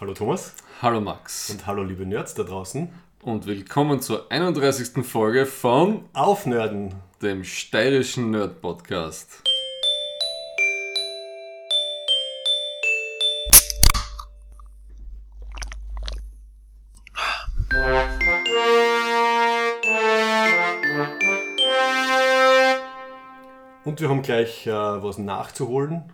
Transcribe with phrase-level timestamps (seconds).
[0.00, 2.88] Hallo Thomas Hallo Max und hallo liebe Nerds da draußen.
[3.22, 5.04] und willkommen zur 31.
[5.04, 6.94] Folge von Aufnörden.
[7.20, 9.42] dem steirischen Nerd Podcast.
[23.84, 26.10] Und wir haben gleich äh, was nachzuholen.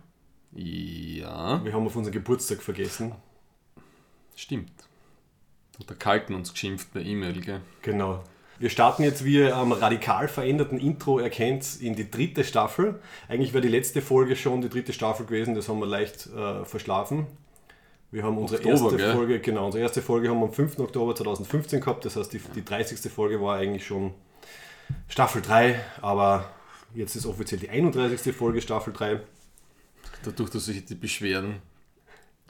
[0.51, 3.13] Ja, Wir haben auf unseren Geburtstag vergessen.
[4.37, 4.71] Stimmt.
[5.79, 7.61] Hat der Kalten uns geschimpft per E-Mail, gell?
[7.81, 8.23] Genau.
[8.59, 12.99] Wir starten jetzt, wie ihr am radikal veränderten Intro erkennt, in die dritte Staffel.
[13.27, 16.65] Eigentlich wäre die letzte Folge schon die dritte Staffel gewesen, das haben wir leicht äh,
[16.65, 17.27] verschlafen.
[18.09, 19.13] Wir haben unsere Oktober, erste gell?
[19.13, 20.79] Folge, genau, unsere erste Folge haben wir am 5.
[20.79, 23.11] Oktober 2015 gehabt, das heißt die, die 30.
[23.11, 24.13] Folge war eigentlich schon
[25.07, 26.49] Staffel 3, aber
[26.95, 28.35] jetzt ist offiziell die 31.
[28.35, 29.19] Folge Staffel 3.
[30.23, 31.61] Dadurch, dass sich die Beschwerden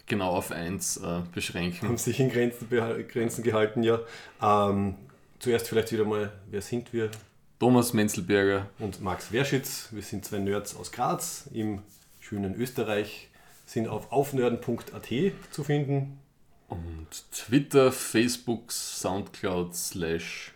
[0.07, 1.88] genau auf eins äh, beschränken.
[1.88, 3.99] haben sich in Grenzen, Grenzen gehalten, ja.
[4.41, 4.95] Ähm,
[5.39, 7.11] zuerst vielleicht wieder mal, wer sind wir?
[7.59, 9.89] Thomas Menzelberger Und Max Werschitz.
[9.91, 11.81] Wir sind zwei Nerds aus Graz im
[12.19, 13.30] schönen Österreich,
[13.66, 15.08] sind auf aufnörden.at
[15.52, 16.19] zu finden.
[16.67, 20.53] und Twitter, Facebook, Soundcloud slash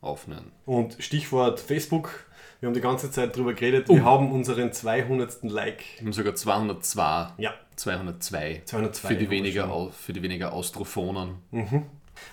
[0.00, 0.52] aufnehmen.
[0.66, 2.26] Und Stichwort Facebook.
[2.62, 3.88] Wir haben die ganze Zeit drüber geredet.
[3.88, 5.42] Wir haben unseren 200.
[5.42, 5.82] Like.
[5.98, 7.32] Wir haben sogar 202.
[7.38, 8.62] Ja, 202.
[8.66, 11.38] 202 Für die weniger, für die weniger Austrophonen.
[11.50, 11.72] Äh,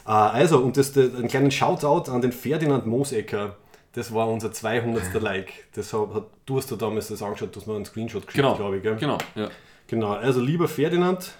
[0.05, 3.55] also, und das, der, einen kleinen Shoutout an den Ferdinand Moosecker.
[3.93, 5.19] Das war unser 200.
[5.19, 5.51] Like.
[5.73, 8.55] Das hat, du hast da damals das angeschaut, du hast mir einen Screenshot geschickt, Genau,
[8.55, 8.83] glaube ich.
[8.83, 8.97] Gell?
[8.97, 9.49] genau, ja.
[9.87, 11.31] Genau, also lieber Ferdinand,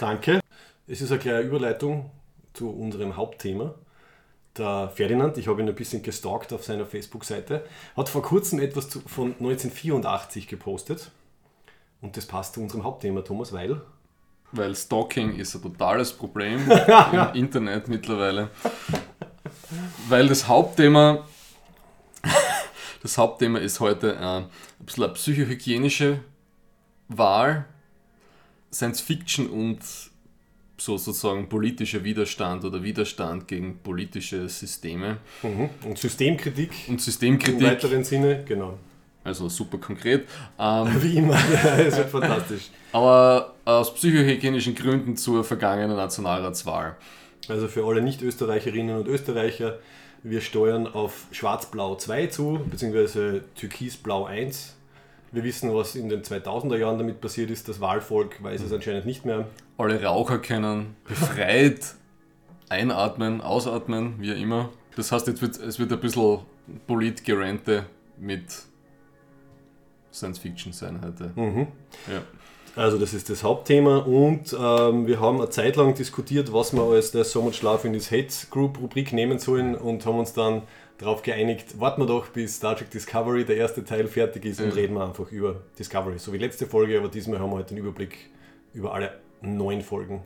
[0.00, 0.40] danke.
[0.88, 2.10] Es ist eine kleine Überleitung
[2.54, 3.76] zu unserem Hauptthema.
[4.58, 7.64] Der Ferdinand, ich habe ihn ein bisschen gestalkt auf seiner Facebook-Seite,
[7.96, 11.10] hat vor kurzem etwas zu, von 1984 gepostet.
[12.00, 13.80] Und das passt zu unserem Hauptthema, Thomas, weil
[14.52, 16.70] Weil Stalking ist ein totales Problem
[17.12, 18.50] im Internet mittlerweile.
[20.08, 21.26] Weil das Hauptthema,
[23.02, 24.48] das Hauptthema ist heute äh, ein
[24.84, 26.20] bisschen eine psychohygienische
[27.08, 27.66] Wahl,
[28.72, 29.80] Science Fiction und
[30.76, 35.70] so sozusagen politischer Widerstand oder Widerstand gegen politische Systeme mhm.
[35.84, 38.78] und Systemkritik und im Systemkritik, weiteren Sinne, genau.
[39.24, 40.28] also super konkret.
[40.58, 41.38] Ähm, Wie immer,
[41.78, 42.70] es wird fantastisch.
[42.92, 46.96] aber aus psychohygienischen Gründen zur vergangenen Nationalratswahl.
[47.48, 49.78] Also für alle Nicht-Österreicherinnen und Österreicher,
[50.22, 54.74] wir steuern auf Schwarz-Blau 2 zu, beziehungsweise Türkis-Blau 1.
[55.32, 57.68] Wir wissen, was in den 2000er Jahren damit passiert ist.
[57.68, 59.46] Das Wahlvolk weiß es anscheinend nicht mehr.
[59.78, 61.94] Alle Raucher können befreit
[62.68, 64.70] einatmen, ausatmen, wie immer.
[64.96, 66.38] Das heißt, jetzt wird, es wird ein bisschen
[66.86, 67.84] Politgerente
[68.18, 68.44] mit
[70.12, 71.32] Science Fiction sein heute.
[71.38, 71.66] Mhm.
[72.10, 72.22] Ja.
[72.74, 76.82] Also das ist das Hauptthema und ähm, wir haben eine Zeit lang diskutiert, was wir
[76.82, 80.34] als der So Much Love in this Hate Group Rubrik nehmen sollen und haben uns
[80.34, 80.62] dann
[80.98, 84.68] darauf geeinigt, warten wir doch bis Star Trek Discovery, der erste Teil, fertig ist und
[84.68, 84.74] Ja.
[84.74, 86.18] reden wir einfach über Discovery.
[86.18, 88.30] So wie letzte Folge, aber diesmal haben wir heute den Überblick
[88.74, 89.12] über alle
[89.46, 90.22] neun Folgen,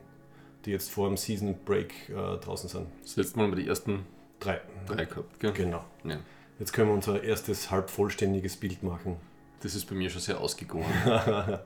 [0.65, 2.87] die jetzt vor dem Season Break äh, draußen sind.
[3.03, 4.05] Das letzte Mal haben wir die ersten
[4.39, 4.59] Drei.
[4.87, 5.51] drei gehabt, gell?
[5.53, 5.83] Genau.
[6.03, 6.17] Ja.
[6.59, 9.17] Jetzt können wir unser erstes halb vollständiges Bild machen.
[9.61, 10.85] Das ist bei mir schon sehr ausgegoren.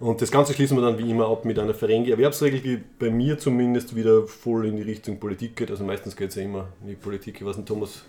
[0.00, 3.36] Und das Ganze schließen wir dann wie immer ab mit einer Ferengi-Erwerbsregel, die bei mir
[3.38, 5.70] zumindest wieder voll in die Richtung Politik geht.
[5.72, 7.44] Also meistens geht es ja immer in die Politik.
[7.44, 8.04] Weiß nicht, Thomas.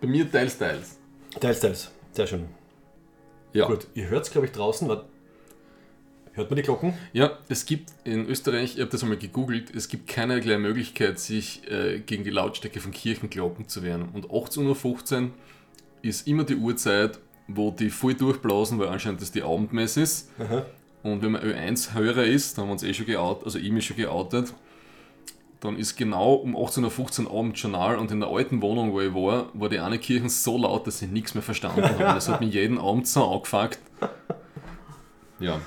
[0.00, 0.98] bei mir teils, teils.
[1.40, 1.90] Teils, teils.
[2.12, 2.46] Sehr schön.
[3.52, 3.66] Ja.
[3.66, 4.88] Gut, ihr hört es, glaube ich, draußen.
[4.88, 5.06] Wart-
[6.36, 6.92] Hört man die Glocken?
[7.14, 11.62] Ja, es gibt in Österreich, ich habe das einmal gegoogelt, es gibt keinerlei Möglichkeit, sich
[11.70, 14.10] äh, gegen die Lautstärke von Kirchenglocken zu wehren.
[14.12, 15.30] Und 18.15 Uhr
[16.02, 20.30] ist immer die Uhrzeit, wo die voll durchblasen, weil anscheinend das die Abendmesse ist.
[20.38, 20.66] Aha.
[21.02, 23.86] Und wenn man Ö1-Hörer ist, da haben wir uns eh schon geoutet, also ich mich
[23.86, 24.52] schon geoutet,
[25.60, 29.14] dann ist genau um 18.15 Uhr Abend Journal und in der alten Wohnung, wo ich
[29.14, 31.96] war, war die eine Kirche so laut, dass ich nichts mehr verstanden habe.
[31.98, 33.78] Das hat mich jeden Abend so angefuckt.
[35.38, 35.60] Ja,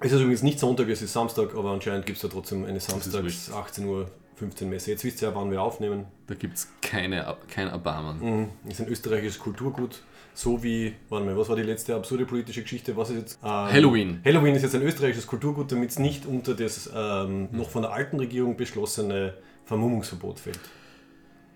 [0.00, 2.80] Es ist übrigens nicht Sonntag, es ist Samstag, aber anscheinend gibt es da trotzdem eine
[2.80, 4.90] Samstags 18 Uhr 15 Messe.
[4.90, 6.06] Jetzt wisst ihr ja, wann wir aufnehmen.
[6.26, 8.18] da gibt es keine, kein Erbarmen.
[8.64, 8.70] Mhm.
[8.70, 10.02] Ist ein österreichisches Kulturgut.
[10.34, 12.96] So wie, warte mal, was war die letzte absurde politische Geschichte?
[12.96, 13.38] Was ist jetzt?
[13.44, 14.20] Ähm, Halloween.
[14.24, 17.92] Halloween ist jetzt ein österreichisches Kulturgut, damit es nicht unter das ähm, noch von der
[17.92, 19.34] alten Regierung beschlossene
[19.66, 20.58] Vermummungsverbot fällt.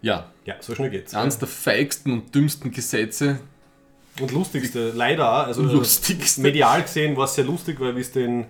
[0.02, 1.14] Ja, Ja, so schnell geht's.
[1.14, 3.40] eines der feigsten und dümmsten Gesetze.
[4.20, 6.40] Und lustigste, leider auch, also Lustigste.
[6.40, 8.46] medial gesehen war es sehr lustig, weil wir es den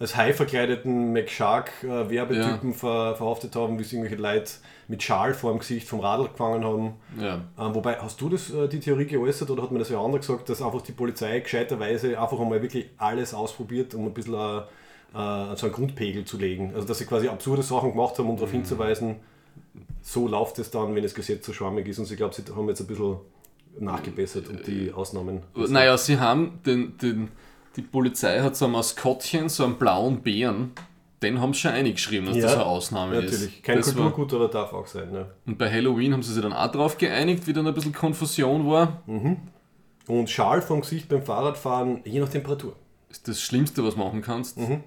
[0.00, 4.50] als Hai verkleideten McShark-Werbetypen ver, verhaftet haben, wie es irgendwelche Leute
[4.88, 6.94] mit Schal vor dem Gesicht vom Radl gefangen haben.
[7.20, 7.42] Ja.
[7.58, 10.20] Ähm, wobei, hast du das, äh, die Theorie geäußert oder hat mir das ja andere
[10.20, 15.52] gesagt, dass einfach die Polizei gescheiterweise einfach einmal wirklich alles ausprobiert, um ein bisschen eine,
[15.52, 16.72] äh, so einen Grundpegel zu legen.
[16.74, 19.16] Also dass sie quasi absurde Sachen gemacht haben, um darauf hinzuweisen,
[20.00, 21.98] so läuft es dann, wenn das Gesetz so schwammig ist.
[21.98, 23.18] Und ich glaube, sie haben jetzt ein bisschen
[23.78, 25.42] nachgebessert und die Ausnahmen.
[25.54, 27.28] Naja, sie haben den, den,
[27.76, 30.72] die Polizei hat so ein Maskottchen, so einen blauen Bären.
[31.22, 33.56] Den haben sie schon eingeschrieben, dass Ja, das eine Ausnahme Natürlich.
[33.58, 33.62] ist.
[33.62, 35.12] Kein das war, Kulturgut, aber darf auch sein.
[35.12, 35.26] Ne?
[35.46, 38.66] und bei Halloween haben sie sich dann auch drauf geeinigt, wie dann ein bisschen Konfusion
[38.70, 39.02] war.
[40.06, 42.74] Und Schal vom Gesicht beim Fahrradfahren, je nach Temperatur.
[43.10, 44.56] ist das Schlimmste, was du machen kannst.
[44.58, 44.82] Mhm.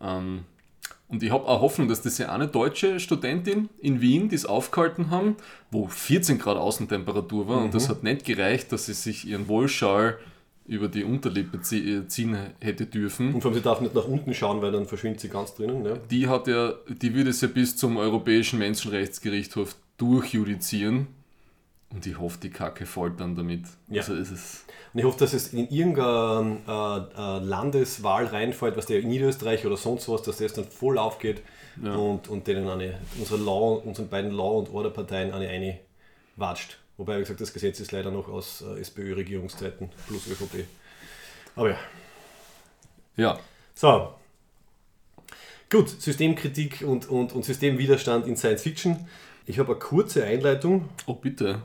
[0.00, 0.44] Ähm,
[1.08, 4.46] und ich habe auch Hoffnung, dass das ja eine deutsche Studentin in Wien, die es
[4.46, 5.36] aufgehalten haben,
[5.70, 7.70] wo 14 Grad Außentemperatur war und Mhm.
[7.72, 10.18] das hat nicht gereicht, dass sie sich ihren Wollschal
[10.68, 13.34] über die Unterlippe äh, ziehen hätte dürfen.
[13.34, 15.82] Und vor allem, sie darf nicht nach unten schauen, weil dann verschwindet sie ganz drinnen.
[15.84, 16.00] Ne?
[16.10, 21.06] Die hat ja, die würde es ja bis zum Europäischen Menschenrechtsgerichtshof durchjudizieren.
[21.90, 23.64] Und ich hoffe, die Kacke fällt dann damit.
[23.88, 24.02] Ja.
[24.02, 24.64] Also ist es.
[24.92, 29.64] Und ich hoffe, dass es in irgendeiner äh, äh, Landeswahl reinfällt, was der in Niederösterreich
[29.64, 31.42] oder sonst was, dass das dann voll aufgeht
[31.82, 31.94] Ja.
[31.94, 35.78] und, und denen eine, unsere Law, unseren beiden Law- und Order-Parteien eine eine
[36.36, 36.78] watscht.
[36.96, 40.64] Wobei, wie gesagt, das Gesetz ist leider noch aus äh, SPÖ-Regierungszeiten plus ÖVP.
[41.54, 41.78] Aber ja.
[43.16, 43.38] Ja,
[43.74, 44.12] So.
[45.70, 49.06] Gut, Systemkritik und, und, und Systemwiderstand in Science Fiction.
[49.46, 50.88] Ich habe eine kurze Einleitung.
[51.06, 51.62] oh bitte.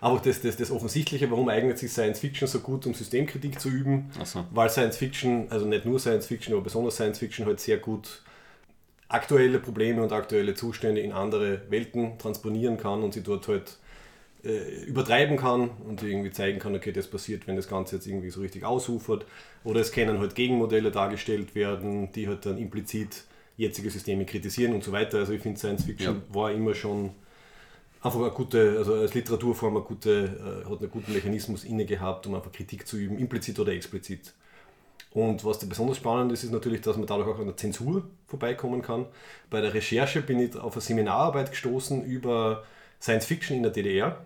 [0.00, 3.68] Aber das, das, das Offensichtliche, warum eignet sich Science Fiction so gut, um Systemkritik zu
[3.68, 4.10] üben?
[4.18, 4.44] Achso.
[4.52, 8.22] Weil Science Fiction, also nicht nur Science Fiction, aber besonders Science Fiction halt sehr gut
[9.08, 13.78] aktuelle Probleme und aktuelle Zustände in andere Welten transponieren kann und sie dort halt
[14.44, 18.30] äh, übertreiben kann und irgendwie zeigen kann, okay, das passiert, wenn das Ganze jetzt irgendwie
[18.30, 19.24] so richtig ausufert.
[19.64, 23.24] Oder es können halt Gegenmodelle dargestellt werden, die halt dann implizit
[23.56, 25.18] jetzige Systeme kritisieren und so weiter.
[25.18, 27.10] Also ich finde Science Fiction war immer schon
[28.02, 32.26] einfach eine gute, also als Literaturform eine gute, äh, hat einen guten Mechanismus inne gehabt,
[32.26, 34.32] um einfach Kritik zu üben, implizit oder explizit.
[35.12, 38.04] Und was da besonders spannend ist, ist natürlich, dass man dadurch auch an der Zensur
[38.26, 39.06] vorbeikommen kann.
[39.50, 42.64] Bei der Recherche bin ich auf eine Seminararbeit gestoßen über
[43.00, 44.24] Science Fiction in der DDR.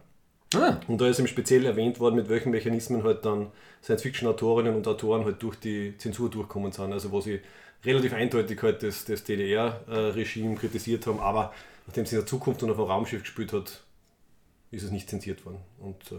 [0.55, 3.49] Ah, Und da ist eben speziell erwähnt worden, mit welchen Mechanismen halt dann
[3.83, 6.93] Science-Fiction-Autorinnen und Autoren halt durch die Zensur durchkommen sind.
[6.93, 7.41] Also wo sie
[7.85, 11.53] relativ eindeutig halt das, das DDR-Regime kritisiert haben, aber
[11.87, 13.83] nachdem es in der Zukunft und auf einem Raumschiff gespielt hat,
[14.71, 15.59] ist es nicht zensiert worden.
[15.79, 16.17] Und äh,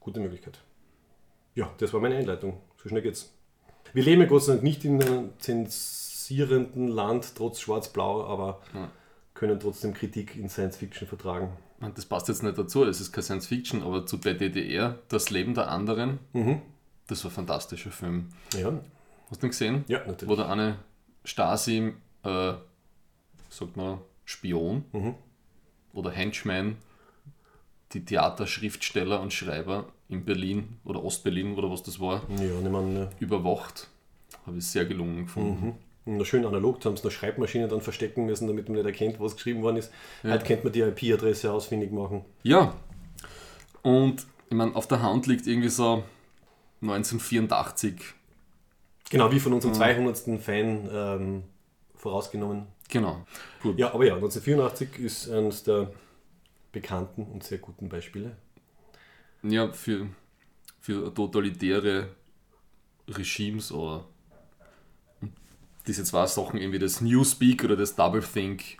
[0.00, 0.58] gute Möglichkeit.
[1.54, 2.60] Ja, das war meine Einleitung.
[2.82, 3.32] So schnell geht's.
[3.92, 8.90] Wir leben ja Gott sei Dank nicht in einem zensierenden Land, trotz Schwarz-Blau, aber Ja.
[9.34, 11.52] können trotzdem Kritik in Science-Fiction vertragen.
[11.80, 14.98] und das passt jetzt nicht dazu, es ist kein Science Fiction, aber zu der DDR,
[15.08, 16.62] Das Leben der anderen, Mhm.
[17.08, 18.30] das war ein fantastischer Film.
[18.54, 18.72] Ja,
[19.28, 19.84] Hast du ihn gesehen?
[19.88, 20.28] ja natürlich.
[20.28, 20.78] Wo der eine
[21.24, 21.92] Stasi,
[22.22, 22.54] äh,
[23.50, 25.14] sagt man, Spion Mhm.
[25.92, 26.76] oder Henchman,
[27.92, 32.92] die Theaterschriftsteller und Schreiber in Berlin oder Ostberlin oder was das war, Ja, nicht man,
[32.94, 33.10] ne.
[33.20, 33.88] überwacht.
[34.46, 35.74] Habe ich sehr gelungen gefunden.
[36.06, 36.18] Mhm.
[36.18, 39.18] Noch schön analog, da haben sie eine Schreibmaschine dann verstecken müssen, damit man nicht erkennt,
[39.20, 39.90] was geschrieben worden ist.
[40.22, 40.32] Ja.
[40.32, 42.24] Heute könnte man die IP-Adresse ausfindig machen.
[42.42, 42.74] Ja,
[43.82, 46.04] und ich meine, auf der Hand liegt irgendwie so
[46.82, 47.94] 1984.
[49.10, 49.76] Genau, wie von unserem Mhm.
[49.78, 50.38] 200.
[50.40, 51.42] Fan ähm,
[51.96, 52.66] vorausgenommen.
[52.94, 53.26] Genau.
[53.60, 53.76] Gut.
[53.76, 55.90] Ja, aber ja, 1984 ist eines der
[56.70, 58.36] bekannten und sehr guten Beispiele.
[59.42, 60.06] Ja, für,
[60.80, 62.10] für totalitäre
[63.08, 64.04] Regimes oder
[65.88, 68.78] diese zwei Sachen, irgendwie das Newspeak oder das Doublethink,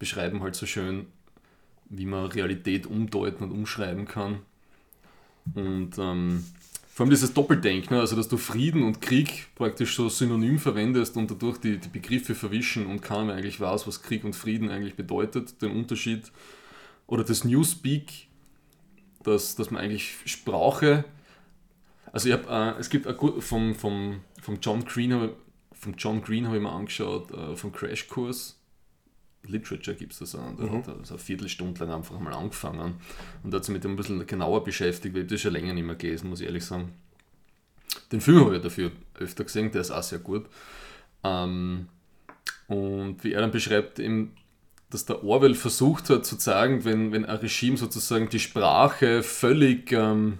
[0.00, 1.06] beschreiben halt so schön,
[1.84, 4.40] wie man Realität umdeuten und umschreiben kann.
[5.54, 6.44] Und ähm,
[7.00, 8.00] vor allem dieses Doppeldenken, ne?
[8.02, 12.34] also dass du Frieden und Krieg praktisch so synonym verwendest und dadurch die, die Begriffe
[12.34, 16.30] verwischen und keiner mehr eigentlich weiß, was Krieg und Frieden eigentlich bedeutet, den Unterschied.
[17.06, 18.26] Oder das Newspeak,
[19.22, 21.06] dass, dass man eigentlich Sprache.
[22.12, 25.34] Also ich hab, äh, es gibt gut, vom, vom, vom John Green habe
[25.72, 28.59] vom John Green habe ich mir angeschaut, äh, vom Crashkurs.
[29.46, 30.56] Literature gibt es das auch.
[30.56, 32.94] Der hat also eine Viertelstunde lang einfach mal angefangen
[33.42, 35.84] und hat sich mit dem ein bisschen genauer beschäftigt, weil ich das schon länger nicht
[35.86, 36.92] mehr gelesen, muss ich ehrlich sagen.
[38.12, 40.46] Den Film habe ich dafür öfter gesehen, der ist auch sehr gut.
[41.24, 41.88] Ähm,
[42.68, 44.32] und wie er dann beschreibt, eben,
[44.90, 49.92] dass der Orwell versucht hat zu sagen, wenn, wenn ein Regime sozusagen die Sprache völlig
[49.92, 50.38] ähm,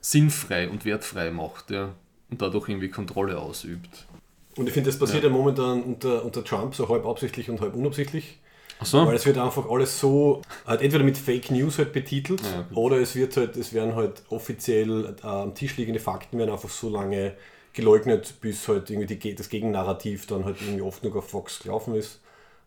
[0.00, 1.94] sinnfrei und wertfrei macht ja,
[2.30, 4.06] und dadurch irgendwie Kontrolle ausübt.
[4.56, 7.74] Und ich finde, das passiert ja, momentan unter, unter Trump so halb absichtlich und halb
[7.74, 8.38] unabsichtlich.
[8.78, 9.06] Achso?
[9.06, 12.98] Weil es wird einfach alles so, halt entweder mit Fake News halt betitelt Ja, oder
[12.98, 16.88] es wird halt, es werden halt offiziell äh, am Tisch liegende Fakten werden einfach so
[16.88, 17.34] lange
[17.72, 21.94] geleugnet, bis halt irgendwie die, das Gegennarrativ dann halt irgendwie oft nur auf Fox gelaufen
[21.94, 22.20] ist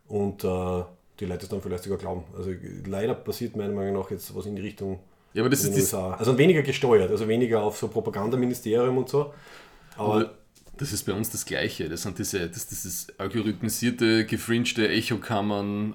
[0.08, 0.82] und äh,
[1.20, 2.24] die Leute es dann vielleicht sogar glauben.
[2.36, 2.50] Also
[2.86, 4.98] leider passiert meiner Meinung nach jetzt was in die Richtung
[5.34, 6.14] Ja, aber das ist USA.
[6.14, 9.32] Also weniger gesteuert, also weniger auf so Propagandaministerium und so.
[9.96, 10.32] Aber
[10.78, 11.88] Das ist bei uns das Gleiche.
[11.88, 15.94] Das sind diese, das, dieses algorithmisierte, gefringte Echokammern,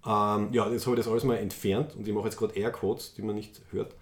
[0.06, 3.14] Ähm, ja, jetzt habe ich das alles mal entfernt und ich mache jetzt gerade Airquotes,
[3.16, 3.96] die man nicht hört.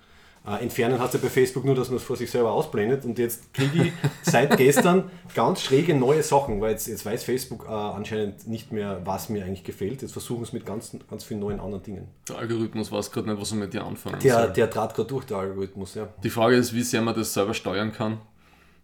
[0.45, 3.17] Äh, entfernen hat ja bei Facebook nur, dass man es vor sich selber ausblendet und
[3.17, 3.93] jetzt kriege ich
[4.29, 9.00] seit gestern ganz schräge neue Sachen, weil jetzt, jetzt weiß Facebook äh, anscheinend nicht mehr,
[9.05, 10.01] was mir eigentlich gefällt.
[10.01, 12.07] Jetzt versuchen es mit ganz, ganz vielen neuen anderen Dingen.
[12.27, 14.53] Der Algorithmus weiß gerade nicht, was er mit dir anfangen der, soll.
[14.53, 16.10] Der trat gerade durch, der Algorithmus, ja.
[16.22, 18.17] Die Frage ist, wie sehr man das selber steuern kann.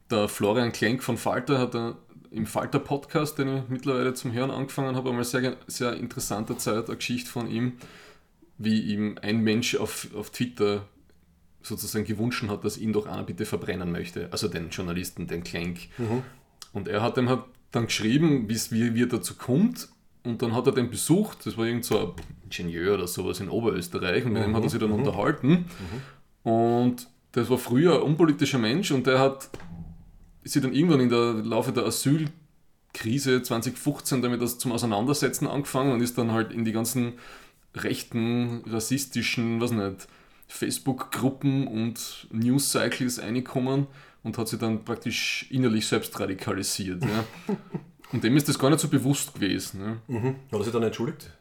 [0.09, 1.75] Der Florian Klenk von Falter hat
[2.31, 6.97] im Falter-Podcast, den ich mittlerweile zum Hören angefangen habe, einmal sehr, sehr interessante Zeit, eine
[6.97, 7.73] Geschichte von ihm,
[8.57, 10.85] wie ihm ein Mensch auf, auf Twitter
[11.61, 15.79] sozusagen gewünscht hat, dass ihn doch einer bitte verbrennen möchte, also den Journalisten, den Klenk.
[15.97, 16.23] Mhm.
[16.73, 19.89] Und er hat ihm halt dann geschrieben, bis wie, wie er dazu kommt.
[20.23, 22.11] Und dann hat er den besucht, das war irgend so ein
[22.43, 24.47] Ingenieur oder sowas in Oberösterreich, und mit mhm.
[24.47, 24.97] dem hat er sich dann mhm.
[24.97, 25.65] unterhalten.
[26.43, 26.51] Mhm.
[26.51, 29.49] Und das war früher ein unpolitischer Mensch und der hat
[30.43, 36.01] sich dann irgendwann in der Laufe der Asylkrise 2015 damit das zum Auseinandersetzen angefangen und
[36.01, 37.13] ist dann halt in die ganzen
[37.75, 40.07] rechten, rassistischen, was nicht,
[40.47, 43.87] Facebook-Gruppen und News-Cycles reingekommen
[44.23, 47.03] und hat sich dann praktisch innerlich selbst radikalisiert.
[47.03, 47.55] Ja.
[48.11, 49.81] Und dem ist das gar nicht so bewusst gewesen.
[49.81, 49.97] Ja.
[50.19, 50.35] Mhm.
[50.51, 51.31] Hat er sich dann entschuldigt?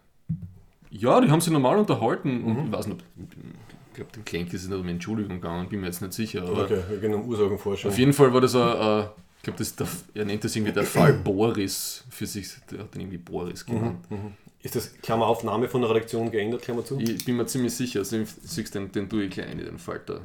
[0.90, 2.66] Ja, die haben sich normal unterhalten und mhm.
[2.66, 3.67] ich weiß nicht, ich
[3.98, 6.42] glaube, dem Klenk ist es nicht um Entschuldigung gegangen, bin mir jetzt nicht sicher.
[6.42, 7.32] Aber okay, wir gehen um.
[7.32, 12.04] Auf jeden Fall war das ein, ich glaube, er nennt das irgendwie der Fall Boris
[12.10, 14.10] für sich, der hat den irgendwie Boris genannt.
[14.10, 14.16] Mhm.
[14.16, 14.32] Mhm.
[14.60, 16.98] Ist das, Klammer auf, Name von der Redaktion geändert, Klammer zu?
[16.98, 20.20] Ich bin mir ziemlich sicher, also siehst den, den tue ich gleich in den Falter.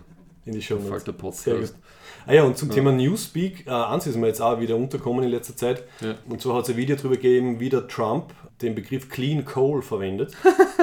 [0.46, 1.76] In die Show Falter Podcast.
[2.26, 2.76] Ah ja, und zum ja.
[2.76, 5.84] Thema Newspeak, äh, eins ist mir jetzt auch wieder unterkommen in letzter Zeit.
[6.02, 6.16] Ja.
[6.28, 9.82] Und zwar hat es ein Video darüber gegeben, wie der Trump den Begriff Clean Coal
[9.82, 10.34] verwendet.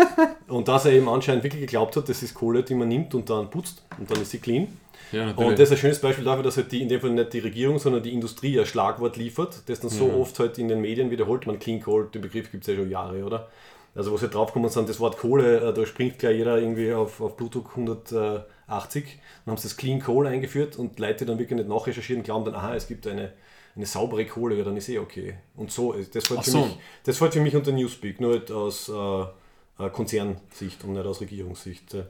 [0.49, 3.28] und dass er eben anscheinend wirklich geglaubt hat, das ist Kohle, die man nimmt und
[3.30, 4.68] dann putzt und dann ist sie clean.
[5.12, 7.32] Ja, und das ist ein schönes Beispiel dafür, dass halt die, in dem Fall nicht
[7.32, 10.14] die Regierung, sondern die Industrie ein Schlagwort liefert, das dann so ja.
[10.14, 11.46] oft halt in den Medien wiederholt.
[11.46, 13.49] Man Clean Coal, den Begriff gibt es ja schon Jahre, oder?
[13.94, 17.20] Also wo sie draufgekommen sind, das Wort Kohle, äh, da springt gleich jeder irgendwie auf,
[17.20, 18.44] auf Blutdruck 180.
[18.68, 22.54] Dann haben sie das Clean Coal eingeführt und Leute dann wirklich nicht nachrecherchieren, glauben dann,
[22.54, 23.32] aha, es gibt eine,
[23.76, 25.36] eine saubere Kohle, ja, dann ist eh okay.
[25.56, 26.64] Und so, äh, das fällt, für, so.
[26.64, 31.06] mich, das fällt für mich unter Newspeak, nur halt aus äh, äh, Konzernsicht und nicht
[31.06, 31.94] aus Regierungssicht.
[31.94, 32.04] Äh,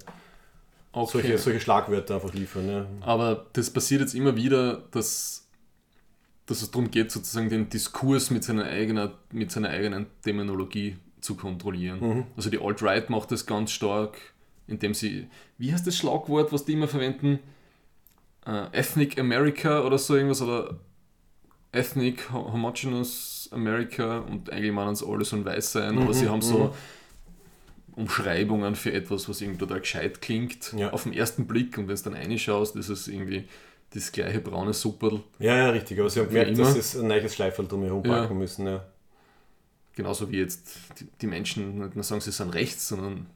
[0.92, 1.10] okay.
[1.12, 2.68] solche, solche Schlagwörter einfach liefern.
[2.68, 2.86] Ja.
[3.00, 5.46] Aber das passiert jetzt immer wieder, dass,
[6.46, 11.36] dass es darum geht, sozusagen den Diskurs mit seiner eigenen, mit seiner eigenen Terminologie zu
[11.36, 12.00] kontrollieren.
[12.00, 12.26] Mhm.
[12.36, 14.18] Also die Alt-Right macht das ganz stark,
[14.66, 17.40] indem sie, wie heißt das Schlagwort, was die immer verwenden?
[18.46, 20.78] Uh, Ethnic America oder so irgendwas oder
[21.72, 26.42] Ethnic Homogeneous America und eigentlich meinen es alle sollen weiß sein, mhm, aber sie haben
[26.42, 26.70] so mhm.
[27.96, 30.90] Umschreibungen für etwas, was irgendwie total gescheit klingt ja.
[30.92, 33.44] auf den ersten Blick und wenn es dann reinschaust, ist es irgendwie
[33.92, 35.20] das gleiche braune Superl.
[35.38, 38.22] Ja, ja, richtig, aber sie haben gemerkt, dass sie ein neues Schleiferl drumherum ja.
[38.22, 38.66] packen müssen.
[38.66, 38.84] Ja.
[39.94, 43.26] Genauso wie jetzt die, die Menschen nicht mehr sagen, sie sind rechts, sondern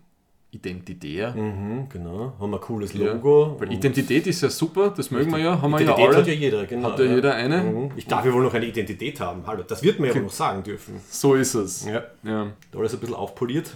[0.54, 1.34] identitär.
[1.34, 2.32] Mhm, genau.
[2.38, 3.58] Haben wir ein cooles Logo.
[3.60, 5.60] Ja, Identität ist ja super, das mögen wir ja.
[5.60, 6.16] Haben Identität wir ja alle.
[6.18, 6.90] hat ja jeder, genau.
[6.90, 7.14] Hat ja, ja.
[7.14, 7.62] jeder eine.
[7.62, 7.90] Mhm.
[7.96, 9.46] Ich darf ja wohl noch eine Identität haben.
[9.46, 11.00] Hallo, das wird mir ja wohl noch sagen dürfen.
[11.08, 11.86] So ist es.
[11.86, 12.04] Ja.
[12.22, 12.52] ja.
[12.70, 13.74] Da alles ein bisschen aufpoliert.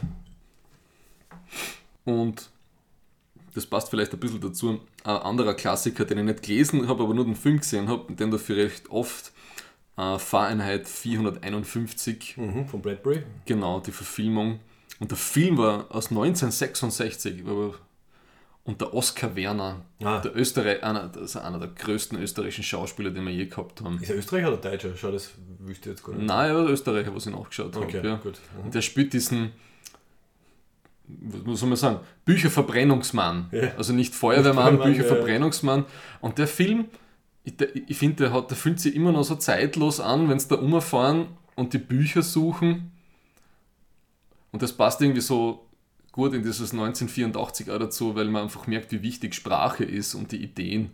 [2.04, 2.50] Und
[3.54, 4.80] das passt vielleicht ein bisschen dazu.
[5.04, 8.30] Ein anderer Klassiker, den ich nicht gelesen habe, aber nur den Film gesehen habe, den
[8.30, 9.32] dafür recht oft
[9.96, 12.36] äh, Fahrenheit 451.
[12.36, 13.24] Mhm, von Bradbury.
[13.46, 14.60] Genau, die Verfilmung.
[15.00, 17.44] Und der Film war aus 1966.
[18.64, 20.18] Und der Oskar Werner, ah.
[20.18, 23.98] der Österreich, einer, ist einer der größten österreichischen Schauspieler, den wir je gehabt haben.
[24.02, 24.90] Ist er Österreicher oder Deutscher?
[24.94, 26.26] Schau, das wüsste ich jetzt gar nicht.
[26.26, 28.08] Nein, er war Österreicher, was ich nachgeschaut okay, habe.
[28.08, 28.16] Ja.
[28.16, 28.38] Gut.
[28.58, 28.64] Mhm.
[28.66, 29.52] Und der spielt diesen,
[31.06, 33.48] was soll man sagen, Bücherverbrennungsmann.
[33.52, 33.72] Ja.
[33.78, 34.84] Also nicht Feuerwehrmann, ja.
[34.84, 35.86] Bücherverbrennungsmann.
[36.20, 36.90] Und der Film,
[37.44, 37.54] ich,
[37.88, 40.56] ich finde, der, hat- der fühlt sich immer noch so zeitlos an, wenn sie da
[40.56, 42.92] umfahren und die Bücher suchen.
[44.52, 45.66] Und das passt irgendwie so
[46.12, 50.32] gut in dieses 1984 auch dazu, weil man einfach merkt, wie wichtig Sprache ist und
[50.32, 50.90] die Ideen.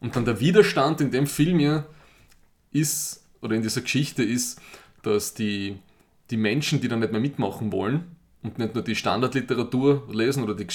[0.00, 1.86] Und dann der Widerstand in dem Film ja
[2.72, 4.60] ist, oder in dieser Geschichte ist,
[5.02, 5.78] dass die,
[6.30, 10.54] die Menschen, die da nicht mehr mitmachen wollen und nicht nur die Standardliteratur lesen oder
[10.54, 10.66] die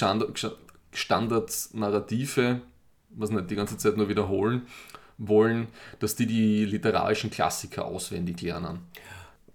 [0.93, 2.61] Standardsnarrative,
[3.11, 4.63] was nicht die ganze Zeit nur wiederholen
[5.17, 5.67] wollen,
[6.00, 8.79] dass die die literarischen Klassiker auswendig lernen.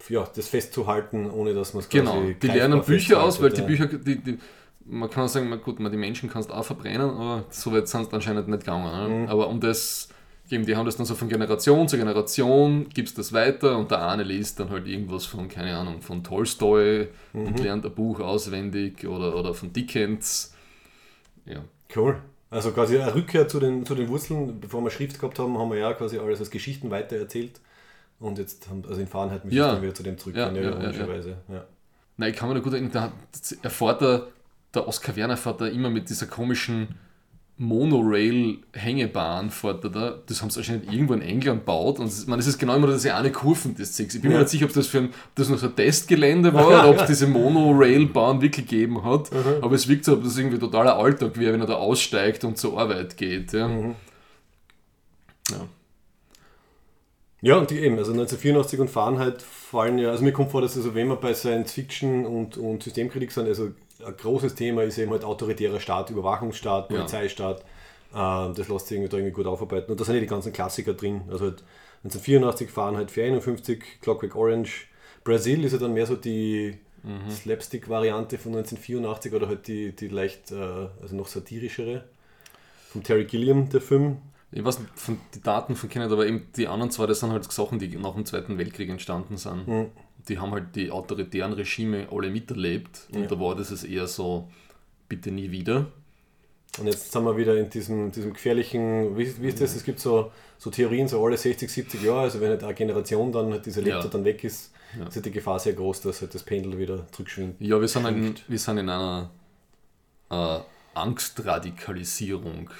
[0.08, 3.62] Ja, das festzuhalten, ohne dass man es Genau, quasi die lernen Bücher aus, weil die.
[3.62, 4.38] Bücher, die, die,
[4.84, 8.12] man kann sagen, gut, man, die Menschen kannst auch verbrennen, aber so weit sind es
[8.12, 8.84] anscheinend nicht gegangen.
[9.10, 9.18] Ne?
[9.24, 9.28] Mhm.
[9.28, 10.08] Aber um das,
[10.48, 13.90] eben, die haben das dann so von Generation zu Generation, gibt es das weiter und
[13.90, 17.46] der eine liest dann halt irgendwas von, keine Ahnung, von Tolstoi Mhm.
[17.46, 20.54] und lernt ein Buch auswendig oder, oder von Dickens.
[21.46, 22.20] Ja, Cool.
[22.48, 24.60] Also quasi eine Rückkehr zu den, zu den Wurzeln.
[24.60, 27.60] Bevor wir Schrift gehabt haben, haben wir ja quasi alles als Geschichten weitererzählt.
[28.18, 29.74] Und jetzt haben, also in Fahrenheit müssen Ja.
[29.74, 31.36] wir wieder zu dem zurückkehren, Ja, ja, ja, ja.
[31.52, 31.64] Ja.
[32.16, 33.12] Nein, ich kann mir noch gut erinnern, da hat-
[33.62, 33.70] er
[34.74, 36.88] der Oskar Werner fährt da immer mit dieser komischen
[37.58, 40.18] Monorail-Hängebahn fährt er da.
[40.26, 41.98] Das haben sie anscheinend irgendwo in England gebaut.
[41.98, 44.14] Und man, es ist genau immer diese eine Kurven, das Zeugs.
[44.14, 46.66] Ich bin mir nicht sicher, ob das, für ein, das noch so ein Testgelände war
[46.68, 49.30] oder ob es diese Monorail-Bahn wirklich gegeben hat.
[49.62, 52.58] Aber es wirkt so, ob das irgendwie totaler Alltag wäre, wenn er da aussteigt und
[52.58, 53.52] zur Arbeit geht.
[53.52, 53.68] Ja.
[53.68, 53.94] Mhm.
[55.50, 55.66] Ja.
[57.42, 60.76] Ja, und die eben, also 1984 und Fahrenheit fallen ja, also mir kommt vor, dass
[60.76, 63.70] also wenn wir bei Science Fiction und, und Systemkritik sind, also
[64.04, 66.96] ein großes Thema ist eben halt autoritärer Staat, Überwachungsstaat, Ja.
[66.96, 67.62] Polizeistaat,
[68.14, 69.90] ähm, das lässt sich irgendwie da irgendwie gut aufarbeiten.
[69.90, 71.62] Und da sind ja die ganzen Klassiker drin, also halt
[72.04, 74.86] 1984 Fahrenheit 451, Clockwork Orange,
[75.24, 77.30] Brasil ist ja dann mehr so die Mhm.
[77.30, 80.54] Slapstick-Variante von 1984 oder halt die, die leicht, äh,
[81.00, 82.02] also noch satirischere,
[82.90, 84.16] von Terry Gilliam, der Film.
[84.52, 87.32] Ich weiß nicht, von die Daten von Kenneth, aber eben die anderen zwei, das sind
[87.32, 89.66] halt Sachen, die nach dem Zweiten Weltkrieg entstanden sind.
[89.66, 89.86] Mhm.
[90.28, 93.26] Die haben halt die autoritären Regime alle miterlebt und Ja.
[93.26, 94.48] da war das eher so,
[95.08, 95.86] bitte nie wieder.
[96.78, 99.74] Und jetzt sind wir wieder in diesem, diesem gefährlichen, wie, wie ist das?
[99.76, 103.32] Es gibt so, so Theorien, so alle 60, 70 Jahre, also wenn halt eine Generation
[103.32, 104.08] dann, halt diese Lebte Ja.
[104.08, 105.06] dann weg ist, Ja.
[105.06, 107.60] ist halt die Gefahr sehr groß, dass halt das Pendel wieder zurückschwingt.
[107.60, 108.44] Ja, wir sind, in, Schwingt.
[108.48, 109.30] wir sind in einer
[110.30, 110.58] äh,
[110.94, 112.70] Angstradikalisierung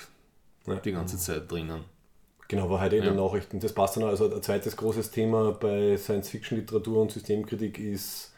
[0.67, 0.75] Ja.
[0.77, 1.85] die ganze Zeit drinnen.
[2.49, 3.11] Genau, war heute in Ja.
[3.11, 3.59] den Nachrichten.
[3.61, 4.09] Das passt dann auch.
[4.09, 8.33] Also ein zweites großes Thema bei Science-Fiction-Literatur und Systemkritik ist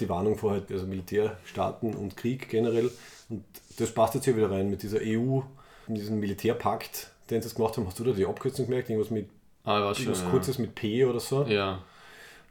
[0.00, 2.90] die Warnung vor halt, also Militärstaaten und Krieg generell.
[3.30, 3.44] Und
[3.78, 5.40] das passt jetzt hier wieder rein mit dieser EU,
[5.86, 7.86] mit diesem Militärpakt, den sie jetzt gemacht haben.
[7.86, 8.90] Hast du da die Abkürzung gemerkt?
[8.90, 9.28] Irgendwas mit
[9.64, 10.06] Ah, weiß schon.
[10.08, 11.44] irgendwas Kurzes mit P oder so?
[11.44, 11.82] Ja.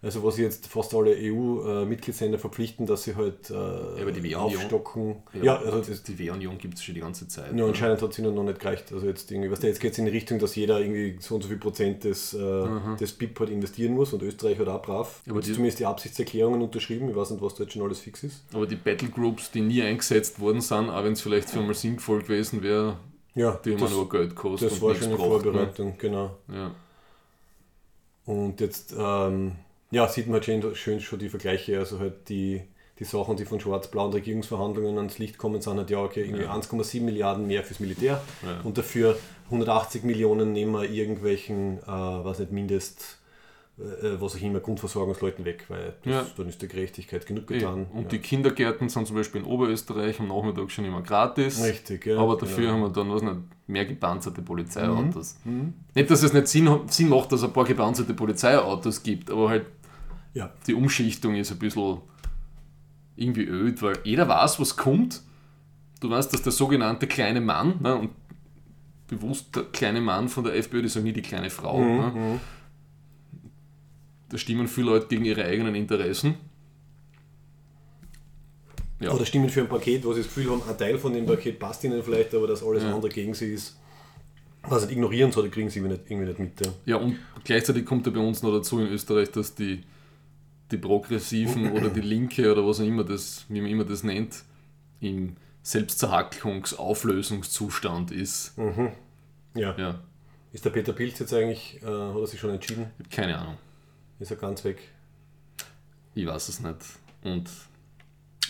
[0.04, 0.08] Ja.
[0.08, 5.16] Also was jetzt fast alle EU-Mitgliedsländer verpflichten, dass sie halt äh, aber die aufstocken.
[5.42, 7.58] Ja, also das, die Währunion gibt es schon die ganze Zeit.
[7.58, 8.92] ja, anscheinend hat es ihnen noch nicht gereicht.
[8.94, 11.42] Also jetzt irgendwie, was jetzt geht es in die Richtung, dass jeder irgendwie so und
[11.42, 12.68] so viel Prozent des, äh,
[13.00, 15.22] des BIP halt investieren muss und Österreich hat auch brav.
[15.30, 17.10] Aber die- zumindest die Absichtserklärungen unterschrieben.
[17.10, 18.44] Ich weiß nicht, was da jetzt schon alles fix ist.
[18.54, 22.22] Aber die Battlegroups, die nie eingesetzt worden sind, auch wenn es vielleicht für mal sinnvoll
[22.24, 22.98] gewesen wäre,
[23.36, 26.36] Ja, die haben das, nur Geld gekostet das war schon in gebracht, Vorbereitung, genau.
[26.48, 26.56] Ne?
[26.58, 26.72] Ja.
[28.26, 29.54] Und jetzt ähm,
[29.93, 32.62] ja, sieht man halt schön, schön schon die Vergleiche, also halt die,
[32.99, 36.53] die Sachen, die von schwarz-blauen Regierungsverhandlungen ans Licht kommen, sind halt ja, okay, irgendwie Ja.
[36.56, 38.60] 1,7 Milliarden mehr fürs Militär Ja.
[38.63, 39.17] und dafür
[39.49, 43.19] 180 Millionen nehmen wir irgendwelchen, äh, was nicht, Mindest,
[43.77, 43.82] äh,
[44.19, 46.25] was auch immer, Grundversorgungsleuten weg, weil das, Ja.
[46.38, 47.88] dann ist der Gerechtigkeit genug getan.
[47.93, 51.63] Und die Kindergärten sind zum Beispiel in Oberösterreich am Nachmittag schon immer gratis.
[51.63, 52.17] Richtig, ja.
[52.17, 55.38] aber dafür haben wir dann was nicht, mehr gepanzerte Polizeiautos.
[55.95, 59.49] Nicht, dass es nicht Sinn, Sinn macht, dass es ein paar gepanzerte Polizeiautos gibt, aber
[59.49, 59.65] halt
[60.34, 60.52] Ja.
[60.67, 62.00] die Umschichtung ist ein bisschen
[63.15, 65.22] irgendwie öd, weil jeder weiß, was kommt.
[66.00, 68.10] Du weißt, dass der sogenannte kleine Mann, ne, und
[69.08, 71.80] bewusst der kleine Mann von der FPÖ, die sagen nie die kleine Frau.
[71.80, 72.39] Mhm, Ne,
[74.30, 76.34] da stimmen viele Leute gegen ihre eigenen Interessen.
[79.00, 79.12] Ja.
[79.12, 81.60] Oder stimmen für ein Paket, wo sie das Gefühl haben, ein Teil von dem Paket
[81.60, 82.96] passt ihnen vielleicht, aber dass alles Ja.
[82.96, 83.78] andere gegen sie ist.
[84.63, 86.65] Also ignorieren so, die kriegen sie irgendwie nicht, irgendwie nicht mit.
[86.65, 86.72] Ja.
[86.86, 89.82] Ja, und gleichzeitig kommt ja bei uns noch dazu in Österreich, dass die,
[90.74, 94.44] die Progressiven oder die Linke oder was auch immer das, wie man immer das nennt,
[95.00, 98.54] im Selbstzerhacklungs-Auflösungszustand ist.
[99.56, 99.76] Ja.
[99.78, 100.00] Ja,
[100.52, 102.88] Ist der Peter Pilz jetzt eigentlich, äh, hat er sich schon entschieden?
[103.12, 103.58] keine Ahnung.
[104.20, 104.80] Ist er ganz weg?
[106.16, 106.78] Ich weiß es nicht.
[107.24, 107.50] Und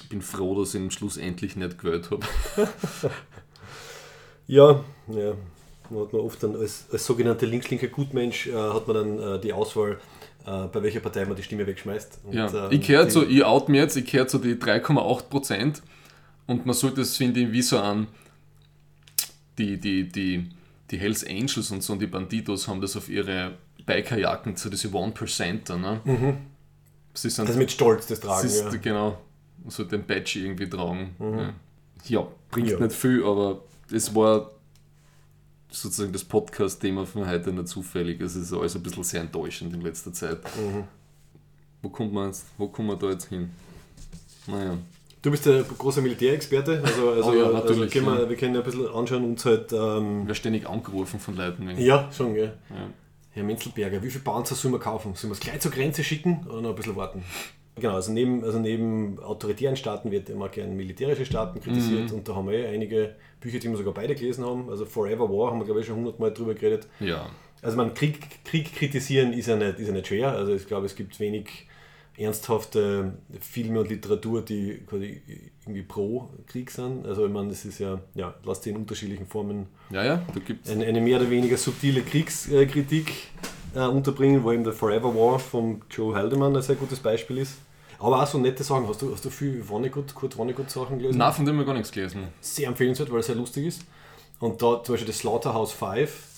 [0.09, 2.25] bin froh, dass ich ihn schlussendlich nicht gewählt habe.
[4.47, 5.33] Ja, ja.
[5.89, 9.39] Man hat man oft dann als, als sogenannter linkslinker Gutmensch äh, hat man dann äh,
[9.39, 9.99] die Auswahl,
[10.45, 12.19] äh, bei welcher Partei man die Stimme wegschmeißt.
[12.25, 15.29] Und, Ja, äh, ich die- zu, ich out mir jetzt, ich gehöre zu die 3,8
[15.29, 15.81] Prozent,
[16.45, 18.07] und man sollte es, finde ich, wie so an
[19.57, 20.49] die, die, die,
[20.91, 23.53] die Hells Angels und so und die Banditos haben das auf ihre
[23.85, 25.77] Bikerjacken zu diese One-Percenter.
[25.77, 26.01] Ne?
[26.03, 26.37] Mhm.
[27.13, 28.69] Sie sind, Also mit Stolz das Tragen, ist, ja.
[28.81, 29.17] Genau,
[29.67, 31.15] so den Badge irgendwie tragen.
[31.19, 31.53] Ja.
[32.21, 32.79] ja, bringt Ja.
[32.79, 34.49] nicht viel, aber es war
[35.73, 38.21] sozusagen das Podcast-Thema von heute nicht zufällig.
[38.21, 40.39] Es ist alles ein bisschen sehr enttäuschend in letzter Zeit.
[40.57, 40.83] Mhm.
[41.81, 43.49] Wo kommt man jetzt, wo kommen wir da jetzt hin?
[44.47, 44.77] Naja.
[45.21, 48.29] Du bist der große Militärexperte, also, also, Oh ja, also wir, ja.
[48.29, 49.71] wir können ja ein bisschen anschauen uns halt.
[49.73, 51.67] Ähm, Wir ständig angerufen von Leuten.
[51.67, 52.53] wegen- ja, schon, gell.
[52.69, 52.89] Ja.
[53.31, 55.15] Herr Menzelberger, wie viele Panzer sollen wir kaufen?
[55.15, 57.23] Sollen wir es gleich zur Grenze schicken oder noch ein bisschen warten?
[57.75, 62.17] Genau, also neben, also neben autoritären Staaten wird immer gern militärische Staaten kritisiert Mhm.
[62.17, 64.69] und da haben wir eh einige Bücher, die wir sogar beide gelesen haben.
[64.69, 66.87] Also Forever War haben wir glaube ich schon hundertmal drüber geredet.
[66.99, 67.29] ja.
[67.63, 70.33] Also man Krieg, Krieg kritisieren ist ja, nicht, ist ja nicht schwer.
[70.33, 71.65] Also ich glaube, es gibt wenig
[72.17, 75.21] ernsthafte Filme und Literatur, die quasi
[75.65, 77.05] irgendwie pro Krieg sind.
[77.07, 80.25] Also ich meine, das ist ja, ja, lass die in unterschiedlichen Formen Ja, ja,
[80.69, 83.11] eine, eine mehr oder weniger subtile Kriegskritik
[83.75, 87.55] äh, unterbringen, wo eben der Forever War von Joe Haldeman ein sehr gutes Beispiel ist.
[87.99, 88.87] Aber auch so nette Sachen.
[88.87, 91.17] Hast du, hast du viel Vonnegut, Kurt Vonnegut Sachen gelesen?
[91.17, 92.27] Na, von dem habe ich gar nichts gelesen.
[92.41, 93.85] Sehr empfehlenswert, weil er sehr lustig ist.
[94.39, 96.29] Und da zum Beispiel das Slaughterhouse 5,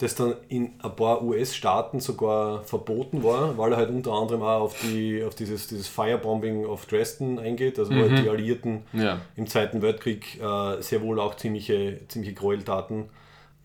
[0.00, 4.60] das dann in ein paar US-Staaten sogar verboten war, weil er halt unter anderem auch
[4.62, 9.20] auf, die, auf dieses, dieses Firebombing of Dresden eingeht, also wo halt die Alliierten Ja.
[9.36, 13.04] im Zweiten Weltkrieg äh, sehr wohl auch ziemliche, ziemliche Gräueltaten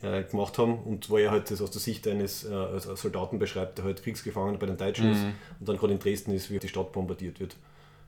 [0.01, 3.77] äh, gemacht haben und wo er halt das aus der Sicht eines äh, Soldaten beschreibt,
[3.77, 5.23] der halt Kriegsgefangener bei den Deutschen ist
[5.59, 7.55] und dann gerade in Dresden ist, wie die Stadt bombardiert wird.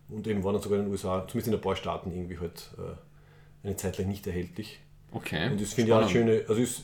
[0.09, 2.69] Und eben waren dann sogar in den USA, zumindest in ein paar Staaten, irgendwie halt
[2.77, 4.79] äh, eine Zeit lang nicht erhältlich.
[5.11, 5.49] Okay.
[5.49, 6.83] Und das finde ich auch eine schöne, also ist,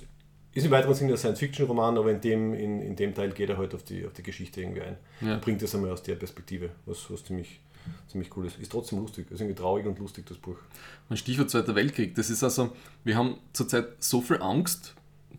[0.54, 3.58] ist im weiteren Sinne ein Science-Fiction-Roman, aber in dem, in, in dem Teil geht er
[3.58, 4.98] halt auf die, auf die Geschichte irgendwie ein.
[5.22, 5.36] Ja.
[5.36, 7.60] Und bringt das einmal aus der Perspektive, was, was ziemlich,
[8.08, 8.60] ziemlich cool ist.
[8.60, 10.58] Ist trotzdem lustig, ist irgendwie traurig und lustig, das Buch.
[11.10, 12.72] Mein Stichwort Zweiter Weltkrieg, das ist also,
[13.04, 14.96] wir haben zurzeit so viel Angst,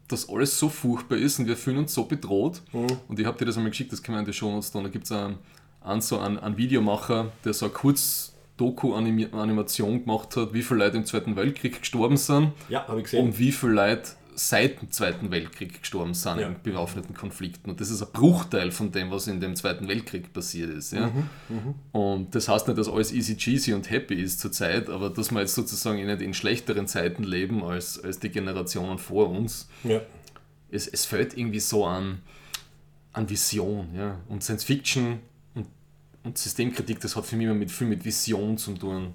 [0.09, 2.63] dass alles so furchtbar ist und wir fühlen uns so bedroht.
[2.73, 2.87] Mhm.
[3.09, 4.83] Und ich habe dir das einmal geschickt, das können wir in die Show Notes tun.
[4.85, 5.37] Da gibt es einen,
[5.83, 11.05] einen, so einen, einen Videomacher, der so eine Kurz-Doku-Animation gemacht hat, wie viele Leute im
[11.05, 13.27] Zweiten Weltkrieg gestorben sind Ja, habe ich gesehen.
[13.27, 14.03] und wie viele Leute
[14.39, 16.47] seit dem Zweiten Weltkrieg gestorben sind Ja.
[16.49, 17.71] in bewaffneten Konflikten.
[17.71, 20.93] Und das ist ein Bruchteil von dem, was in dem Zweiten Weltkrieg passiert ist.
[20.93, 21.09] Ja?
[21.49, 25.31] Mhm, Und das heißt nicht, dass alles easy cheesy und happy ist zurzeit, aber dass
[25.33, 29.69] wir jetzt sozusagen nicht in schlechteren Zeiten leben als, als die Generationen vor uns.
[29.85, 30.01] ja.
[30.71, 32.21] Es, es fällt irgendwie so an,
[33.15, 33.89] an Vision.
[33.97, 34.21] Ja?
[34.29, 35.19] Und Science Fiction
[35.55, 35.67] und,
[36.25, 39.15] und Systemkritik, das hat für mich immer mit, viel mit Vision zu tun.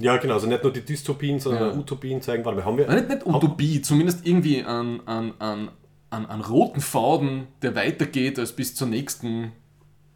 [0.00, 1.78] Ja, genau, also nicht nur die Dystopien, sondern Ja.
[1.78, 5.70] Utopien zeigen, wir haben ja, Nein, nicht, nicht Utopie, zumindest irgendwie an, an, an,
[6.10, 9.52] an, an roten Faden, der weitergeht als bis zur nächsten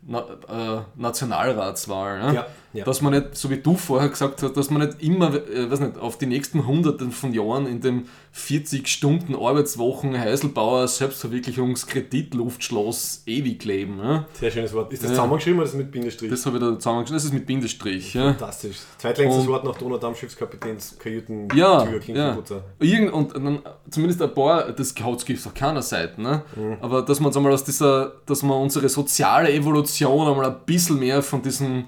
[0.02, 2.18] Na, äh, Nationalratswahl.
[2.20, 2.32] Ja?
[2.32, 2.84] Ja, ja.
[2.84, 5.80] Dass man nicht, so wie du vorher gesagt hast, dass man nicht immer, äh, weiß
[5.80, 13.22] nicht, auf die nächsten Hunderten von Jahren in dem 40 Stunden Arbeitswochen Heiselbauer Selbstverwirklichungskredit Luftschloss
[13.26, 13.98] ewig leben.
[14.02, 14.26] Ja?
[14.32, 14.92] sehr schönes Wort.
[14.92, 15.16] Ist das Ja.
[15.16, 16.30] zusammengeschrieben oder ist das mit Bindestrich?
[16.30, 17.16] Das habe ich da zusammengeschrieben.
[17.16, 18.14] Das ist mit Bindestrich.
[18.14, 18.24] Ja?
[18.32, 18.76] Fantastisch.
[18.98, 22.38] Zweitlängstes Wort nach Donaudampfschiffskapitäns Kajüten Ja, Tür, ja.
[22.78, 23.58] Irgend, und dann
[23.90, 26.42] zumindest ein paar, das gibt es auf keiner Seite, ne?
[26.80, 30.98] aber dass man uns einmal aus dieser, dass man unsere soziale Evolution einmal ein bisschen
[30.98, 31.84] mehr von diesem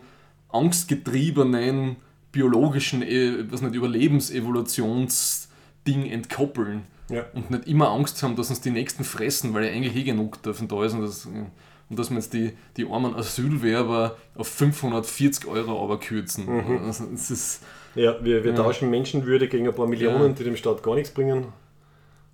[0.54, 1.96] angstgetriebenen
[2.32, 7.24] biologischen, eh, was nicht, Überlebensevolutionsding entkoppeln Ja.
[7.34, 10.42] und nicht immer Angst haben, dass uns die Nächsten fressen, weil ja eigentlich eh genug
[10.42, 15.46] davon da ist und, das, und dass wir jetzt die, die armen Asylwerber auf 540
[15.46, 16.48] Euro aber kürzen.
[16.84, 17.62] Also, das ist,
[17.94, 18.56] Ja, wir, wir Ja.
[18.56, 21.46] tauschen Menschenwürde gegen ein paar Millionen, die dem Staat gar nichts bringen.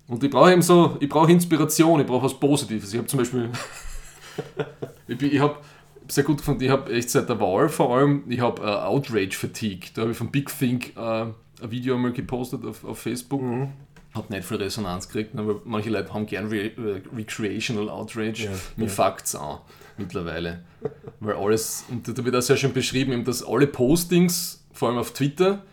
[0.07, 2.91] Und ich brauche eben so, ich brauche Inspiration, ich brauche was Positives.
[2.91, 3.49] Ich habe zum Beispiel,
[5.07, 5.57] ich, ich habe
[6.11, 9.31] sehr gut gefunden, ich habe echt seit der Wahl vor allem, ich habe äh, Outrage
[9.31, 9.91] Fatigue.
[9.93, 11.33] Da habe ich von Big Think äh, ein
[11.69, 13.41] Video einmal gepostet auf, auf Facebook.
[14.13, 18.43] Hat nicht viel Resonanz gekriegt, aber manche Leute haben gern Re äh, Recreational Outrage.
[18.45, 18.91] Ja, Mir ja.
[18.91, 19.59] fuckt's an
[19.97, 20.65] mittlerweile.
[21.19, 24.97] Weil alles, und da wird auch sehr schön beschrieben, eben, dass alle Postings, vor allem
[24.97, 25.63] auf Twitter,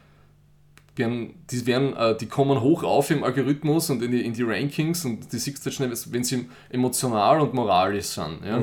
[0.94, 5.04] werden, die, werden, die kommen hoch auf im Algorithmus und in die, in die Rankings
[5.04, 8.44] und die siehst du schnell, wenn sie emotional und moralisch sind.
[8.44, 8.58] Ja?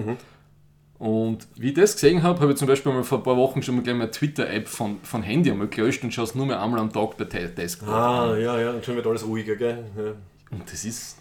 [0.97, 3.61] Und wie ich das gesehen habe, habe ich zum Beispiel mal vor ein paar Wochen
[3.61, 6.61] schon mal gleich meine Twitter-App von, von Handy einmal gelöscht und schaue es nur mehr
[6.61, 7.95] einmal am Tag bei Desktop an.
[7.95, 9.83] Ah, ja, ja, und schon wird alles ruhiger, gell?
[9.97, 10.13] Ja.
[10.51, 11.17] Und das ist,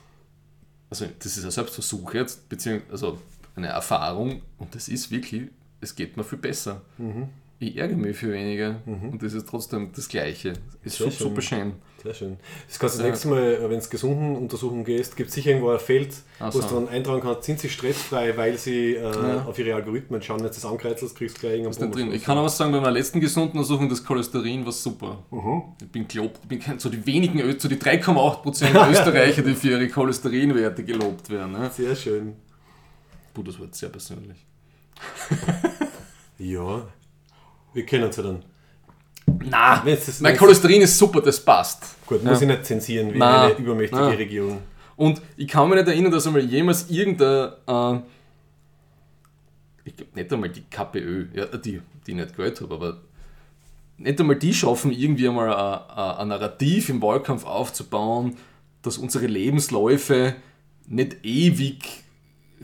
[0.91, 3.19] also das ist ein Selbstversuch jetzt, beziehungsweise also
[3.57, 6.83] eine Erfahrung und das ist wirklich, es geht mir viel besser.
[6.99, 7.29] Mhm.
[7.59, 8.81] ich ärgere mich für weniger.
[8.87, 10.55] Und das ist trotzdem das Gleiche.
[10.83, 11.75] Ist super schön.
[12.05, 12.37] Sehr schön.
[12.69, 13.11] Das kannst du das Ja.
[13.11, 16.61] nächste Mal, wenn du gesunden Untersuchungen gehst, gibt es sicher irgendwo ein Feld, Ach wo
[16.61, 16.75] du so.
[16.81, 19.45] dann eintragen kannst, sind sie stressfrei, weil sie äh, Ja.
[19.47, 20.37] auf ihre Algorithmen schauen.
[20.41, 22.13] Wenn du das ankreuzelst, kriegst du gleich irgendeinen nicht drin.
[22.13, 25.25] Ich kann aber sagen, bei meiner letzten gesunden Untersuchung, das Cholesterin war super.
[25.31, 25.63] Mhm.
[25.81, 26.41] Ich bin gelobt.
[26.43, 31.31] Ich bin kein- so die wenigen, so die 3,8% Österreicher, die für ihre Cholesterinwerte gelobt
[31.31, 31.53] werden.
[31.53, 31.71] Ne?
[31.75, 32.35] Sehr schön.
[33.33, 34.45] Puh, das wird sehr persönlich.
[36.39, 36.87] Ja,
[37.73, 38.45] wir kennen es ja dann.
[39.49, 39.85] Na,
[40.21, 41.97] mein Cholesterin ist super, das passt.
[42.07, 42.31] Gut, Ja.
[42.31, 43.51] muss ich nicht zensieren wie Nein.
[43.53, 44.17] eine übermächtige Nein.
[44.17, 44.59] Regierung.
[44.97, 48.01] Und ich kann mich nicht erinnern, dass einmal jemals irgendein, äh,
[49.85, 53.01] ich glaube nicht einmal die KPÖ, ja, die, die ich nicht gehört habe, aber
[53.99, 55.53] nicht einmal die schaffen, irgendwie einmal
[56.19, 58.37] ein, Narrativ im Wahlkampf aufzubauen,
[58.83, 60.35] dass unsere Lebensläufe
[60.87, 62.05] nicht ewig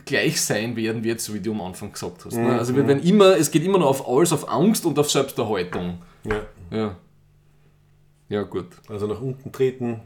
[0.04, 2.36] gleich sein werden, wie jetzt, so wie du am Anfang gesagt hast.
[2.36, 2.58] Ne?
[2.58, 5.98] Also wir werden immer, es geht immer noch auf alles, auf Angst und auf Selbsterhaltung.
[6.24, 6.40] Ja.
[6.70, 6.96] Ja.
[8.28, 8.66] Ja, gut.
[8.88, 10.00] Also nach unten treten,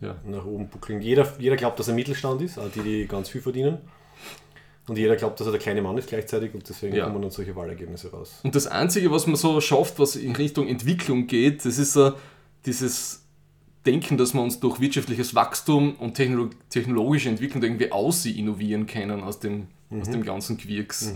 [0.00, 0.16] Ja.
[0.26, 1.00] nach oben buckeln.
[1.00, 3.78] Jeder, jeder glaubt, dass er Mittelstand ist, auch die, die ganz viel verdienen.
[4.88, 7.04] Und jeder glaubt, dass er der kleine Mann ist gleichzeitig und deswegen Ja.
[7.06, 8.40] kommen dann solche Wahlergebnisse raus.
[8.42, 12.12] Und das Einzige, was man so schafft, was in Richtung Entwicklung geht, das ist so
[12.66, 13.24] dieses
[13.86, 19.22] Denken, dass wir uns durch wirtschaftliches Wachstum und technolo technologische Entwicklung irgendwie aus innovieren können
[19.22, 21.14] aus dem, aus dem ganzen Quirks.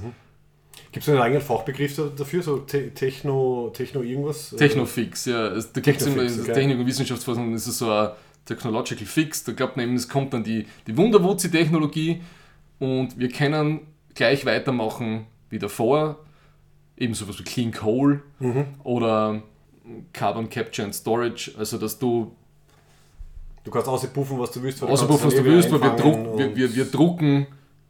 [0.97, 4.55] Gibt es einen eigenen Fachbegriff da- dafür, so Te Techno, Techno irgendwas?
[4.57, 5.51] Technofix, ja.
[5.51, 6.53] Da gibt es in der okay.
[6.55, 8.13] Technik- und Wissenschaftsforschung ist es so ein
[8.47, 9.45] Technological Fix.
[9.45, 12.23] Da glaubt man eben, es kommt dann die, die Wunderwurzi-Technologie
[12.79, 13.81] und wir können
[14.15, 16.19] gleich weitermachen wie davor.
[16.97, 18.65] Eben sowas wie Clean Coal Mhm.
[18.83, 19.43] oder
[20.15, 22.33] Carbon Capture and Storage, also dass du
[23.65, 24.81] Du kannst auspuffen, was du willst.
[24.81, 27.47] kannst was du willst, weil wir, druck, wir, wir, wir drucken,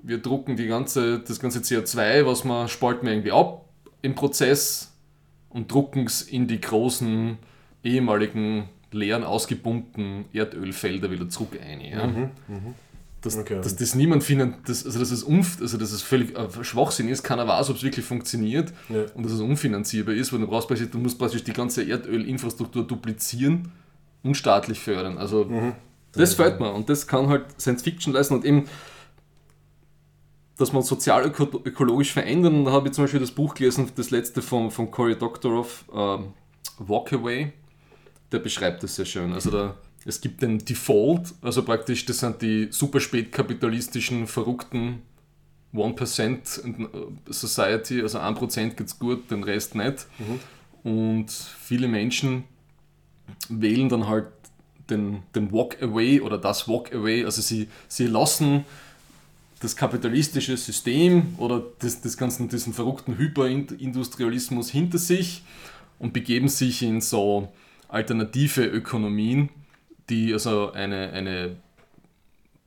[0.07, 3.65] wir drucken die ganze, das ganze CO2, was wir spalten wir irgendwie ab
[4.03, 4.93] im Prozess
[5.51, 7.39] und drucken es in die großen
[7.83, 11.81] ehemaligen leeren, ausgepumpten Erdölfelder wieder zurück ein.
[11.81, 12.07] Ja?
[13.21, 13.57] Dass, Mhm, Okay.
[13.61, 17.09] dass das niemand findet, dass, also dass es umf, also dass es völlig äh, Schwachsinn
[17.09, 19.05] ist, keiner weiß, ob es wirklich funktioniert Ja.
[19.15, 22.87] und dass es unfinanzierbar ist, weil du brauchst praktisch, du musst praktisch die ganze Erdölinfrastruktur
[22.87, 23.73] duplizieren
[24.23, 25.19] und staatlich fördern.
[25.19, 25.73] Also Mhm.
[26.13, 28.67] das fällt mir und das kann halt Science Fiction leisten und eben,
[30.59, 32.65] dass man sozial-ökologisch verändern.
[32.65, 36.33] Da habe ich zum Beispiel das Buch gelesen, das letzte von, von Cory Doctorow, ähm,
[36.79, 37.53] Walk Away.
[38.33, 39.33] Der beschreibt das sehr schön.
[39.33, 45.03] Also da, es gibt den Default, also praktisch das sind die super spätkapitalistischen, verrückten
[45.75, 46.89] 1% in, äh,
[47.33, 50.07] Society, also 1% geht's gut, den Rest nicht.
[50.83, 52.45] Und viele Menschen
[53.49, 54.29] wählen dann halt
[54.89, 58.65] den, den Walk Away oder das Walk Away, also sie, sie lassen
[59.67, 65.43] das kapitalistische System oder das, das ganzen, diesen verrückten Hyperindustrialismus hinter sich
[65.99, 67.53] und begeben sich in so
[67.89, 69.49] alternative Ökonomien,
[70.09, 71.57] die also eine, eine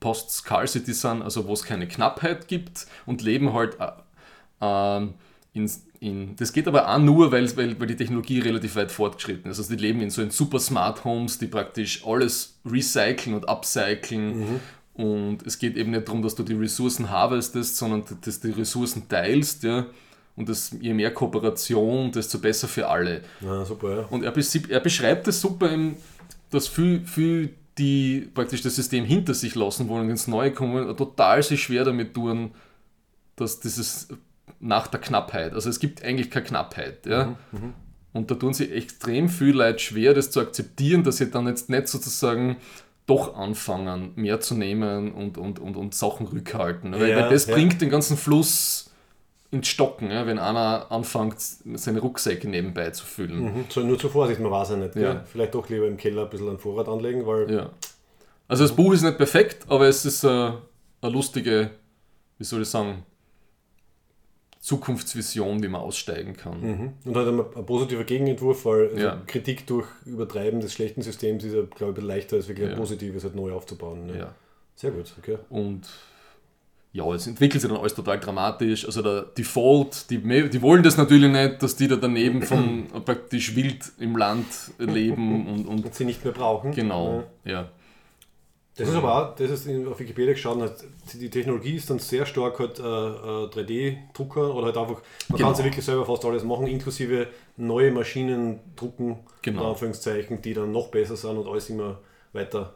[0.00, 3.92] Post-Scarcity sind, also wo es keine Knappheit gibt und leben halt äh,
[4.60, 5.14] ähm,
[5.54, 9.50] in, in, das geht aber auch nur, weil, weil, weil die Technologie relativ weit fortgeschritten
[9.50, 9.58] ist.
[9.58, 14.60] Also die leben in so in super Smart Homes, die praktisch alles recyceln und upcyclen.
[15.00, 18.60] Und es geht eben nicht darum, dass du die Ressourcen harvestest, sondern dass du die
[18.60, 19.62] Ressourcen teilst.
[19.62, 19.86] Ja?
[20.36, 23.22] Und das, je mehr Kooperation, desto besser für alle.
[23.40, 24.02] Ja, super, ja.
[24.10, 25.96] Und er, beschreibt- er beschreibt es super, im,
[26.50, 30.96] dass viel, viel die praktisch das System hinter sich lassen wollen und ins Neue kommen,
[30.96, 32.50] total sich schwer damit tun,
[33.36, 34.08] dass dieses
[34.58, 37.06] nach der Knappheit, also es gibt eigentlich keine Knappheit.
[37.06, 37.38] Ja?
[38.12, 41.70] Und da tun sie extrem viel Leute schwer, das zu akzeptieren, dass sie dann jetzt
[41.70, 42.56] nicht sozusagen
[43.06, 46.92] doch anfangen, mehr zu nehmen und, und, und, und Sachen rückhalten.
[46.92, 47.54] weil, Ja, weil das ja.
[47.54, 48.90] bringt den ganzen Fluss
[49.50, 50.26] ins Stocken, ja?
[50.26, 53.42] wenn einer anfängt, seine Rucksäcke nebenbei zu füllen.
[53.42, 53.64] Mhm.
[53.68, 54.94] So, nur zur Vorsicht, man weiß ja nicht.
[54.96, 55.24] Ja.
[55.24, 57.70] Vielleicht doch lieber im Keller ein bisschen an Vorrat anlegen, weil Ja.
[58.46, 61.70] Also das Buch ist nicht perfekt, aber es ist äh, eine lustige,
[62.38, 63.04] wie soll ich sagen,
[64.60, 66.60] Zukunftsvision, wie man aussteigen kann.
[66.60, 66.92] Mhm.
[67.04, 69.22] Und halt ein, ein positiver Gegenentwurf, weil also Ja.
[69.26, 72.74] Kritik durch Übertreiben des schlechten Systems ist ja, glaube ich, leichter als wirklich Ja.
[72.74, 74.06] ein positives halt neu aufzubauen.
[74.06, 74.18] Ne?
[74.18, 74.34] Ja.
[74.76, 75.38] Sehr gut, okay.
[75.48, 75.88] Und
[76.92, 78.84] ja, es entwickelt sich dann alles total dramatisch.
[78.84, 83.54] Also der Default, die, die wollen das natürlich nicht, dass die da daneben von praktisch
[83.56, 84.46] wild im Land
[84.78, 86.72] leben und, und Und sie nicht mehr brauchen.
[86.72, 87.52] genau, Ja.
[87.52, 87.68] ja.
[88.76, 90.72] Das ist aber auch, das ist in, auf Wikipedia geschaut,
[91.12, 92.84] die Technologie ist dann sehr stark halt äh, äh,
[93.48, 95.48] 3D-Drucker oder halt einfach, man Genau.
[95.48, 99.60] kann sie wirklich selber fast alles machen, inklusive neue Maschinen drucken, Genau.
[99.60, 101.98] unter Anführungszeichen, die dann noch besser sind und alles immer
[102.32, 102.72] weiter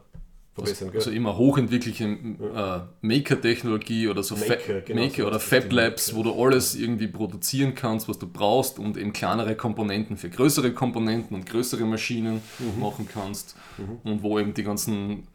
[0.53, 0.89] verbessern.
[0.89, 5.71] Also, also immer hochentwickelte äh, Maker-Technologie oder so Maker, Fa genau, Maker so oder Fab
[5.71, 10.29] Labs, wo du alles irgendwie produzieren kannst, was du brauchst und eben kleinere Komponenten für
[10.29, 12.79] größere Komponenten und größere Maschinen Mhm.
[12.79, 13.55] machen kannst
[14.03, 15.27] und wo eben die ganzen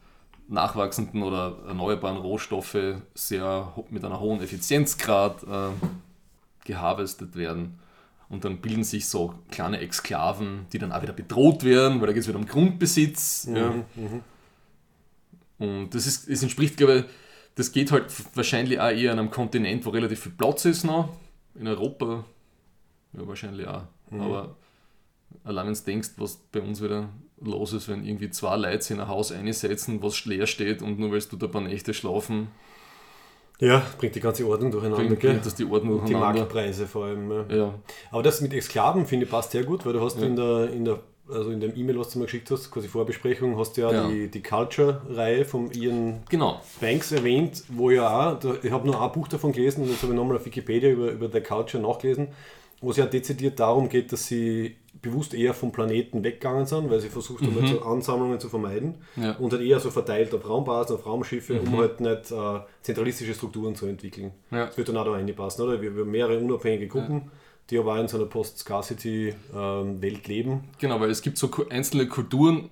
[0.51, 2.77] nachwachsenden oder erneuerbaren Rohstoffe
[3.13, 5.69] sehr mit einer hohen Effizienzgrad äh,
[6.65, 7.79] geharvestet werden.
[8.29, 12.13] Und dann bilden sich so kleine Exklaven, die dann auch wieder bedroht werden, weil da
[12.13, 13.47] geht es wieder um Grundbesitz.
[13.47, 13.55] Mhm.
[13.55, 13.73] Ja.
[15.59, 17.05] Und das, ist, das entspricht, glaube ich,
[17.55, 21.09] das geht halt wahrscheinlich auch eher an einem Kontinent, wo relativ viel Platz ist noch.
[21.55, 22.23] In Europa
[23.13, 23.83] ja, wahrscheinlich auch.
[24.09, 24.21] Mhm.
[24.21, 24.55] Aber
[25.43, 27.09] allein wenn du denkst, was bei uns wieder
[27.41, 30.99] los ist, wenn irgendwie zwei Leute sich in ein Haus einsetzen, was leer steht und
[30.99, 32.49] nur weil du da ein paar Nächte schlafen,
[33.59, 35.05] Ja, bringt die ganze Ordnung durcheinander.
[35.05, 36.41] bringt, bringt das die Ordnung Und die durcheinander.
[36.41, 37.31] Marktpreise vor allem.
[37.31, 37.45] Ja.
[37.55, 37.73] Ja,
[38.11, 40.25] Aber das mit Exklaven finde ich passt sehr gut, weil du hast Ja.
[40.27, 43.57] in der, in der also in dem E-Mail, was du mir geschickt hast, quasi Vorbesprechung,
[43.57, 44.07] hast du ja, Ja.
[44.09, 46.59] die, die Culture-Reihe von Ian genau.
[46.81, 50.01] Banks erwähnt, wo ja auch, da, ich habe nur ein Buch davon gelesen und jetzt
[50.03, 52.29] habe ich nochmal auf Wikipedia über, über The Culture nachgelesen,
[52.81, 56.99] wo es ja dezidiert darum geht, dass sie bewusst eher vom Planeten weggegangen sind, weil
[56.99, 59.23] sie versucht haben, halt so Ansammlungen zu vermeiden Mhm.
[59.23, 59.33] Ja.
[59.33, 59.39] Mhm.
[59.43, 63.75] und halt eher so verteilt auf Raumbasen, auf Raumschiffe, um halt nicht äh, zentralistische Strukturen
[63.75, 64.31] zu entwickeln.
[64.51, 64.67] Ja.
[64.67, 65.81] Das wird dann auch da reinpassen, oder?
[65.81, 67.31] Wir, wir haben mehrere unabhängige Gruppen,
[67.69, 70.61] die aber auch in so einer Post-Scarcity-Welt leben.
[70.79, 72.69] Genau, weil es gibt so einzelne Kulturen,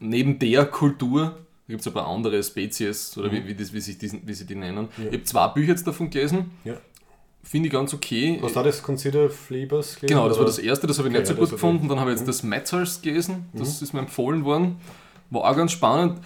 [0.00, 3.80] neben der Kultur, da gibt es ein paar andere Spezies, oder wie, wie, das, wie,
[3.80, 4.88] sich diesen, wie sie die nennen.
[4.98, 6.74] Ich habe zwei Bücher jetzt davon gelesen, Ja.
[7.48, 8.38] Finde ich ganz okay.
[8.40, 10.06] Du auch das Consider Flavors gelesen?
[10.08, 11.88] Genau, das war das erste, das habe ich Okay, nicht so gut habe ich- gefunden.
[11.88, 14.76] Dann habe ich jetzt das Matters gelesen, das ist mir empfohlen worden.
[15.30, 16.20] War auch ganz spannend.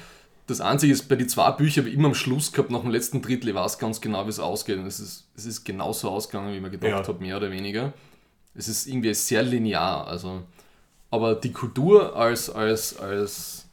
[0.46, 2.90] Das Einzige ist, bei den zwei Büchern habe ich immer am Schluss gehabt, nach dem
[2.90, 4.78] letzten Drittel, ich weiß ganz genau, wie es ausgeht.
[4.78, 7.06] Und es ist, es ist genauso ausgegangen, wie mir gedacht Ja.
[7.06, 7.92] habe, mehr oder weniger.
[8.54, 10.08] Es ist irgendwie sehr linear.
[10.08, 10.42] Also.
[11.12, 13.66] Aber die Kultur als, als, als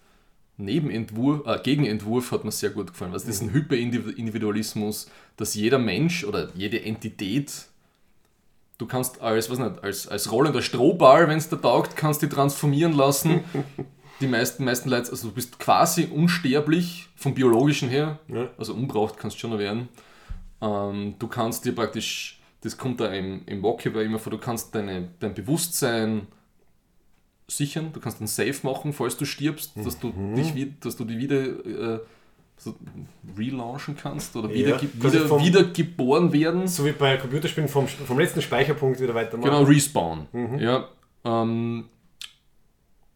[0.57, 3.13] Nebenentwurf, äh, Gegenentwurf hat mir sehr gut gefallen.
[3.13, 7.67] Also diesen Hyperindividualismus, dass jeder Mensch oder jede Entität
[8.79, 12.29] du kannst als, was nicht, als, als rollender Strohball, wenn es dir taugt, kannst dich
[12.29, 13.39] transformieren lassen.
[14.19, 18.49] Die meisten, meisten Leute, also du bist quasi unsterblich vom biologischen her, Ja.
[18.57, 19.89] also unbraucht kannst du schon noch werden.
[20.61, 24.73] Ähm, du kannst dir praktisch, das kommt da im, im Walkie immer vor, du kannst
[24.73, 26.25] deine, dein Bewusstsein
[27.47, 31.05] sichern, du kannst ein Safe machen, falls du stirbst, dass du dich wi- dass du
[31.05, 31.99] die wieder äh,
[32.57, 32.75] so
[33.37, 36.67] relaunchen kannst oder Ja, wieder, quasi wieder, vom- wieder geboren werden.
[36.67, 39.49] So wie bei Computerspielen vom, vom letzten Speicherpunkt wieder weitermachen.
[39.51, 40.27] Genau, Respawn.
[40.59, 40.87] Ja,
[41.23, 41.85] ähm,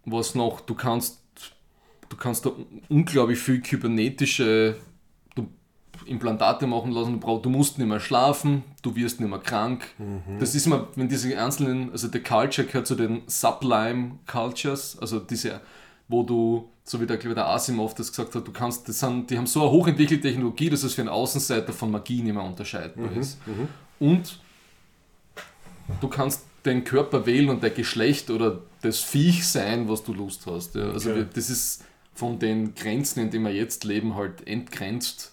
[0.06, 0.62] was noch?
[0.62, 1.22] Du kannst,
[2.10, 2.52] du kannst da
[2.90, 4.76] unglaublich viel kybernetische
[6.06, 7.20] Implantate machen lassen.
[7.20, 9.86] Du, musst nicht mehr schlafen, du wirst nicht mehr krank.
[10.40, 15.20] Das ist immer, wenn diese einzelnen, also der Culture gehört zu den Sublime Cultures, also
[15.20, 15.62] diese,
[16.08, 19.30] wo du, so wie der, glaube der Asimov das gesagt hat, du kannst, das sind,
[19.30, 22.44] die haben so eine hochentwickelte Technologie, dass es für einen Außenseiter von Magie nicht mehr
[22.44, 23.38] unterscheidbar ist.
[23.98, 24.40] Und
[26.02, 30.46] du kannst den Körper wählen und dein Geschlecht oder das Viech sein, was du Lust
[30.48, 30.76] hast.
[30.76, 30.92] Ja.
[30.92, 31.26] Also Okay.
[31.34, 35.32] das ist von den Grenzen, in denen wir jetzt leben, halt entgrenzt.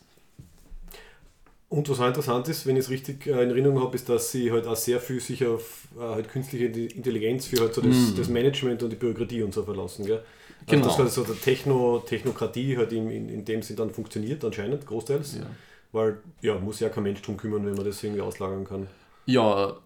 [1.68, 4.30] Und was auch interessant ist, wenn ich es richtig äh, in Erinnerung habe, ist, dass
[4.30, 8.14] sie halt auch sehr viel sich auf äh, halt künstliche Intelligenz für halt so das,
[8.16, 10.06] das Management und die Bürokratie und so verlassen.
[10.06, 10.22] Gell?
[10.68, 10.86] Genau.
[10.86, 14.44] Also dass halt so der Techno, Technokratie halt in, in, in dem Sinn dann funktioniert,
[14.44, 15.36] anscheinend, großteils.
[15.36, 15.46] Ja.
[15.92, 18.86] Weil ja, muss ja kein Mensch drum kümmern, wenn man das irgendwie auslagern kann.
[19.26, 19.76] Ja,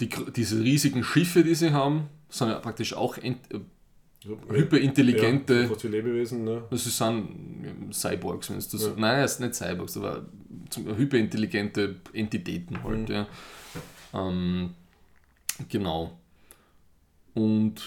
[0.00, 3.60] die, diese riesigen Schiffe, die sie haben, sind ja praktisch auch ent, äh,
[4.48, 5.68] hyperintelligente.
[5.70, 6.64] Ja, wie Lebewesen, ne?
[6.70, 8.82] Das sind Cyborgs, wenn es das.
[8.82, 8.92] Ja.
[8.96, 10.26] Nein, es sind nicht Cyborgs, aber
[10.74, 13.08] hyperintelligente Entitäten halt.
[13.08, 13.14] Mhm.
[13.14, 13.26] Ja.
[14.14, 14.74] Ähm,
[15.68, 16.18] genau.
[17.34, 17.80] Und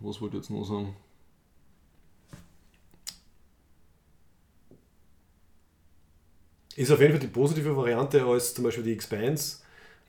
[0.00, 0.94] was wollte ich jetzt noch sagen?
[6.76, 9.58] Ist auf jeden Fall die positive Variante als zum Beispiel die Expanse,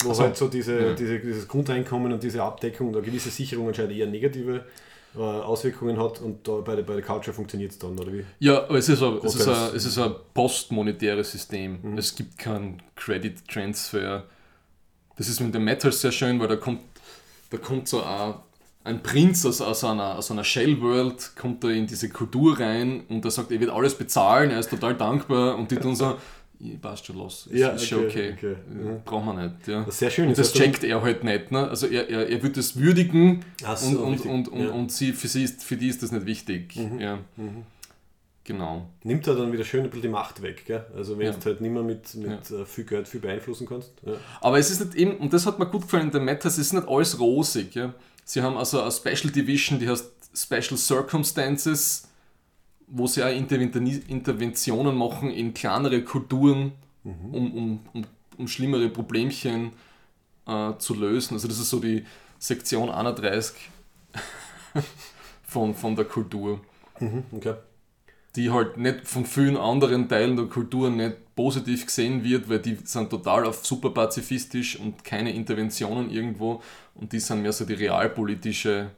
[0.04, 0.24] wo Ach so.
[0.24, 0.94] halt so diese, Ja.
[0.94, 4.64] diese, dieses Grundeinkommen und diese Abdeckung oder gewisse Sicherung anscheinend eher negative
[5.16, 8.24] äh, Auswirkungen hat und da bei der, bei der Culture funktioniert es dann, oder wie?
[8.40, 11.80] Ja, aber es ist ein, es ist ein, es ist ein postmonetäres System.
[11.82, 11.98] Mhm.
[11.98, 14.24] Es gibt keinen Credit Transfer.
[15.16, 16.82] Das ist mit dem Metals sehr schön, weil da kommt,
[17.52, 18.34] da kommt so ein,
[18.86, 23.24] ein Prinz aus, aus einer, aus einer Shell-World, kommt da in diese Kultur rein und
[23.24, 26.18] er sagt, er wird alles bezahlen, er ist total dankbar und die tun so, "Ja,
[26.82, 28.74] passt schon los, ist, Ja, ist schon okay, okay, okay.
[28.74, 29.02] Mhm.
[29.06, 29.68] brauchen wir nicht.
[29.68, 29.80] Ja.
[29.82, 30.30] Das ist sehr schön.
[30.30, 31.52] Und das dann- checkt er halt nicht.
[31.52, 31.68] Ne?
[31.70, 33.44] Also er, er, er wird das würdigen
[33.76, 34.32] so, und, und, richtig.
[34.32, 34.72] und, und, Ja.
[34.72, 36.76] und sie, für, sie ist, für die ist das nicht wichtig.
[36.76, 37.00] Mhm.
[37.00, 37.20] Ja.
[38.46, 38.90] Genau.
[39.04, 40.86] nimmt er dann wieder schön ein bisschen die Macht weg, gell?
[40.98, 41.32] Also wenn Ja.
[41.32, 43.92] du halt nicht mehr mit, mit äh, viel Geld viel beeinflussen kannst.
[44.06, 44.14] Ja.
[44.42, 46.68] Aber es ist nicht eben, und das hat mir gut gefallen in den Matters, es
[46.68, 47.74] ist nicht alles rosig.
[47.74, 47.94] Ja?
[48.26, 52.10] Sie haben also eine Special Division, die heißt Special Circumstances,
[52.96, 53.30] wo sie auch
[54.08, 56.74] Interventionen machen in kleinere Kulturen,
[57.04, 58.04] um, um, um,
[58.38, 59.72] um schlimmere Problemchen
[60.48, 61.34] äh, zu lösen.
[61.34, 62.06] Also das ist so die
[62.38, 63.56] Sektion 31
[65.44, 66.62] von, von der Kultur,
[67.00, 67.56] Mhm, okay.
[68.36, 72.78] die halt nicht von vielen anderen Teilen der Kultur nicht positiv gesehen wird, weil die
[72.84, 76.62] sind total auf super pazifistisch und keine Interventionen irgendwo
[76.94, 78.92] und die sind mehr so die realpolitische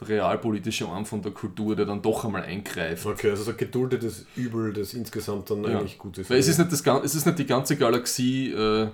[0.00, 3.04] der realpolitische Arm von der Kultur, der dann doch einmal eingreift.
[3.06, 5.78] Okay, also so geduldetes Übel, das insgesamt dann Ja.
[5.80, 6.30] eigentlich gut ist.
[6.30, 8.88] Weil es ist nicht, das, es ist nicht die ganze Galaxie äh,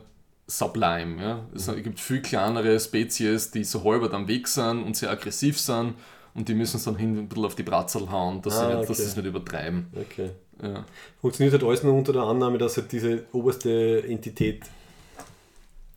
[0.46, 1.22] sublime.
[1.22, 1.44] Ja?
[1.54, 5.94] Es gibt viel kleinere Spezies, die so halber am Weg sind und sehr aggressiv sind
[6.34, 8.68] und die müssen es dann hin ein bisschen auf die Bratzel hauen, dass, sie, Ah,
[8.78, 9.02] nicht, dass okay.
[9.02, 9.86] sie es nicht übertreiben.
[9.94, 10.30] Okay.
[10.62, 10.84] Ja.
[11.20, 14.62] Funktioniert halt alles nur unter der Annahme, dass halt diese oberste Entität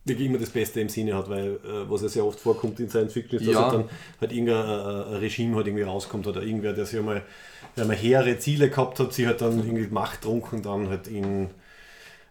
[0.08, 2.88] wirklich immer das Beste im Sinne hat, weil äh, was ja sehr oft vorkommt in
[2.88, 3.62] Science Fiction ist, dass Ja.
[3.62, 3.84] halt dann
[4.20, 7.22] halt irgendein äh, ein Regime halt irgendwie rauskommt oder irgendwer, der sich einmal,
[7.76, 11.50] der einmal hehre Ziele gehabt hat, sich halt dann irgendwie machttrunken dann halt in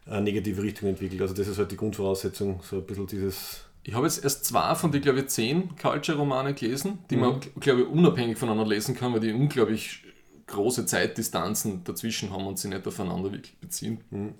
[0.05, 1.21] eine negative Richtung entwickelt.
[1.21, 4.73] Also das ist halt die Grundvoraussetzung, so ein bisschen dieses Ich habe jetzt erst zwei
[4.75, 7.21] von den, glaube ich, zehn Culture-Romane gelesen, die Mhm.
[7.21, 10.03] man, glaube ich, unabhängig voneinander lesen kann, weil die unglaublich
[10.47, 13.99] große Zeitdistanzen dazwischen haben und sie nicht aufeinander wirklich beziehen.
[14.11, 14.33] Mhm.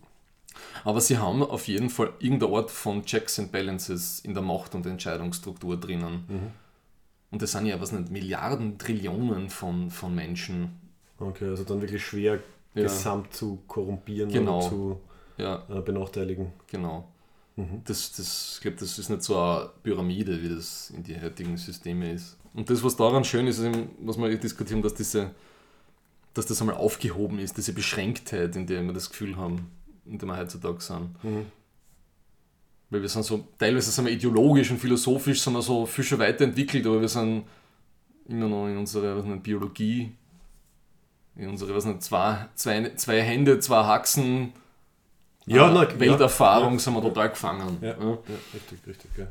[0.84, 4.76] Aber sie haben auf jeden Fall irgendeine Art von Checks and Balances in der Macht-
[4.76, 6.26] und Entscheidungsstruktur drinnen.
[6.28, 6.52] Mhm.
[7.32, 10.70] Und das sind ja, was nicht, Milliarden, Trillionen von, von Menschen.
[11.20, 12.40] Okay, also dann wirklich schwer
[12.74, 12.84] Ja.
[12.84, 14.60] gesamt zu korrumpieren Genau.
[14.60, 15.02] oder zu
[15.38, 16.54] Ja, äh, benachteiligen.
[16.68, 17.08] genau.
[17.56, 17.82] Mhm.
[17.86, 21.58] Das, das, ich glaube, das ist nicht so eine Pyramide, wie das in die heutigen
[21.58, 22.38] Systeme ist.
[22.54, 25.32] Und das, was daran schön ist, ist eben, was wir diskutieren, dass, diese,
[26.34, 29.70] dass das einmal aufgehoben ist, diese Beschränktheit, in der wir das Gefühl haben,
[30.10, 31.24] in der wir heutzutage sind.
[31.24, 31.46] Mhm.
[32.90, 36.20] Weil wir sind so, teilweise sind wir ideologisch und philosophisch sind wir so viel schon
[36.20, 37.44] weiterentwickelt, aber wir sind
[38.28, 40.12] immer noch in unserer was nicht, Biologie,
[41.36, 44.54] in unserer, was nicht, zwei, zwei, zwei Hände, zwei Haxen,
[45.46, 46.80] Ja, äh, na, Welterfahrung ja.
[46.80, 47.78] sind wir total gefangen.
[47.82, 48.18] Ja, ja.
[48.54, 49.28] richtig, richtig, ja.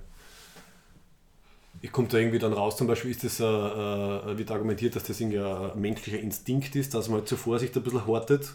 [1.82, 5.04] Ich kommt da irgendwie dann raus, zum Beispiel ist das, äh, äh, wird argumentiert, dass
[5.04, 8.54] das irgendwie ein ein menschlicher Instinkt ist, dass man halt zur Vorsicht ein bisschen hortet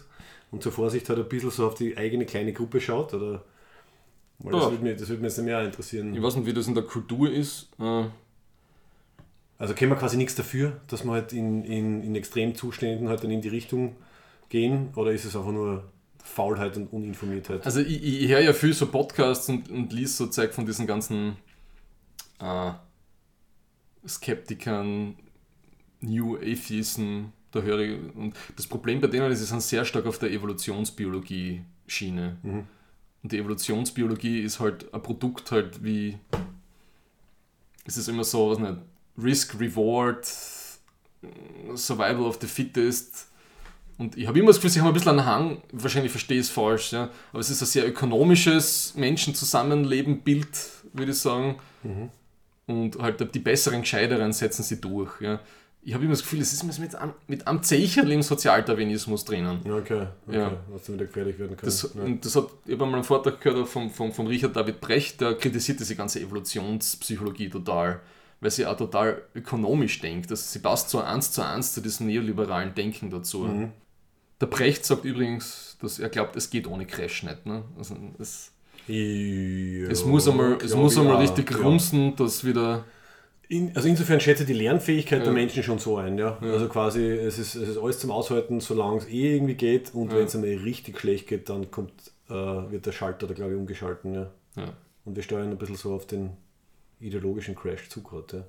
[0.52, 3.42] und zur Vorsicht halt ein bisschen so auf die eigene kleine Gruppe schaut, oder?
[4.38, 4.70] Weil das Ja.
[4.70, 6.14] würde mich, das würde mich jetzt mehr interessieren.
[6.14, 7.68] Ich weiß nicht, wie das in der Kultur ist.
[7.80, 8.04] Äh,
[9.58, 13.30] Also können wir quasi nichts dafür, dass wir halt in, in, in Extremzuständen halt dann
[13.30, 13.96] in die Richtung
[14.48, 15.84] gehen, oder ist es einfach nur
[16.24, 17.64] Faulheit und Uninformiertheit?
[17.64, 20.86] Also ich, ich höre ja viel so Podcasts und, und lies so Zeug von diesen
[20.86, 21.36] ganzen
[22.40, 22.72] äh,
[24.06, 25.14] Skeptikern,
[26.00, 27.98] New Atheisten, da höre ich.
[28.14, 32.38] Und das Problem bei denen ist, sie sind sehr stark auf der Evolutionsbiologie-Schiene.
[32.42, 32.64] Mhm.
[33.22, 36.18] Und die Evolutionsbiologie ist halt ein Produkt halt wie.
[37.84, 38.78] Es ist immer so, was nicht,
[39.22, 40.26] Risk, Reward,
[41.74, 43.28] Survival of the Fittest.
[43.98, 46.46] Und ich habe immer das Gefühl, sie haben ein bisschen einen Hang, wahrscheinlich verstehe ich
[46.46, 50.48] es falsch, ja, aber es ist ein sehr ökonomisches Menschenzusammenleben-Bild,
[50.92, 51.56] würde ich sagen.
[51.82, 52.10] Mhm.
[52.66, 55.20] Und halt die besseren, gescheiteren setzen sie durch.
[55.20, 55.40] Ja.
[55.84, 59.60] Ich habe immer das Gefühl, es ist mit einem, mit einem Zecherl im Sozialdarwinismus drinnen.
[59.64, 60.38] Ja, okay, okay.
[60.38, 60.56] Ja.
[60.68, 61.66] was dann wieder gefährlich werden kann.
[61.66, 62.02] Das, ja.
[62.02, 65.20] und das hat, ich habe einmal einen Vortrag gehört von, von, von Richard David Brecht,
[65.20, 68.00] der kritisiert diese ganze Evolutionspsychologie total,
[68.40, 70.30] weil sie auch total ökonomisch denkt.
[70.30, 73.40] Also sie passt so eins zu eins zu diesem neoliberalen Denken dazu.
[73.40, 73.72] Mhm.
[74.40, 77.44] Der Brecht sagt übrigens, dass er glaubt, es geht ohne Crash nicht.
[77.44, 77.64] Ne?
[77.76, 78.52] Also es,
[78.86, 81.56] Ja, es muss einmal, es muss einmal auch, richtig ja.
[81.56, 82.84] rumsen, dass wieder.
[83.52, 85.24] In, also insofern schätze ich die Lernfähigkeit Ja.
[85.24, 86.38] der Menschen schon so ein, ja.
[86.40, 86.52] Ja.
[86.52, 90.10] Also quasi, es ist, es ist alles zum Aushalten, solange es eh irgendwie geht und
[90.10, 90.18] Ja.
[90.18, 91.92] wenn es einmal richtig schlecht geht, dann kommt,
[92.30, 94.30] äh, wird der Schalter da glaube ich umgeschalten, ja.
[95.04, 96.30] Und wir steuern ein bisschen so auf den
[97.00, 98.42] ideologischen Crash zu gerade, ja.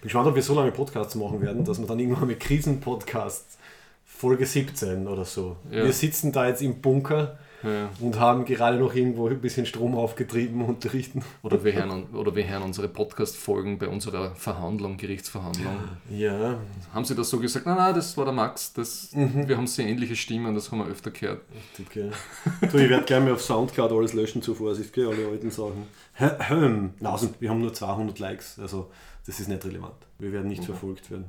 [0.00, 3.58] Bin gespannt, ob wir so lange Podcasts machen werden, dass wir dann irgendwann mit Krisenpodcasts
[4.04, 5.56] Folge 17 oder so.
[5.68, 7.88] Wir sitzen da jetzt im Bunker Ja.
[8.00, 11.22] und haben gerade noch irgendwo ein bisschen Strom aufgetrieben und unterrichten.
[11.42, 15.72] Oder, wir hören, oder wir hören unsere Podcast-Folgen bei unserer Verhandlung, Gerichtsverhandlung.
[16.10, 16.58] Ja,
[16.92, 17.66] Haben sie das so gesagt?
[17.66, 18.72] Nein, nein, das war der Max.
[18.74, 19.48] Das, Mhm.
[19.48, 21.40] Wir haben sehr ähnliche Stimmen, das haben wir öfter gehört.
[21.78, 22.68] richtig, ja.
[22.68, 25.86] Du, ich werde gleich mal auf Soundcloud alles löschen, zur Vorsicht, gell, alle alten Sachen.
[26.18, 28.90] Hä- Hm, na, also, wir haben nur 200 Likes, also
[29.26, 29.94] das ist nicht relevant.
[30.18, 31.24] Wir werden nicht verfolgt werden.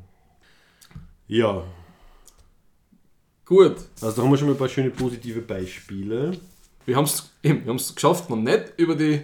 [1.27, 1.63] Ja,
[3.45, 6.31] Gut, also da haben wir schon mal ein paar schöne positive Beispiele.
[6.85, 7.31] wir haben es
[7.95, 9.21] geschafft, noch nicht über die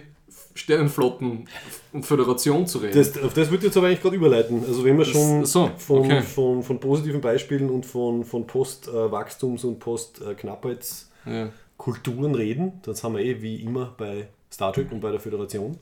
[0.54, 1.48] Sternenflotten
[1.92, 2.96] und Föderation zu reden.
[2.98, 4.62] Das, auf das würde ich jetzt aber eigentlich gerade überleiten.
[4.66, 6.22] Also wenn wir schon Das- so, von, okay.
[6.22, 13.40] von, von positiven Beispielen und von, von Post-Wachstums- und Post-Knappheitskulturen reden, dann sind wir eh
[13.42, 15.78] wie immer bei Star Trek und bei der Föderation.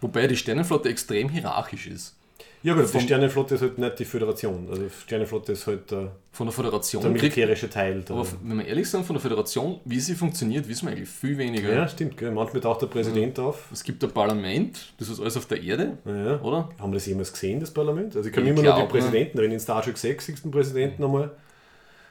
[0.00, 2.16] Wobei die Sternenflotte extrem hierarchisch ist.
[2.62, 4.66] Ja gut, die Sternenflotte ist halt nicht die Föderation.
[4.68, 8.02] Also die Sternenflotte ist halt der, Von der Föderation der militärische Teil.
[8.02, 11.08] Der, aber wenn wir ehrlich sind, von der Föderation, wie sie funktioniert, wissen wir eigentlich
[11.08, 11.72] viel weniger.
[11.72, 12.16] ja, stimmt.
[12.16, 12.32] Gell?
[12.32, 13.68] Manchmal taucht der Präsident auf.
[13.72, 16.40] Es gibt ein Parlament, das ist alles auf der Erde, Ja.
[16.40, 16.68] oder?
[16.80, 18.16] Haben wir das jemals gesehen, das Parlament?
[18.16, 20.38] Also ich kann Ich immer noch glaub, den Präsidenten, wenn in Star Trek 6 siehst
[20.40, 21.30] du den Präsidenten einmal.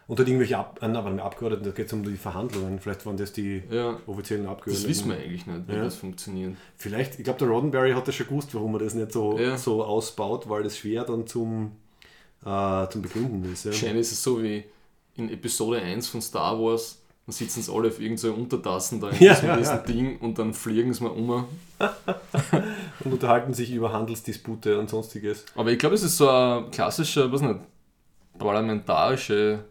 [0.07, 2.79] Und dort irgendwelche Ab äh, nein, Abgeordneten, da geht es um die Verhandlungen.
[2.79, 3.97] Vielleicht waren das die Ja.
[4.07, 4.81] offiziellen Abgeordneten.
[4.83, 5.83] Das wissen wir eigentlich nicht, wie Ja.
[5.83, 6.55] das funktioniert.
[6.77, 9.57] Vielleicht, ich glaube, der Roddenberry hat das schon gewusst, warum er das nicht so, Ja.
[9.57, 11.73] so ausbaut, weil das schwer dann zum,
[12.45, 13.65] äh, zum Begründen ist.
[13.65, 13.71] Ja.
[13.71, 14.63] Wahrscheinlich ist es so wie
[15.15, 19.19] in Episode 1 von Star Wars, dann sitzen sie alle auf irgendeiner Untertassen da in
[19.21, 19.77] Ja, diesem ja.
[19.79, 21.29] Ding und dann fliegen sie mal um.
[23.03, 25.45] Und unterhalten sich über Handelsdispute und sonstiges.
[25.55, 27.59] Aber ich glaube, es ist so eine klassische, was nicht,
[28.39, 29.65] parlamentarische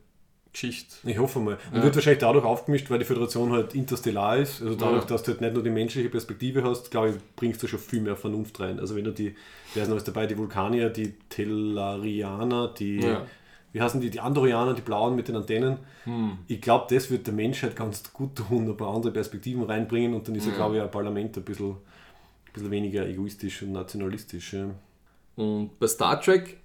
[0.61, 0.95] Geschichte.
[1.05, 1.59] Ich hoffe mal.
[1.71, 1.83] Und Ja.
[1.85, 4.63] wird wahrscheinlich dadurch aufgemischt, weil die Föderation halt interstellar ist.
[4.63, 5.09] Also dadurch, Ja.
[5.09, 8.01] dass du halt nicht nur die menschliche Perspektive hast, glaube ich, bringst du schon viel
[8.01, 8.81] mehr Vernunft rein.
[8.81, 9.35] Also wenn du die,
[9.75, 13.27] wer ist noch alles dabei, die Vulkanier, die Tellarianer, die, Ja.
[13.73, 15.77] wie heißen die, die Andorianer, die Blauen mit den Antennen.
[16.05, 16.39] Hm.
[16.49, 20.27] Ich glaube, das wird der Menschheit ganz gut tun, ein paar andere Perspektiven reinbringen und
[20.27, 24.57] dann ist ja, glaube ich, ein Parlament ein bisschen, ein bisschen weniger egoistisch und nationalistisch.
[25.37, 26.57] Und bei Star Trek,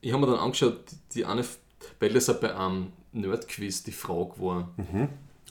[0.00, 0.78] ich habe mir dann angeschaut,
[1.14, 1.42] die eine,
[2.00, 4.70] weil das auch bei einem Nerdquiz die Frage war,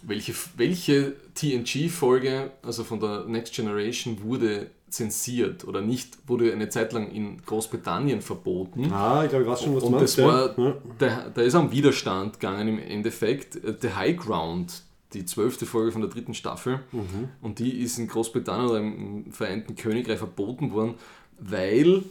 [0.03, 6.93] welche, welche TNG-Folge, also von der Next Generation, wurde zensiert oder nicht, wurde eine Zeit
[6.93, 8.91] lang in Großbritannien verboten.
[8.93, 10.17] Ah, ich glaube, ich weiß schon, was du Und meinst.
[10.17, 10.75] das war, ja.
[10.99, 13.55] da, da ist am Widerstand gegangen im Endeffekt.
[13.57, 17.29] Äh, The High Ground, die zwölfte Folge von der dritten Staffel, Mhm.
[17.41, 20.93] und die ist in Großbritannien oder im Vereinten Königreich verboten worden,
[21.39, 22.03] weil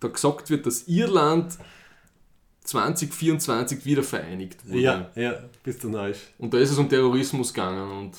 [0.00, 1.58] da gesagt wird, dass Irland
[2.64, 4.80] 2024 wieder vereinigt wurde.
[4.80, 5.34] ja, ja,
[5.64, 6.18] bist du neisch.
[6.38, 8.16] Und da ist es um Terrorismus gegangen und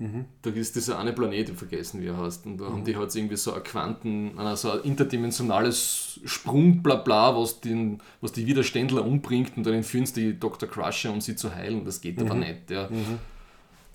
[0.00, 0.26] Mhm.
[0.42, 2.46] da ist dieser eine Planet, ich vergessen, wie er heißt.
[2.46, 7.60] Und da haben die halt irgendwie so ein Quanten, äh, so ein interdimensionales Sprung-Blabla, was,
[7.60, 10.68] den, was die Widerständler umbringt und dann entführen sie die Dr.
[10.68, 11.84] Crusher, um sie zu heilen.
[11.84, 12.70] Das geht aber nicht.
[12.70, 12.88] Ja.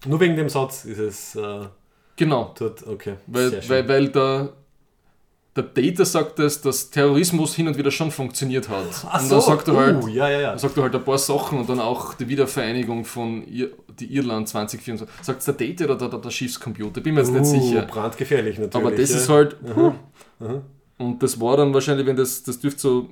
[0.06, 1.68] Nur wegen dem Satz ist es äh,
[2.18, 3.16] Genau, dort, okay.
[3.28, 4.54] weil, weil, weil der,
[5.56, 8.88] der Data sagt, dass, dass Terrorismus hin und wieder schon funktioniert hat.
[9.08, 10.50] Ach und so, dann sagt er halt, uh, ja, ja, ja.
[10.50, 14.16] Dann sagt er halt ein paar Sachen und dann auch die Wiedervereinigung von Ir die
[14.16, 15.24] Irland 2024.
[15.24, 17.02] Sagt es der Date oder der, der, der Schiffscomputer?
[17.02, 17.82] Bin mir jetzt nicht Uh, sicher.
[17.84, 18.88] Brandgefährlich natürlich.
[18.88, 19.58] Aber das ist halt.
[19.64, 19.94] puh.
[20.40, 20.62] Mhm.
[20.98, 23.10] Und das war dann wahrscheinlich, wenn das, das dürfte so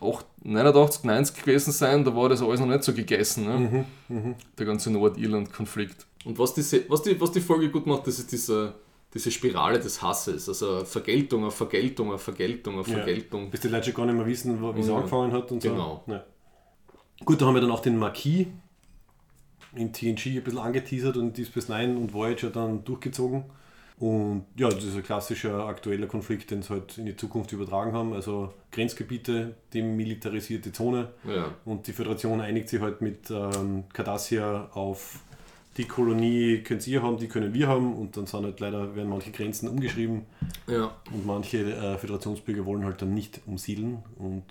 [0.00, 3.84] 8, 89, 90 gewesen sein, da war das alles noch nicht so gegessen, ne?
[4.08, 6.06] Mhm, der ganze Nordirland-Konflikt.
[6.24, 8.74] Und was die, was, die, was die Folge gut macht, das ist diese,
[9.14, 10.48] diese Spirale des Hasses.
[10.48, 12.96] Also Vergeltung auf Vergeltung auf Vergeltung auf Ja.
[12.96, 13.50] Vergeltung.
[13.50, 14.96] Bis die Leute schon gar nicht mehr wissen, wie es Ja.
[14.96, 15.70] angefangen hat und so.
[15.70, 16.02] Genau.
[16.06, 16.24] Ja.
[17.24, 18.46] Gut, da haben wir dann auch den Marquis
[19.74, 23.44] in TNG ein bisschen angeteasert und Deep Space Nine und Voyager dann durchgezogen.
[23.98, 27.92] Und ja, das ist ein klassischer aktueller Konflikt, den sie halt in die Zukunft übertragen
[27.92, 28.12] haben.
[28.12, 31.08] Also Grenzgebiete, demilitarisierte Zone.
[31.26, 31.50] Ja.
[31.64, 35.18] Und die Föderation einigt sich halt mit ähm, Cardassia auf
[35.78, 37.94] die Kolonie könnt ihr haben, die können wir haben.
[37.94, 40.26] Und dann sind halt leider, werden manche Grenzen umgeschrieben.
[40.66, 40.92] ja.
[41.12, 44.44] Und manche äh, Föderationsbürger wollen halt dann nicht umsiedeln und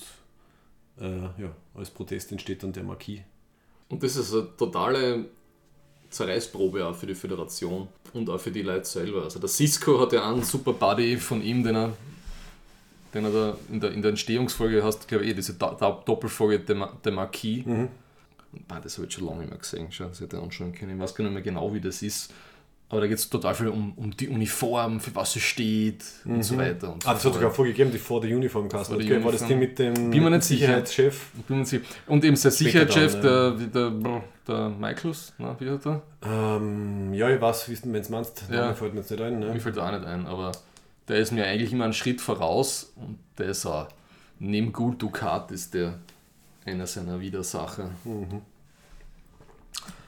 [1.00, 3.20] äh, ja, als Protest entsteht dann der Marquis.
[3.90, 5.26] Und das ist eine totale
[6.10, 9.24] Zerreißprobe auch für die Föderation und auch für die Leute selber.
[9.24, 11.94] Also der Cisco hat ja einen super Buddy von ihm, den er,
[13.14, 16.02] den er da in der, in der Entstehungsfolge hast, glaube ich, eh diese Do Do
[16.06, 17.66] Doppelfolge der, Ma- der Marquis.
[17.66, 17.90] Mhm.
[18.68, 20.96] Man, das habe ich schon lange nicht mehr gesehen, schon, das hätte ich anschauen können.
[20.96, 22.34] Ich weiß gar nicht mehr genau, wie das ist.
[22.90, 26.42] Aber da geht es total viel um, um die Uniform, für was sie steht und
[26.42, 26.94] so weiter.
[26.94, 28.96] Und so Ah, das hat sogar vorgegeben, die vor der Uniform Kasten.
[28.96, 30.68] Okay, war das die mit dem Bin mir nicht sicher.
[30.68, 31.32] Sicherheitschef?
[31.38, 31.84] Ich bin mir sicher.
[32.08, 36.02] Und eben sein Sicherheitschef, dann, der, der, der Michaels, na, wie hat er?
[36.26, 38.56] Ähm, ja, ich weiß, wenn du es meinst, Ja.
[38.68, 38.74] ja.
[38.74, 39.40] fällt mir jetzt nicht ein.
[39.40, 39.60] Mir Ne?
[39.60, 40.54] fällt da auch nicht ein, aber
[41.10, 43.90] der ist mir eigentlich immer einen Schritt voraus und der ist auch,
[44.40, 46.00] neben Gul Dukat ist der
[46.68, 47.90] einer seiner Widersacher.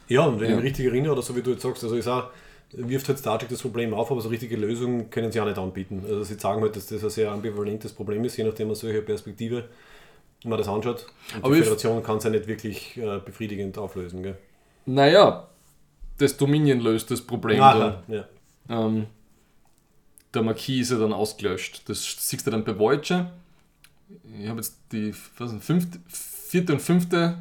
[0.08, 0.58] Ja, und wenn Ja.
[0.58, 2.32] ich mich richtig erinnere, oder so wie du jetzt sagst, also ich sag,
[2.72, 5.58] wirft halt Star Trek das Problem auf, aber so richtige Lösungen können sie auch nicht
[5.58, 6.04] anbieten.
[6.08, 9.02] Also sie sagen halt, dass das ein sehr ambivalentes Problem ist, je nachdem aus welcher
[9.02, 9.66] Perspektive
[10.46, 11.06] man das anschaut.
[11.36, 14.24] Und Aber die Föderation kann es ja nicht wirklich äh, befriedigend auflösen.
[14.24, 14.38] Gell?
[14.86, 15.48] Naja,
[16.18, 18.26] das Dominion löst das Problem Aha, ja.
[18.68, 18.86] da.
[18.86, 19.08] Ähm,
[20.34, 21.88] der Marquis ist ja dann ausgelöscht.
[21.90, 23.32] Das siehst du dann bei Voyager.
[24.40, 26.00] Ich habe jetzt die was fünfte,
[26.50, 27.38] vierte und fünfte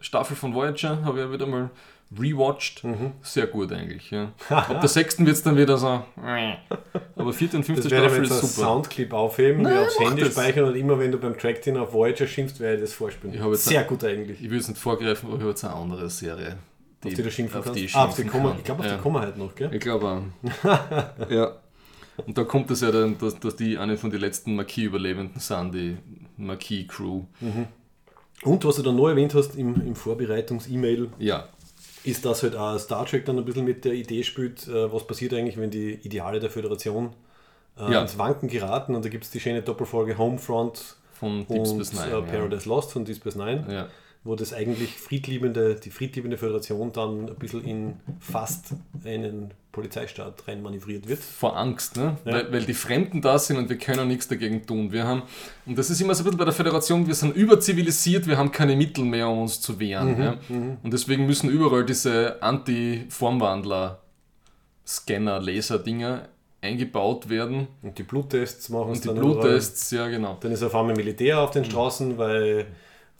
[0.00, 1.70] Staffel von Voyager, habe ich ja wieder mal
[2.18, 2.82] rewatcht.
[2.82, 3.12] Mhm.
[3.20, 4.10] Sehr gut eigentlich.
[4.10, 4.32] Ja.
[4.48, 6.02] Ab der sechsten wird es dann wieder so.
[7.16, 8.46] Aber vierte und fünfte ich Staffel ist super.
[8.46, 10.32] Soundclip aufheben, Nein, aufs Handy das.
[10.32, 13.34] speichern und immer wenn du beim Track-Tin auf Voyager schimpfst, werde ich das vorspielen.
[13.34, 14.42] Ich Sehr gut eigentlich.
[14.42, 16.56] Ich will jetzt nicht vorgreifen, aber ich habe jetzt eine andere Serie.
[17.04, 17.78] auf die du schimpfen auf kannst.
[17.78, 18.56] die ich ah, auf die kann.
[18.56, 18.96] ich glaube, auf ja.
[18.96, 19.68] die kommen halt noch, gell?
[19.74, 21.30] Ich glaube auch.
[21.30, 21.56] ja.
[22.24, 25.74] Und da kommt es ja dann, dass, dass die eine von den letzten Marquis-Überlebenden sind,
[25.74, 25.98] die
[26.38, 27.24] Marquis-Crew.
[27.40, 27.66] Mhm.
[28.42, 31.48] Und was du dann noch erwähnt hast im, im Vorbereitungs-E-Mail, Ja,
[32.04, 35.06] ist, dass halt auch Star Trek dann ein bisschen mit der Idee spielt, äh, was
[35.06, 37.14] passiert eigentlich, wenn die Ideale der Föderation
[37.78, 38.02] äh, Ja.
[38.02, 38.94] ins Wanken geraten.
[38.94, 42.18] Und da gibt es die schöne Doppelfolge Homefront von Deep und Space Nine.
[42.18, 43.88] äh, Paradise Lost von Deep Space Nine, ja.
[44.26, 51.06] Wo das eigentlich friedliebende, die friedliebende Föderation dann ein bisschen in fast einen Polizeistaat reinmanövriert
[51.08, 51.18] wird.
[51.18, 52.16] vor Angst, ne?
[52.24, 52.32] Ja.
[52.32, 54.92] weil, weil die Fremden da sind und wir können nichts dagegen tun.
[54.92, 55.22] Wir haben,
[55.66, 58.50] und das ist immer so ein bisschen bei der Föderation, wir sind überzivilisiert, wir haben
[58.50, 60.18] keine Mittel mehr, um uns zu wehren.
[60.22, 60.36] ja?
[60.48, 64.00] Und deswegen müssen überall diese Anti-Formwandler,
[64.86, 66.28] Scanner, Laser-Dinger
[66.60, 67.68] eingebaut werden.
[67.82, 69.40] Und die Bluttests machen es Und die dann überall.
[69.42, 70.38] Bluttests, ja genau.
[70.40, 71.54] Dann ist auf einmal Militär auf Mhm.
[71.54, 72.66] den Straßen, weil,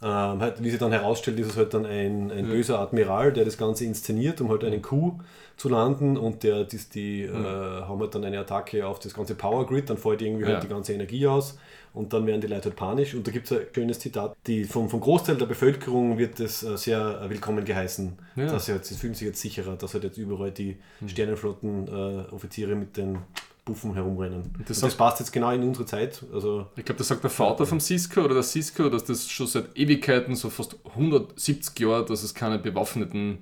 [0.01, 3.45] ähm, halt, wie sich dann herausstellt, ist es halt dann ein, ein böser Admiral, der
[3.45, 5.19] das Ganze inszeniert, um halt einen Coup
[5.57, 9.35] zu landen und der, die, die äh, haben halt dann eine Attacke auf das ganze
[9.35, 10.53] Power Grid, dann fällt irgendwie Ja.
[10.55, 11.57] halt die ganze Energie aus
[11.93, 14.65] und dann werden die Leute halt panisch und da gibt es ein schönes Zitat, die
[14.65, 18.47] vom, vom Großteil der Bevölkerung wird das äh, sehr äh, willkommen geheißen, Ja.
[18.47, 21.07] dass sie, halt, sie fühlen sich jetzt sicherer, dass halt jetzt überall die Mhm.
[21.09, 23.19] Sternenflotten-Offiziere mit den
[23.65, 24.43] Buffen herumrennen.
[24.67, 27.65] Das das, passt jetzt genau in unsere Zeit, also Ich glaube, das sagt der Vater
[27.65, 32.21] vom Cisco oder der Cisco, dass das schon seit Ewigkeiten, so fast 170 Jahre, dass
[32.21, 33.39] es keine bewaffneten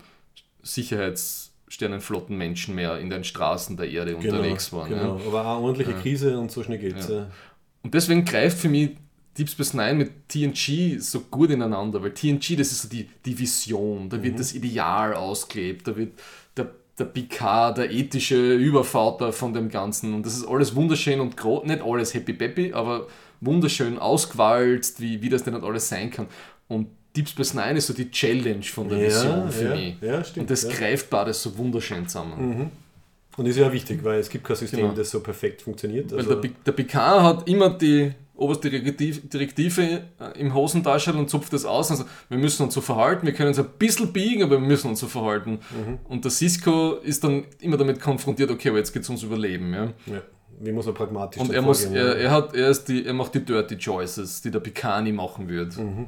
[0.61, 4.89] Sicherheitssternenflottenmenschen mehr in den Straßen der Erde unterwegs waren.
[4.89, 5.27] Genau, Ja.
[5.27, 7.07] aber auch eine ordentliche Krise und so schnell geht's.
[7.09, 7.15] Ja.
[7.15, 7.27] Ja.
[7.83, 8.91] Und deswegen greift für mich
[9.37, 13.37] Deep Space Nine mit TNG so gut ineinander, weil TNG, das ist so die, die
[13.37, 14.23] Vision, da Mhm.
[14.23, 16.11] wird das Ideal ausgelebt, da wird
[16.97, 21.35] der, der Picard, der ethische Übervater von dem Ganzen und das ist alles wunderschön und
[21.37, 23.07] groß, nicht alles happy peppy, aber
[23.41, 26.27] wunderschön ausgewalzt, wie, wie das denn nicht alles sein kann.
[26.67, 29.95] Und Deep Space Nine ist so die Challenge von der Vision für ja, mich.
[30.01, 30.43] ja, stimmt.
[30.43, 30.69] und das ja.
[30.71, 32.71] greift beides so wunderschön zusammen.
[33.35, 34.93] Und ist ja wichtig, weil es gibt kein System, Genau.
[34.93, 36.11] das so perfekt funktioniert.
[36.11, 41.15] Weil Also, der, Pi- der Picard hat immer die oberste Direktiv- Direktive äh, im Hosentaschel
[41.15, 41.91] und zupft das aus.
[41.91, 44.89] Also wir müssen uns so verhalten, wir können uns ein bisschen biegen, aber wir müssen
[44.89, 45.59] uns so verhalten.
[45.71, 45.99] Mhm.
[46.09, 49.73] Und der Cisco ist dann immer damit konfrontiert, okay, aber jetzt geht es ums Überleben.
[49.73, 49.85] Ja?
[50.07, 50.21] ja,
[50.59, 53.35] wie muss man pragmatisch Und er, muss, er, er, hat, er, ist die, er macht
[53.35, 55.77] die Dirty Choices, die der Picard nie machen wird.
[55.77, 56.07] Mhm.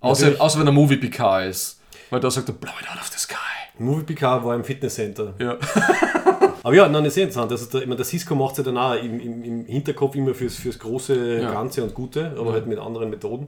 [0.00, 0.40] Außer, Natürlich.
[0.40, 1.80] außer wenn er Movie Picard ist.
[2.10, 3.34] Weil da sagt er, blow it out of the sky.
[3.78, 5.34] Movie PK war im Fitnesscenter.
[5.38, 5.58] Ja.
[6.66, 7.52] Aber ja, nein, ist sehr interessant.
[7.52, 10.16] Also der, ich meine, der Cisco macht es ja dann auch im, im, im Hinterkopf
[10.16, 11.52] immer fürs, fürs große Ja.
[11.52, 12.52] Ganze und Gute, aber Ja.
[12.54, 13.46] halt mit anderen Methoden.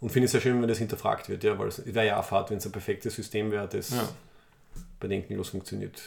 [0.00, 2.24] Und finde es sehr schön, wenn das hinterfragt wird, ja, weil es wäre ja auch
[2.24, 4.08] fad, wenn es ein perfektes System wäre, das Ja.
[4.98, 6.00] bedenkenlos funktioniert.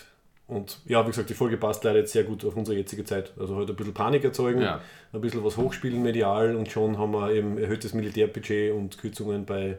[0.48, 3.32] Und ja, wie gesagt, die Folge passt leider jetzt sehr gut auf unsere jetzige Zeit.
[3.40, 4.82] Also halt ein bisschen Panik erzeugen, Ja.
[5.14, 9.78] ein bisschen was hochspielen medial und schon haben wir eben erhöhtes Militärbudget und Kürzungen bei,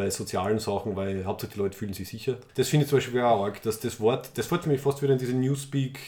[0.00, 2.38] bei sozialen Sachen, weil hauptsächlich die Leute fühlen sich sicher.
[2.54, 5.02] Das finde ich zum Beispiel auch arg, dass das Wort, das fällt für mich fast
[5.02, 5.98] wieder in diese Newspeak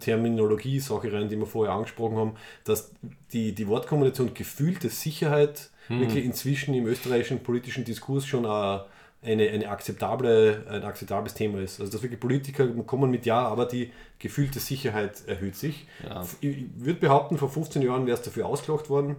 [0.00, 2.34] Terminologie-Sache rein, die wir vorher angesprochen haben,
[2.64, 2.90] dass
[3.32, 8.84] die, die Wortkombination gefühlte Sicherheit wirklich inzwischen im österreichischen politischen Diskurs schon eine,
[9.22, 11.80] eine, eine akzeptable, ein akzeptables Thema ist.
[11.80, 15.86] Also dass wirklich Politiker kommen mit Ja, aber die gefühlte Sicherheit erhöht sich.
[16.06, 16.26] Ja.
[16.40, 19.16] Ich würde behaupten, vor 15 Jahren wäre es dafür ausgelacht worden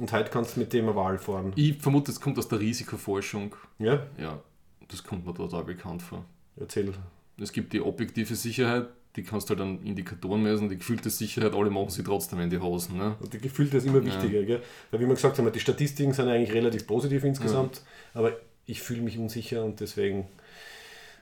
[0.00, 1.52] und heute kannst du mit dem eine Wahl fahren.
[1.56, 3.54] Ich vermute, es kommt aus der Risikoforschung.
[3.78, 4.40] Ja, Ja,
[4.88, 6.24] das kommt mir total bekannt vor.
[6.58, 6.92] erzähl.
[7.38, 11.54] Es gibt die objektive Sicherheit, die kannst du halt an Indikatoren messen, die gefühlte Sicherheit,
[11.54, 12.96] alle machen sie trotzdem in die Hosen.
[12.98, 13.16] Ne?
[13.20, 14.42] Und die Gefühlte ist immer wichtiger.
[14.44, 14.62] Gell?
[14.90, 17.82] Weil wie wir gesagt haben, die Statistiken sind eigentlich relativ positiv insgesamt,
[18.14, 18.32] aber
[18.66, 20.28] ich fühle mich unsicher und deswegen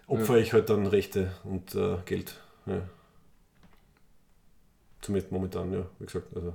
[0.07, 2.39] opfere ich halt dann Rechte und äh, Geld.
[2.67, 2.83] Ja.
[5.01, 6.35] Zumindest momentan, ja, wie gesagt.
[6.37, 6.55] Also.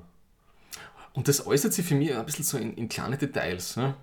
[1.13, 3.77] Und das äußert sich für mich ein bisschen so in, in kleine Details.
[3.77, 3.95] Ne?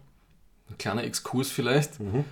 [0.68, 2.00] Ein kleiner Exkurs vielleicht.
[2.00, 2.24] Mhm.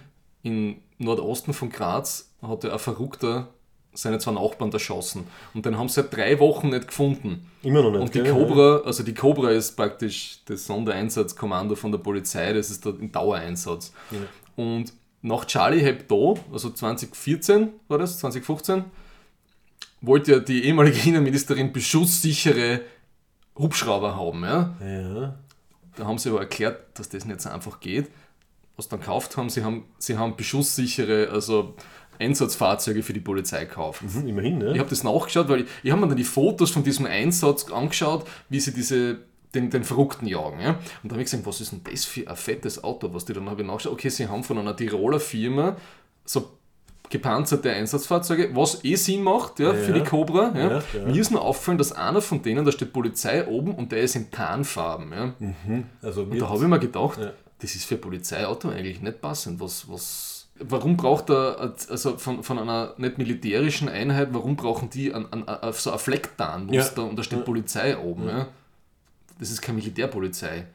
[0.42, 3.48] Im Nordosten von Graz hat ja ein Verrückter
[3.92, 5.26] seine zwei Nachbarn erschossen.
[5.54, 7.50] Und den haben sie seit drei Wochen nicht gefunden.
[7.62, 8.00] Immer noch nicht.
[8.00, 8.32] Und die gell?
[8.32, 13.10] Cobra, also die Cobra ist praktisch das Sondereinsatzkommando von der Polizei, das ist dort im
[13.10, 13.92] Dauereinsatz.
[14.12, 14.18] Ja.
[14.56, 18.84] Und nach Charlie Hebdo, also 2014 war das, 2015,
[20.00, 22.82] wollte ja die ehemalige Innenministerin beschusssichere
[23.58, 24.42] Hubschrauber haben.
[24.42, 24.76] Ja?
[24.80, 25.34] Ja.
[25.96, 28.10] Da haben sie aber erklärt, dass das nicht so einfach geht.
[28.76, 31.74] Was dann gekauft haben, sie haben, sie haben beschusssichere, also
[32.20, 34.02] Einsatzfahrzeuge für die Polizei gekauft.
[34.02, 34.72] Mhm, immerhin, ne?
[34.72, 37.70] Ich habe das nachgeschaut, weil ich, ich habe mir dann die Fotos von diesem Einsatz
[37.70, 39.18] angeschaut, wie sie diese,
[39.54, 40.60] den, den Verrückten jagen.
[40.60, 40.78] Ja?
[41.02, 43.32] Und da habe ich gesagt, was ist denn das für ein fettes Auto, was die
[43.32, 43.92] dann habe ich nachgeschaut.
[43.94, 45.76] Okay, sie haben von einer Tiroler Firma
[46.24, 46.57] so
[47.10, 49.98] gepanzerte Einsatzfahrzeuge, was eh Sinn macht ja, für Ja.
[49.98, 50.52] die Cobra.
[50.54, 50.70] Ja.
[50.78, 51.06] Ja.
[51.06, 54.16] Mir ist nur auffallen, dass einer von denen, da steht Polizei oben und der ist
[54.16, 55.12] in Tarnfarben.
[55.12, 55.34] Ja.
[56.02, 57.18] Also Und da habe ich mir gedacht,
[57.60, 59.60] das ist für Polizeiauto eigentlich nicht passend.
[59.60, 65.14] Was, was warum braucht er, also von, von einer nicht militärischen Einheit, warum brauchen die
[65.14, 67.44] an, an, an so ein Flecktarnmuster und da steht.
[67.44, 68.28] Polizei oben?
[68.28, 68.48] Ja.
[69.38, 70.66] Das ist keine Militärpolizei.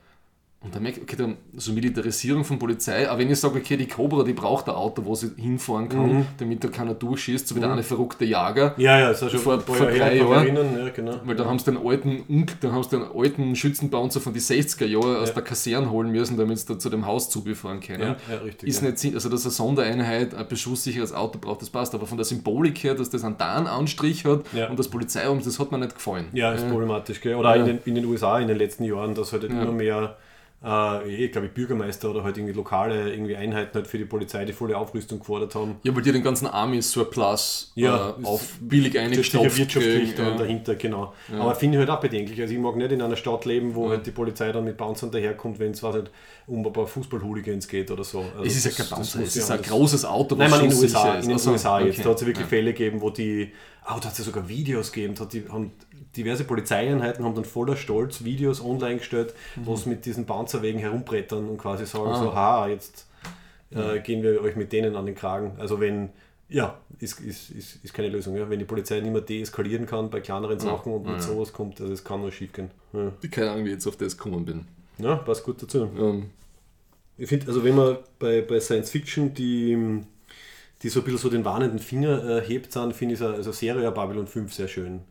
[0.64, 3.76] Und da merke ich, okay, dann so Militarisierung von Polizei, aber wenn ich sage, okay,
[3.76, 6.26] die Cobra, die braucht ein Auto, wo sie hinfahren kann, Mhm.
[6.38, 9.40] damit da keiner durchschießt, so wie der eine verrückte Jager, Ja, ja, das ist schon
[9.42, 10.56] Vor- vor drei Jahren.
[10.56, 11.20] ja, genau.
[11.26, 14.42] weil da haben sie den alten, Unk- da haben sie den alten Schützenpanzer von den
[14.42, 15.34] 60er Jahren aus Ja.
[15.36, 18.16] der Kaserne holen müssen, damit sie da zu dem Haus zubefahren können.
[18.30, 18.70] Ja, ja, richtig.
[18.70, 22.24] Ist nicht also dass eine Sondereinheit ein beschusssicheres Auto braucht, das passt, aber von der
[22.26, 24.70] Symbolik her, dass das einen Tarnanstrich hat Ja.
[24.70, 26.28] und das Polizeiamt, das hat mir nicht gefallen.
[26.32, 27.20] Ja, ist problematisch.
[27.20, 27.36] Gell?
[27.36, 30.16] Oder in, den, in den USA in den letzten Jahren, dass halt immer mehr,
[30.64, 34.54] äh, ich glaube, Bürgermeister oder halt irgendwie lokale irgendwie Einheiten halt für die Polizei die
[34.54, 35.76] volle Aufrüstung gefordert haben.
[35.84, 40.32] Ja, weil die den ganzen Army-Surplus Ja, äh, auf billig eingestopft Wirtschaftlich ja.
[40.38, 41.14] dahinter, genau.
[41.38, 42.40] Aber finde ich halt auch bedenklich.
[42.42, 45.12] Also ich mag nicht in einer Stadt leben, wo halt die Polizei dann mit Bouncern
[45.12, 46.12] daherkommt, wenn es was halt
[46.48, 48.20] um ein paar Fußball-Hooligans geht oder so.
[48.20, 50.64] Also Es ist ja kein das Bouncer, es ja ist ein großes Auto, Nein, man
[50.66, 51.24] in den USA, ist.
[51.24, 51.94] in den Also, USA jetzt.
[51.96, 52.04] okay.
[52.04, 52.50] Da hat es wirklich Ja.
[52.50, 53.52] Fälle gegeben, wo die,
[53.86, 55.72] oh, da hat es ja sogar Videos gegeben, da hat die, haben
[56.16, 61.50] diverse Polizeieinheiten haben dann voller Stolz Videos online gestellt, wo sie mit diesen Panzerwegen herumbrettern
[61.50, 62.12] und quasi sagen Mhm.
[62.12, 62.20] Ah.
[62.24, 63.08] so, ha, jetzt
[63.72, 65.54] äh, gehen wir euch mit denen an den Kragen.
[65.58, 66.10] Also wenn,
[66.50, 68.36] ja, ist, ist, ist, ist keine Lösung.
[68.36, 68.48] Ja?
[68.50, 71.20] Wenn die Polizei nicht mehr deeskalieren kann bei kleineren Sachen und mit ja.
[71.22, 72.70] sowas kommt, also es kann nur schief gehen.
[72.94, 73.12] Ja.
[73.32, 74.66] Keine Ahnung, wie ich jetzt auf das gekommen bin.
[75.00, 75.90] ja, passt gut dazu.
[75.98, 76.30] Ähm,
[77.18, 80.02] Ich finde, also wenn man bei, bei Science Fiction die,
[80.84, 83.52] die so ein bisschen so den warnenden Finger äh, hebt, dann finde ich so- also
[83.52, 85.02] Serie Babylon 5 sehr schön.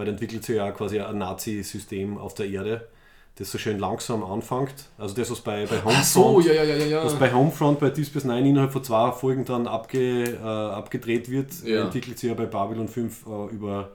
[0.00, 2.88] Weil da entwickelt sich ja quasi ein Nazi-System auf der Erde,
[3.34, 4.72] das so schön langsam anfängt.
[4.96, 7.04] Also das, was bei, bei Homefront, so, ja, ja, ja, ja.
[7.04, 7.18] was ja.
[7.18, 11.52] bei Homefront bei Deep Space Nine innerhalb von zwei Folgen dann abge, äh, abgedreht wird,
[11.64, 11.84] Ja.
[11.84, 13.90] entwickelt sich ja bei Babylon 5 äh, über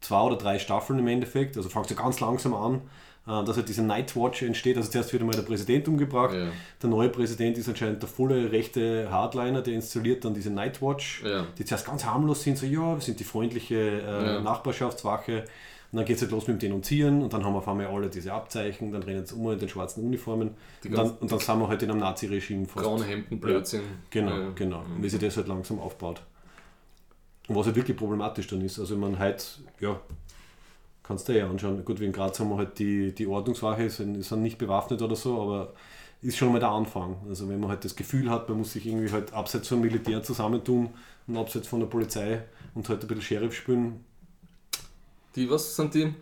[0.00, 1.56] zwei oder drei Staffeln im Endeffekt.
[1.56, 2.80] Also fängt so ganz langsam an,
[3.26, 4.76] dass halt diese Nightwatch entsteht.
[4.76, 6.32] Also zuerst wird einmal der Präsident umgebracht.
[6.34, 6.46] Ja.
[6.80, 11.44] Der neue Präsident ist anscheinend der volle rechte Hardliner, der installiert dann diese Nightwatch, Ja.
[11.58, 14.40] die zuerst ganz harmlos sind, so ja, wir sind die freundliche äh, Ja.
[14.40, 15.44] Nachbarschaftswache.
[15.92, 17.86] Und dann geht es halt los mit dem Denunzieren und dann haben wir auf einmal
[17.86, 20.50] alle diese Abzeichen, dann rennen sie um in den schwarzen Uniformen
[20.82, 22.84] Die und dann, und dann sind wir halt in einem Nazi-Regime fast.
[22.84, 23.82] Braune Hemden, Blödsinn.
[24.10, 24.80] Genau, genau.
[24.80, 26.22] Und wie sich das halt langsam aufbaut.
[27.48, 29.98] Und was halt wirklich problematisch dann ist, also man halt, ja,
[31.06, 31.84] kannst du dir ja anschauen.
[31.84, 35.16] Gut, wie in Graz haben wir halt die, die Ordnungswache, sind, sind nicht bewaffnet oder
[35.16, 35.72] so, aber
[36.22, 37.16] ist schon mal der Anfang.
[37.28, 40.22] Also wenn man halt das Gefühl hat, man muss sich irgendwie halt abseits vom Militär
[40.22, 40.90] zusammentun
[41.26, 42.42] und abseits von der Polizei
[42.74, 44.04] und halt ein bisschen Sheriff spielen.
[45.36, 46.14] Die, was sind die?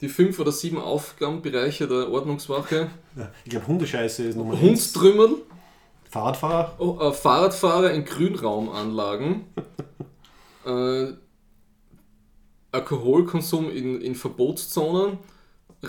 [0.00, 2.88] Die fünf oder sieben Aufgabenbereiche der Ordnungswache.
[3.16, 4.60] Ja, ich glaube, Hundescheiße ist eins.
[4.60, 5.36] Hundstrümmel,
[6.10, 6.74] Fahrradfahrer.
[6.78, 9.44] oh, äh, Fahrradfahrer in Grünraumanlagen,
[10.66, 11.12] äh,
[12.74, 15.18] Alkoholkonsum in, in Verbotszonen,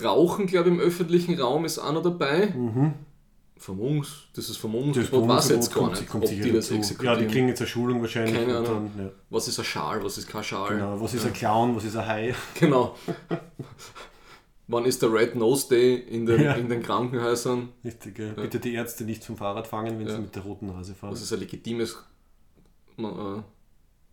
[0.04, 2.54] Rauchen, glaube ich, im öffentlichen Raum ist auch noch dabei.
[3.58, 6.70] Vermummungs, das ist Vermummungsverbot, weiß jetzt gar nicht, ob die das
[7.02, 8.36] Ja, die kriegen jetzt eine Schulung wahrscheinlich.
[8.36, 8.92] Keine Ahnung.
[8.98, 9.12] Dann, ja.
[9.30, 10.70] Was ist ein Schal, was ist kein Schal?
[10.76, 12.36] Genau, was ist ein Clown, was ist ein Hai?
[12.60, 12.96] Genau.
[14.68, 16.54] Wann ist der Red Nose Day in den, Ja.
[16.54, 17.70] in den Krankenhäusern?
[17.84, 18.34] Richtig, ja.
[18.34, 20.16] Bitte die Ärzte nicht vom Fahrrad fangen, wenn Ja.
[20.16, 21.12] sie mit der roten Nase fahren.
[21.14, 21.98] Was ist ein legitimes
[22.98, 23.42] Ma äh,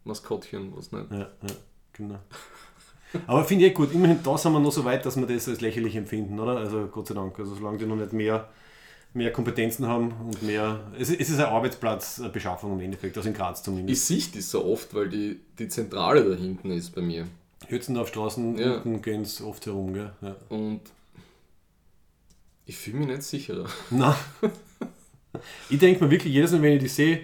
[0.04, 1.10] Maskottchen, was nicht?
[1.10, 1.28] Ja, ja,
[1.94, 2.18] genau.
[3.26, 5.48] Aber finde ich eh gut, immerhin da sind wir noch so weit, dass wir das
[5.48, 6.56] als lächerlich empfinden, oder?
[6.56, 8.48] Also Gott sei Dank, also solange die noch nicht mehr,
[9.14, 10.80] mehr Kompetenzen haben und mehr.
[10.98, 14.06] Es, es ist eine Arbeitsplatzbeschaffung im Endeffekt, also in Graz Ich zumindest.
[14.06, 17.26] sehe das so oft, weil die, die Zentrale da hinten ist bei mir.
[17.68, 18.76] Hötzendorf Straßen, Ja.
[18.76, 20.12] unten gehen es oft herum, gell?
[20.20, 20.34] Ja.
[20.48, 20.80] Und
[22.66, 23.66] ich fühle mich nicht sicherer.
[23.90, 24.16] Na.
[25.70, 27.20] Ich denke mir wirklich jedes Mal, wenn ich die sehe,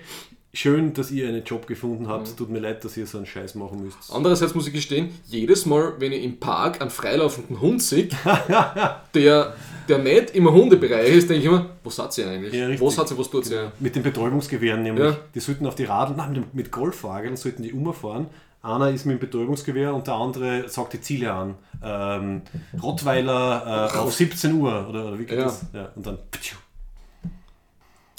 [0.52, 2.36] schön, dass ihr einen Job gefunden habt.
[2.36, 3.96] Tut mir leid, dass ihr so einen Scheiß machen müsst.
[4.12, 8.08] Andererseits muss ich gestehen, jedes Mal, wenn ich im Park einen freilaufenden Hund sehe,
[9.14, 9.54] der,
[9.88, 12.52] der nicht im Hundebereich ist, denke ich immer, wo seid ihr eigentlich?
[12.54, 13.72] Ja, wo seid ihr, was tut ihr?
[13.78, 15.04] Mit den Betäubungsgewehren nämlich.
[15.04, 15.16] Ja.
[15.34, 18.26] Die sollten auf die Radl, nein, mit Golfwagen sollten die umfahren.
[18.60, 21.54] Einer ist mit dem Betäubungsgewehr und der andere sagt die Ziele an.
[21.82, 22.42] Ähm,
[22.82, 25.44] Rottweiler äh, auf 17 Uhr oder, oder wie geht Ja.
[25.44, 25.64] das?
[25.72, 26.56] Ja, und dann ptschuh,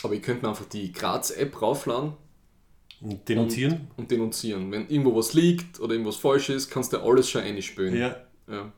[0.04, 2.14] Aber ich könnte mir einfach die Graz-App raufladen
[3.02, 3.88] und denunzieren.
[3.98, 4.72] und denunzieren.
[4.72, 7.98] Wenn irgendwo was liegt oder irgendwas falsch ist, kannst du alles schon einspülen.
[7.98, 8.16] Ja.
[8.48, 8.72] Ja,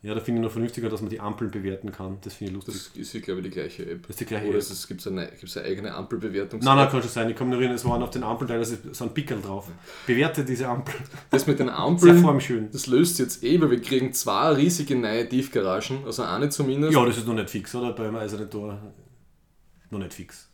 [0.00, 2.18] ja, da finde ich noch vernünftiger, dass man die Ampeln bewerten kann.
[2.22, 2.92] Das finde ich lustig.
[2.96, 4.02] das ist glaube ich, die gleiche App.
[4.02, 4.62] Das ist die gleiche Oder App.
[4.62, 6.60] es gibt eine, gibt's eine eigene Ampelbewertung.
[6.60, 7.28] Nein, nein, kann schon sein.
[7.28, 9.68] Ich kann mich erinnern, es waren auf den Ampeln also so ein Pickel drauf.
[10.06, 10.94] Bewerte diese Ampel.
[11.30, 12.68] Das mit den Sehr Ampeln, formschön.
[12.70, 16.94] das löst jetzt eh, weil wir kriegen zwei riesige neue Tiefgaragen, also eine zumindest.
[16.94, 17.92] Ja, das ist noch nicht fix, oder?
[17.92, 18.80] Beim Eisernen Tor.
[19.90, 20.47] Noch nicht fix.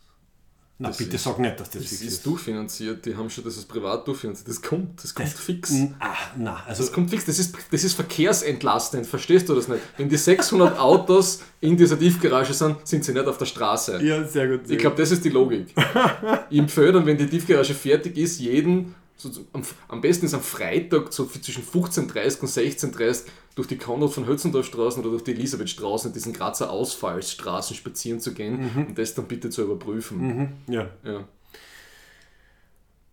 [0.77, 2.25] Na, Das bitte ist- sag nicht, dass das, Das fix ist ist.
[2.25, 4.49] durchfinanziert, die haben schon das ist privat durchfinanziert.
[4.49, 5.73] Das kommt, das kommt fix.
[6.01, 9.79] Ah, na, also Das kommt fix, das ist, das ist verkehrsentlastend, verstehst du das nicht?
[9.97, 14.01] Wenn die 600 Autos in dieser Tiefgarage sind, sind sie nicht auf der Straße.
[14.03, 14.69] ja, sehr gut.
[14.69, 15.73] Ich glaube, das ist die Logik.
[16.51, 21.13] empfehle dann, wenn die Tiefgarage fertig ist, jeden, so, am, am besten ist am Freitag
[21.13, 23.23] so zwischen 15.30 und 16.30
[23.55, 28.69] durch die Konrad von Hötzendorfstraßen oder durch die Elisabethstraßen, diesen Grazer Ausfallsstraßen spazieren zu gehen
[28.87, 30.17] und das dann bitte zu überprüfen.
[30.19, 30.89] Mhm, ja.
[31.03, 31.27] Ja.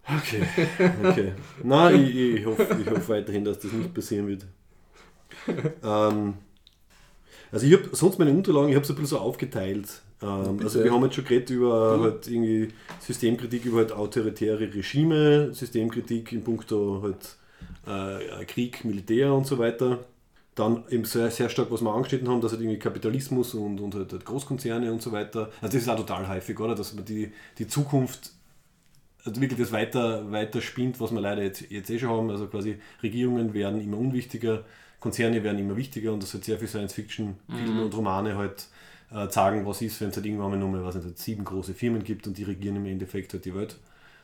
[0.05, 0.42] Okay,
[1.05, 1.32] okay.
[1.62, 4.46] Nein, ich, ich, hoffe, ich hoffe weiterhin, dass das nicht passieren wird.
[5.84, 6.34] ähm,
[7.53, 10.01] also ich habe sonst meine Unterlagen, ich habe es ein bisschen so aufgeteilt.
[10.23, 12.03] Ähm, also wir haben jetzt schon geredet über Du.
[12.05, 12.68] halt irgendwie
[13.01, 17.37] Systemkritik über halt autoritäre Regime, Systemkritik in puncto halt
[17.87, 20.05] äh, Krieg, Militär und so weiter.
[20.55, 23.95] Dann eben sehr, sehr stark, was wir angeschnitten haben, dass halt irgendwie Kapitalismus und, und
[23.95, 25.51] halt, halt Großkonzerne und so weiter.
[25.62, 26.75] Also das ist auch total häufig, oder?
[26.75, 28.33] Dass man die, die Zukunft
[29.25, 32.31] also wirklich das weiter, weiter spinnt, was wir leider jetzt, jetzt eh schon haben.
[32.31, 34.64] Also quasi Regierungen werden immer unwichtiger,
[35.01, 38.66] Konzerne werden immer wichtiger und das hat sehr viel Science-Fiction-Filme und Romane halt
[39.14, 41.74] äh, sagen, was ist, wenn es halt irgendwann mal nur mal, was nicht, sieben große
[41.74, 43.76] Firmen gibt und die regieren im Endeffekt halt die Welt.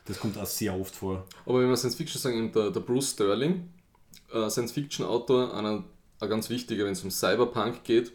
[0.05, 1.25] Das kommt auch sehr oft vor.
[1.45, 3.69] Aber wenn wir Science Fiction sagen, der, der Bruce Sterling,
[4.33, 5.83] äh, Science Fiction Autor, einer,
[6.19, 8.11] ein ganz wichtiger, wenn es um Cyberpunk geht,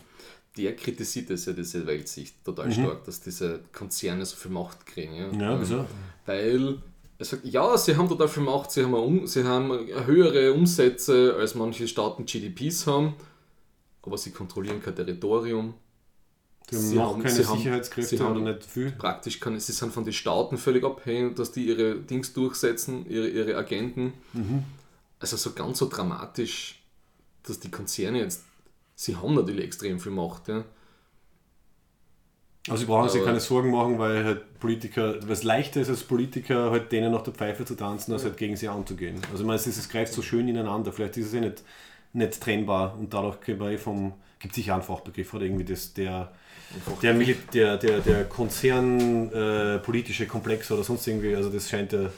[0.57, 5.15] der kritisiert das ja, diese Weltsicht total stark, dass diese Konzerne so viel Macht kriegen.
[5.15, 5.85] Ja, Ja, Ähm, wieso?
[6.27, 6.79] Weil
[7.19, 9.71] er sagt, ja, sie haben total viel Macht, sie haben, um, sie haben
[10.07, 13.15] höhere Umsätze, als manche Staaten GDPs haben,
[14.03, 15.75] aber sie kontrollieren kein Territorium.
[16.71, 18.91] Die haben Sie noch haben- keine Sicherheitskräfte haben- oder nicht viel.
[18.93, 23.29] Praktisch kann sie sind von den Staaten völlig abhängig, dass die ihre Dings durchsetzen, ihre,
[23.29, 24.13] ihre Agenten.
[25.21, 26.83] Also so ganz so dramatisch,
[27.43, 28.45] dass die Konzerne jetzt,
[28.95, 30.49] sie haben natürlich extrem viel Macht.
[30.49, 30.65] Ja.
[32.67, 36.71] Also sie brauchen sich keine Sorgen machen, weil halt Politiker, es leichter ist als Politiker,
[36.71, 39.17] halt denen nach der Pfeife zu tanzen, als halt gegen sie anzugehen.
[39.31, 40.91] Also ich meine, es, ist- es greift so schön ineinander.
[40.91, 41.63] Vielleicht ist es eh nicht,
[42.15, 45.93] nicht trennbar und dadurch können wir eh vom, gibt sicher einen Fachbegriff oder irgendwie das,
[45.93, 46.33] der,
[47.03, 47.15] der,
[47.53, 52.11] der, der, der Konzern äh, Komplex oder sonst irgendwie, also das scheint ja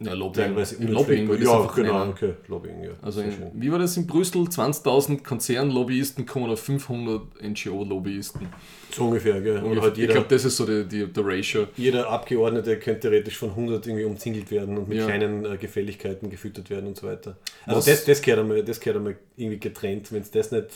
[0.00, 0.46] Ja, Lobbying.
[0.48, 2.10] teilweise Lobbying würde ich ja, genau, nennen.
[2.12, 2.90] okay, Lobbying, ja.
[3.02, 4.42] Also in, wie war das in Brüssel?
[4.42, 8.48] 20.000 Konzernlobbyisten kommen auf 500 NGO-Lobbyisten.
[8.90, 9.58] So ungefähr, gell.
[9.62, 11.66] Und halt ich jeder, glaube, das ist so die, die, der Ratio.
[11.76, 15.06] jeder Abgeordnete könnte theoretisch von 100 irgendwie umzingelt werden und mit Ja.
[15.06, 17.36] kleinen äh, Gefälligkeiten gefüttert werden und so weiter.
[17.64, 20.10] Also Was- das, das, gehört einmal, das gehört einmal irgendwie getrennt.
[20.12, 20.66] Wenn du das nicht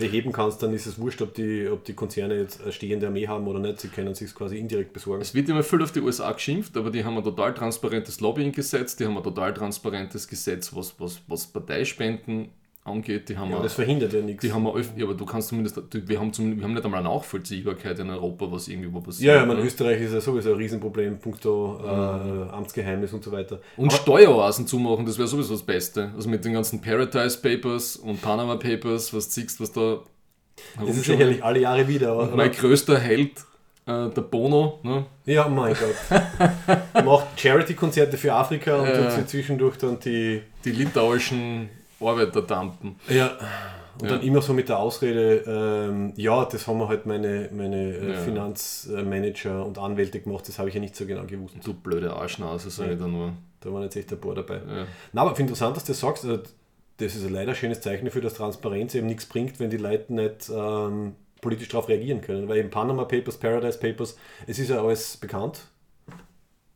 [0.00, 3.28] beheben kannst, dann ist es wurscht, ob die, ob die Konzerne jetzt eine stehende Armee
[3.28, 3.80] haben oder nicht.
[3.80, 5.22] Sie können sich quasi indirekt besorgen.
[5.22, 8.96] Es wird immer viel auf die USA geschimpft, aber die haben ein total transparentes Lobbying-Gesetz,
[8.96, 12.48] die haben ein total transparentes Gesetz, was, was, was Parteispenden
[12.84, 13.28] angeht.
[13.28, 14.40] Die haben Ja, das verhindert ja nichts.
[14.42, 17.00] Die haben wir, ja, aber du kannst zumindest, wir haben, zumindest, wir haben nicht einmal
[17.00, 19.28] eine Nachvollziehbarkeit in Europa, was irgendwie wo passiert.
[19.34, 19.66] ja, ja, meine, ne?
[19.66, 23.60] Österreich ist ja sowieso ein Riesenproblem, puncto äh, Amtsgeheimnis und so weiter.
[23.76, 26.10] Und Steueroasen zumachen, das wäre sowieso das Beste.
[26.16, 29.98] Also mit den ganzen Paradise Papers und Panama Papers, was du siehst, was da
[30.78, 32.12] Das ist sicherlich alle Jahre wieder.
[32.12, 33.32] Aber, mein größter Held,
[33.86, 35.04] äh, der Bono, ne?
[35.26, 36.20] ja, mein Gott.
[37.04, 39.02] Macht Charity-Konzerte für Afrika und Ja.
[39.02, 41.68] tut sie zwischendurch dann die die litauischen
[42.00, 42.96] Arbeiterdampen.
[43.08, 43.36] Ja.
[44.00, 44.16] Und Ja.
[44.16, 48.08] dann immer so mit der Ausrede, ähm, ja, das haben wir halt meine, meine äh,
[48.12, 48.16] Ja.
[48.20, 51.56] Finanzmanager und Anwälte gemacht, das habe ich ja nicht so genau gewusst.
[51.62, 53.32] Du blöde Arschnase, sage ich da nur.
[53.60, 54.54] Da waren jetzt echt ein paar dabei.
[54.56, 54.86] Ja.
[55.12, 56.24] Na, aber interessant, dass du das sagst.
[56.24, 56.42] Also,
[56.96, 60.12] das ist ein leider schönes Zeichen dafür, dass Transparenz eben nichts bringt, wenn die Leute
[60.14, 62.48] nicht ähm, politisch darauf reagieren können.
[62.48, 65.62] Weil im Panama Papers, Paradise Papers, es ist ja alles bekannt.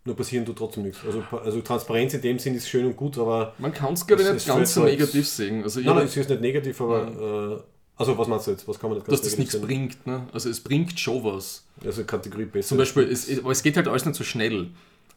[0.07, 0.99] Nur passieren tut trotzdem nichts.
[1.05, 4.23] Also, also Transparenz in dem Sinn ist schön und gut, aber Man kann es, glaube
[4.23, 5.63] ich, nicht ganz so negativ sehen.
[5.63, 7.63] Also nein, nein, es ist nicht negativ, aber äh,
[7.97, 8.69] also was meinst du jetzt?
[8.69, 9.63] Was kann man nicht dass das nichts sehen?
[9.63, 10.07] bringt.
[10.07, 10.27] Ne?
[10.33, 11.65] Also es bringt schon was.
[11.83, 12.69] Also Kategorie besser.
[12.69, 14.69] Zum Beispiel, es, es- geht halt alles nicht so schnell.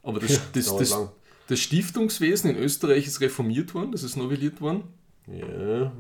[0.04, 1.10] Aber das, das, das, lang.
[1.50, 4.84] das Stiftungswesen in Österreich ist reformiert worden, das ist novelliert worden.
[5.28, 5.92] Ja.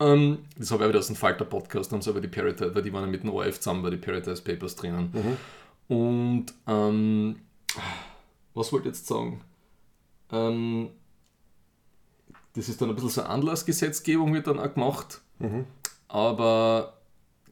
[0.00, 2.82] Ähm, das habe ich wieder aus dem Falter-Podcast, da haben sie aber die Paradise, weil
[2.82, 5.12] die waren ja mit dem ORF zusammen bei den Paradise Papers drinnen.
[5.88, 7.36] Und ähm,
[8.54, 9.40] was wollte ich jetzt sagen?
[10.32, 10.90] Ähm,
[12.54, 15.20] das ist dann ein bisschen so eine Anlassgesetzgebung wird dann auch gemacht.
[16.08, 16.98] Aber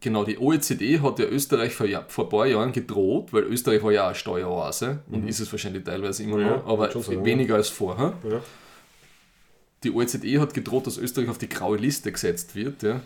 [0.00, 3.92] genau, die OECD hat ja Österreich vor, vor ein paar Jahren gedroht, weil Österreich war
[3.92, 7.02] ja auch eine Steueroase und ist es wahrscheinlich teilweise immer Ja, noch, aber würd schon
[7.02, 8.14] sagen, weniger als vorher.
[8.28, 8.40] Ja.
[9.84, 12.82] Die OECD hat gedroht, dass Österreich auf die graue Liste gesetzt wird.
[12.82, 13.00] Ja.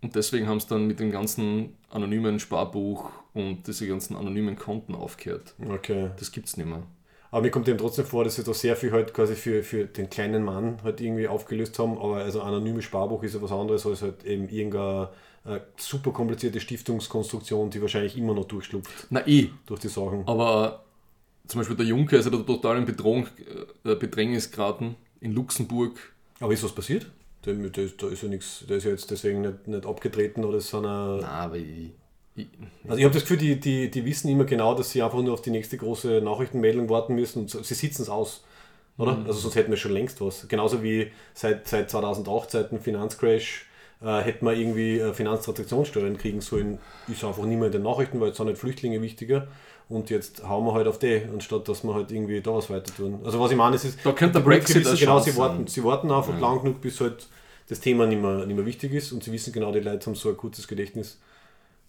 [0.00, 4.94] Und deswegen haben sie dann mit dem ganzen anonymen Sparbuch und diese ganzen anonymen Konten
[4.94, 5.54] aufgehört.
[5.68, 6.10] Okay.
[6.18, 6.82] Das gibt es nicht mehr.
[7.30, 9.84] Aber mir kommt eben trotzdem vor, dass sie da sehr viel halt quasi für, für
[9.84, 11.96] den kleinen Mann halt irgendwie aufgelöst haben.
[11.96, 15.10] Aber also anonymes Sparbuch ist ja was anderes als halt eben irgendeine
[15.44, 20.26] äh, super komplizierte Stiftungskonstruktion, die wahrscheinlich immer noch durchschlupft Na eh, durch die Sachen.
[20.26, 20.84] aber
[21.46, 23.26] zum Beispiel der Juncker ist ja da total in Bedrohung,
[23.84, 25.98] äh, Bedrängnis geraten in Luxemburg.
[26.38, 27.06] Aber ist was passiert?
[27.42, 30.44] Da, da, ist, da ist ja nichts, der ist ja jetzt deswegen nicht, nicht abgetreten
[30.44, 31.16] oder so einer.
[31.16, 31.90] Nein, aber ich, ich,
[32.84, 35.34] Also ich habe das Gefühl, die, die, die wissen immer genau, dass sie einfach nur
[35.34, 38.44] auf die nächste große Nachrichtenmeldung warten müssen und sie sitzen es aus.
[38.98, 39.16] Oder?
[39.16, 39.26] Mhm.
[39.26, 40.46] Also sonst hätten wir schon längst was.
[40.48, 43.66] Genauso wie seit, seit 2008, seit dem Finanzcrash,
[44.02, 46.78] äh, hätten wir irgendwie äh, Finanztransaktionssteuern kriegen sollen.
[47.08, 49.48] Ist einfach nicht mehr in den Nachrichten, weil jetzt sind halt Flüchtlinge wichtiger.
[49.88, 52.94] Und jetzt hauen wir halt auf die, anstatt dass wir halt irgendwie da was weiter
[52.94, 53.20] tun.
[53.24, 53.98] Also was ich meine, es ist...
[54.04, 56.38] Da könnte der Brexit wissen genau, sie warten, sie warten einfach Ja.
[56.38, 57.26] lang genug, bis halt
[57.68, 60.14] das Thema nicht mehr, nicht mehr wichtig ist und sie wissen genau, die Leute haben
[60.14, 61.18] so ein kurzes Gedächtnis.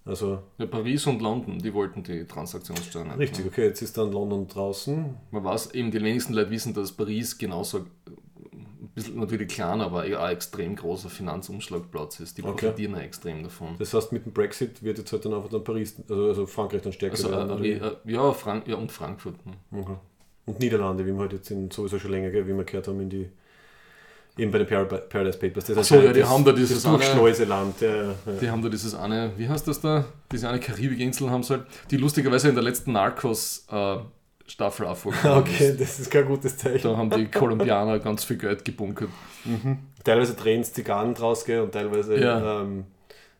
[0.04, 3.20] Also ja, Paris und London, die wollten die Transaktionssteuer nicht.
[3.20, 5.16] richtig, okay, jetzt ist dann London draußen.
[5.30, 10.06] Man weiß eben, die wenigsten Leute wissen, dass Paris genauso ein bisschen natürlich kleiner, aber
[10.06, 12.38] eher ein extrem großer Finanzumschlagplatz ist.
[12.38, 12.52] Die Okay.
[12.68, 13.76] profitieren ja extrem davon.
[13.78, 16.82] Das heißt, mit dem Brexit wird jetzt halt dann einfach dann Paris, also, also Frankreich
[16.82, 17.64] dann stärker Also, werden.
[17.64, 19.36] äh, äh, ja, Frank ja, und Frankfurt.
[19.45, 19.54] ne.
[19.70, 19.97] Mhm.
[20.47, 23.10] Und Niederlande, wie wir halt jetzt in, sowieso schon länger, wie wir gehört haben, in
[23.12, 23.30] die
[24.38, 25.66] eben bei den Par Paradise Papers.
[25.66, 27.82] Das so, ja, die das, haben da dieses das eine- Durchschleuseland.
[27.82, 28.14] Ja, ja.
[28.42, 30.06] Die haben da dieses eine, wie heißt das da?
[30.32, 35.70] Diese eine Karibikinsel haben sie halt, die lustigerweise in der letzten Narcos-Staffel auch vorgekommen Okay,
[35.70, 35.82] ist.
[35.82, 36.84] das ist kein gutes Zeichen.
[36.84, 39.10] Da haben die Kolumbianer ganz viel Geld gebunkert.
[40.04, 42.62] Teilweise drehen sie Zigarren draus gell, und teilweise Ja.
[42.62, 42.86] ähm,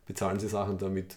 [0.08, 1.16] bezahlen sie Sachen damit.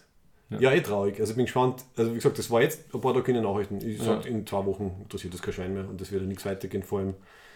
[0.50, 0.58] Ja.
[0.60, 0.72] Ja.
[0.72, 1.18] eh traurig.
[1.20, 1.82] Also ich bin gespannt.
[1.96, 3.78] Also wie gesagt, das war jetzt ein paar Tage in den Nachrichten.
[3.78, 4.04] Ich Ja.
[4.04, 6.82] sag, in zwei Wochen interessiert das kein Schwein mehr und das wird ja nichts weitergehen.
[6.82, 7.14] Vor allem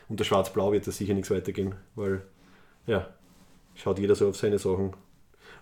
[0.09, 2.22] unter Schwarz-Blau wird das sicher nichts weitergehen, weil
[2.86, 3.09] ja,
[3.74, 4.92] schaut jeder so auf seine Sachen.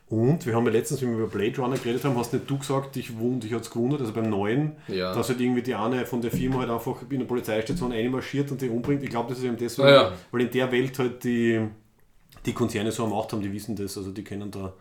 [0.08, 2.58] Und wir haben ja letztens, wenn wir über Blade Runner geredet haben, hast nicht du
[2.58, 5.12] gesagt, dich wund, dich hat es gewundert, also beim neuen, Ja.
[5.12, 8.60] dass halt irgendwie die eine von der Firma halt einfach in der Polizeistation einmarschiert und
[8.60, 9.02] die umbringt.
[9.02, 10.12] Ich glaube, das ist eben deswegen, Ah, ja.
[10.30, 11.60] weil in der Welt halt die,
[12.44, 14.72] die Konzerne so am Macht haben, die wissen das, also die können da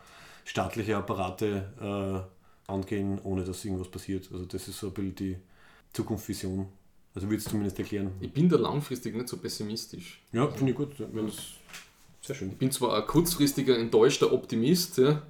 [0.44, 1.66] staatliche Apparate
[2.68, 4.30] äh, angehen, ohne dass irgendwas passiert.
[4.32, 5.38] Also das ist so ein bisschen die
[5.94, 6.68] Zukunftsvision.
[7.16, 8.12] Also würde es zumindest erklären.
[8.20, 10.22] Ich bin da langfristig nicht so pessimistisch.
[10.34, 10.90] Ja, finde ich gut.
[11.00, 11.32] Wenn
[12.22, 12.52] sehr schön.
[12.52, 15.22] Ich bin zwar ein kurzfristiger enttäuschter Optimist, ja,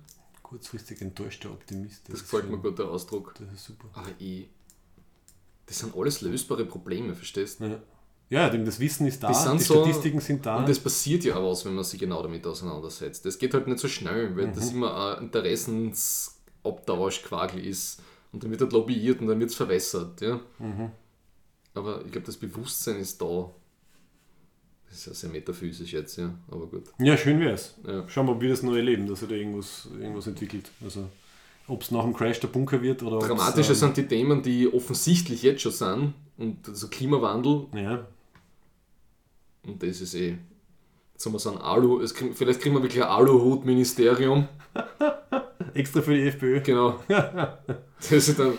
[0.42, 2.08] Kurzfristig enttäuschter Optimist.
[2.08, 3.34] das ist gefällt mir gut, der Ausdruck.
[3.40, 3.88] Das ist super.
[3.94, 4.48] Aber ich,
[5.66, 7.66] das sind alles lösbare Probleme, verstehst du?
[7.66, 7.80] Ja,
[8.30, 10.58] ja dem- das Wissen ist da, Die so- Statistiken sind da.
[10.58, 13.26] Und es passiert ja auch was, wenn man sich genau damit auseinandersetzt.
[13.26, 14.78] Das geht halt nicht so schnell, weil das Mhm.
[14.78, 18.02] immer ein Interessensabtausch quasi ist.
[18.32, 20.22] Und dann wird halt lobbyiert und dann wird es verwässert.
[20.22, 20.40] Ja?
[20.60, 20.92] Mhm.
[21.76, 23.52] Aber ich glaube, das Bewusstsein ist da.
[24.90, 26.34] Das ist ja sehr metaphysisch jetzt, ja.
[26.50, 26.86] Aber gut.
[27.00, 27.76] Ja, schön wär's.
[27.86, 28.08] Ja.
[28.08, 30.72] Schauen wir, ob wir das neu erleben, dass sich da irgendwas, irgendwas entwickelt.
[30.84, 31.10] Also,
[31.68, 34.72] ob es nach dem Crash der Bunker wird oder Dramatischer ähm, sind die Themen, die
[34.72, 36.14] offensichtlich jetzt schon sind.
[36.38, 38.08] Und also Klimawandel, Ja,
[39.66, 40.38] und das ist eh.
[41.14, 44.48] Jetzt haben wir so ein Alu, es vielleicht kriegen wir wirklich ein Aluhut-Ministerium.
[45.74, 46.62] extra für die FPÖ.
[46.62, 47.00] Genau.
[47.08, 48.58] das ist dann,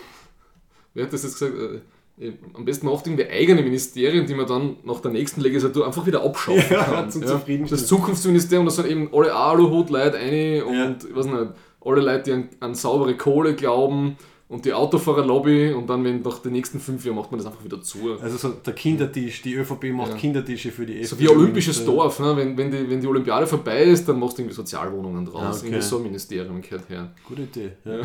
[0.94, 1.82] wer hat das jetzt gesagt?
[2.18, 6.06] Äh, Am besten macht irgendwie eigene Ministerien, die man dann nach der nächsten Legislatur einfach
[6.06, 7.10] wieder abschaffen Ja, kann.
[7.10, 7.80] zum Zufriedenstellen.
[7.82, 10.96] Das Zukunftsministerium, da sind eben alle Aluhut-Leute eine und Ja.
[11.08, 11.36] ich weiß nicht,
[11.84, 14.16] alle Leute, die an, an saubere Kohle glauben
[14.48, 17.64] und die Autofahrerlobby und dann, wenn nach den nächsten fünf Jahren macht man das einfach
[17.64, 18.16] wieder zu.
[18.22, 20.16] Also so der Kindertisch, die ÖVP macht Ja.
[20.16, 21.24] Kindertische für die So FPÖ.
[21.24, 22.36] wie olympisches und, äh, Dorf, ne?
[22.36, 25.42] wenn, wenn, die, wenn die Olympiade vorbei ist, dann machst du irgendwie Sozialwohnungen draus.
[25.42, 25.66] Ah, okay.
[25.66, 27.12] Irgendwie so ein Ministerium gehört her.
[27.28, 27.72] Gute Idee.
[27.84, 27.96] Ja.
[27.98, 28.02] Ja.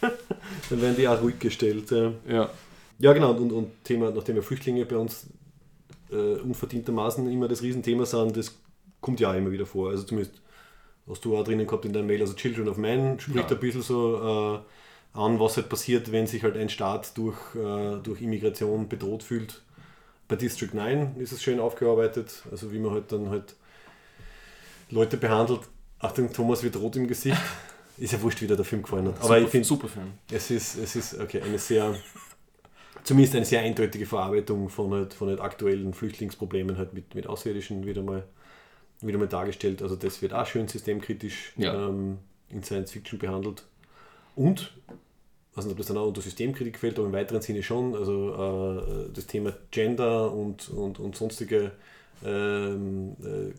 [0.70, 1.90] Dann werden die auch ruhig gestellt.
[1.90, 2.50] Ja, Ja.
[2.98, 3.32] ja genau.
[3.32, 5.26] Und, und Thema, nachdem ja Flüchtlinge bei uns
[6.10, 8.54] äh, unverdientermaßen immer das Riesenthema sind, das
[9.00, 9.90] kommt ja auch immer wieder vor.
[9.90, 10.40] Also zumindest
[11.08, 12.20] hast du auch drinnen gehabt in deiner Mail.
[12.20, 13.56] Also Children of Man spricht Ja.
[13.56, 14.16] ein bisschen so
[15.14, 19.22] äh, an, was halt passiert, wenn sich halt ein Staat durch, äh, durch Immigration bedroht
[19.22, 19.62] fühlt.
[20.28, 23.54] Bei District 9 ist es schön aufgearbeitet, also wie man halt dann halt
[24.90, 25.60] Leute behandelt.
[25.98, 27.36] Achtung, Thomas wird rot im Gesicht.
[27.98, 29.16] Ist ja wurscht, wie dir der Film gefallen hat.
[29.16, 30.12] Aber super, ich finde, super Film.
[30.30, 31.94] es ist, es ist okay, eine sehr,
[33.02, 37.84] zumindest eine sehr eindeutige Verarbeitung von, halt, von halt aktuellen Flüchtlingsproblemen halt mit, mit Außerirdischen
[37.86, 38.24] wieder mal,
[39.00, 39.82] wieder mal dargestellt.
[39.82, 41.88] Also das wird auch schön systemkritisch Ja.
[41.88, 42.18] ähm,
[42.50, 43.64] in Science Fiction behandelt.
[44.36, 44.72] Und,
[45.54, 48.78] weiß nicht, ob das dann auch unter Systemkritik fällt, aber im weiteren Sinne schon, also
[48.86, 51.72] äh, das Thema Gender und, und, und sonstige
[52.24, 53.52] ähm, äh,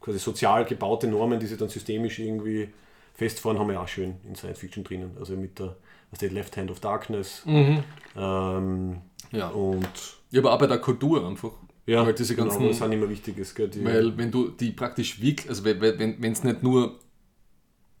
[0.00, 2.68] quasi sozial gebaute Normen, die sich dann systemisch irgendwie
[3.14, 5.16] festfahren, haben wir auch schön in Science Fiction drinnen.
[5.18, 5.76] Also mit der,
[6.10, 7.82] was der Left Hand of Darkness ähm,
[9.32, 9.48] Ja.
[9.48, 9.88] und
[10.30, 11.52] ja, aber auch bei der Kultur einfach.
[11.86, 13.54] ja, Weil diese genau, ganzen- das sind immer Wichtiges.
[13.54, 16.98] Gell, Weil wenn du die praktisch wirklich, also wenn es nicht nur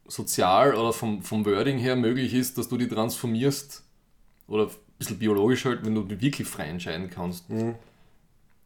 [0.06, 3.84] sozial oder vom, vom Wording her möglich ist, dass du die transformierst,
[4.48, 7.76] oder ein bisschen biologisch halt, wenn du die wirklich frei entscheiden kannst, Mhm.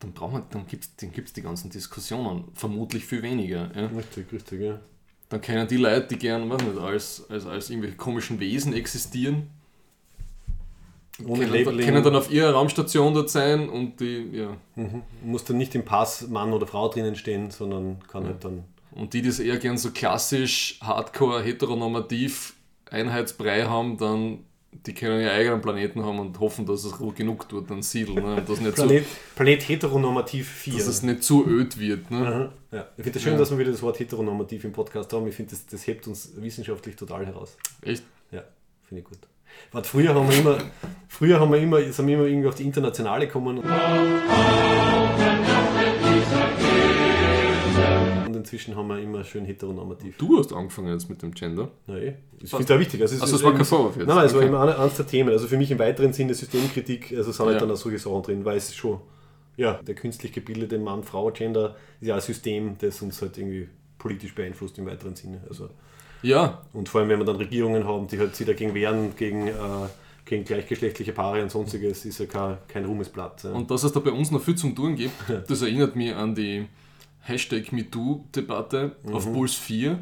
[0.00, 3.70] dann braucht man, dann gibt es dann gibt's die ganzen Diskussionen vermutlich viel weniger.
[3.74, 3.86] Ja?
[3.86, 4.80] Richtig, richtig, ja.
[5.28, 9.50] Dann können die Leute, die gern, weiß nicht, als, als, als irgendwelche komischen Wesen existieren,
[11.24, 11.84] Ohne können, Labeling.
[11.86, 14.56] können dann auf ihrer Raumstation dort sein und die, ja.
[14.76, 15.02] Mhm.
[15.22, 18.64] Muss dann nicht im Pass Mann oder Frau drinnen stehen, sondern kann halt dann.
[18.92, 22.54] Und die, die das eher gern so klassisch, hardcore, heteronormativ
[22.90, 24.38] Einheitsbrei haben, dann
[24.84, 28.22] die können ihren eigenen Planeten haben und hoffen, dass es genug dort dann siedeln.
[28.22, 28.36] Ne?
[28.36, 29.04] Und dass, nicht Planet,
[29.34, 30.72] Planet heteronormativ 4.
[30.72, 32.10] so, dass es nicht zu öd wird.
[32.10, 32.18] Ne?
[32.18, 32.52] Aha.
[32.72, 32.86] Ja.
[32.96, 33.38] Ich finde es schön, Ja.
[33.38, 35.26] dass wir wieder das Wort heteronormativ im Podcast haben.
[35.28, 37.56] Ich finde, das, das hebt uns wissenschaftlich total heraus.
[37.82, 38.02] Echt?
[38.32, 38.42] Ja,
[38.86, 39.18] finde ich gut.
[39.72, 40.58] Warte, früher haben wir immer,
[41.08, 43.62] früher haben wir immer, sind wir immer irgendwie auf die internationale gekommen.
[48.36, 50.16] Und inzwischen haben wir immer schön heteronormativ.
[50.18, 51.68] Du hast angefangen jetzt mit dem Gender.
[51.86, 53.00] Nein, ich finde es auch wichtig.
[53.00, 54.06] Also, es Also ist es war kein Vorwurf jetzt.
[54.06, 54.48] Nein, es war Okay.
[54.48, 55.30] immer eine- eines der Themen.
[55.30, 57.60] Also für mich im weiteren Sinne Systemkritik, also sind halt Ja.
[57.60, 59.00] dann auch solche Sachen drin, weil es schon,
[59.56, 63.68] ja, der künstlich gebildete Mann-Frau-Gender ist ja ein System, das uns halt irgendwie
[63.98, 65.40] politisch beeinflusst im weiteren Sinne.
[65.48, 65.70] Also,
[66.22, 69.48] Ja, und vor allem, wenn wir dann Regierungen haben, die halt sich dagegen wehren, gegen,
[69.48, 69.52] äh,
[70.24, 73.44] gegen gleichgeschlechtliche Paare und sonstiges, ist ja kein, kein Ruhmesblatt.
[73.44, 73.52] Ja.
[73.52, 75.12] und dass es da bei uns noch viel zum Tun gibt,
[75.48, 76.66] das erinnert mich an die
[77.28, 79.98] Hashtag MeToo-Debatte auf Puls 4.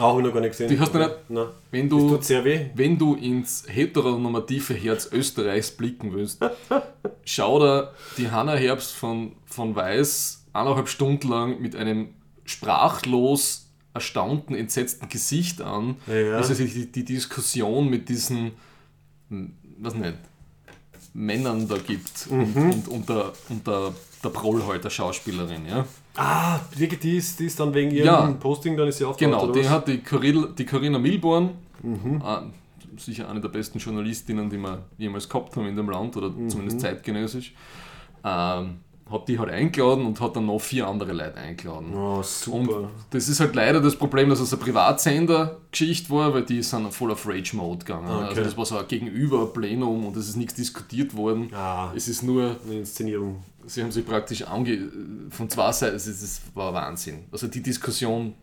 [0.00, 0.68] Auch ich noch gar nicht gesehen.
[0.68, 1.46] Die hast du nicht- Nein.
[1.70, 2.66] Wenn Das du, tut sehr weh.
[2.74, 6.40] wenn du ins heteronormative Herz Österreichs blicken willst,
[7.24, 12.08] schau dir die Hanna Herbst von, von Weiß eineinhalb Stunden lang mit einem
[12.44, 16.40] sprachlos erstaunten, entsetzten Gesicht an, Ja.
[16.40, 18.52] wie sie sich die, die Diskussion mit diesen,
[19.28, 20.14] hm, was nicht,
[21.12, 23.92] Männern da gibt und, und, und, der, und der,
[24.24, 25.86] der Proll halt, der Schauspielerin, ja.
[26.16, 28.26] Ah, die ist, die ist dann wegen ihrem Ja.
[28.38, 31.50] Posting, dann ist sie aufgetaucht, Genau, die hat die, Coril, die Corinna Milborn,
[31.82, 36.30] äh, sicher eine der besten Journalistinnen, die wir jemals gehabt haben in dem Land oder
[36.48, 37.52] zumindest zeitgenössisch,
[38.24, 38.76] ähm,
[39.10, 41.92] hat die halt eingeladen und hat dann noch vier andere Leute eingeladen.
[41.94, 42.88] Oh, Und super.
[43.10, 47.10] das ist halt leider das Problem, dass es eine Privatsender-Geschichte war, weil die sind voll
[47.12, 48.06] auf Rage-Mode gegangen.
[48.08, 48.24] Okay.
[48.28, 51.50] Also das war so ein Gegenüber-Plenum und es ist nichts diskutiert worden.
[51.52, 53.42] Ah, Es ist nur, eine Inszenierung.
[53.66, 54.90] Sie haben sich praktisch ange
[55.30, 57.24] von zwei Seiten, ist- es war Wahnsinn.
[57.32, 58.34] Also die Diskussion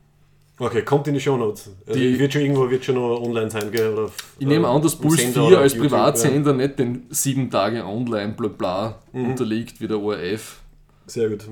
[0.59, 1.71] Okay, kommt in die Shownotes.
[1.87, 3.93] Also Die- wird schon irgendwo wird schon noch online sein, gell?
[3.93, 7.49] Oder, Ich nehme an, dass Puls Sender 4 oder als YouTube, Privatsender nicht den 7
[7.49, 9.29] Tage online bla bla Mhm.
[9.31, 10.59] unterliegt wie der ORF.
[11.05, 11.09] Ja.
[11.11, 11.45] Sehr gut.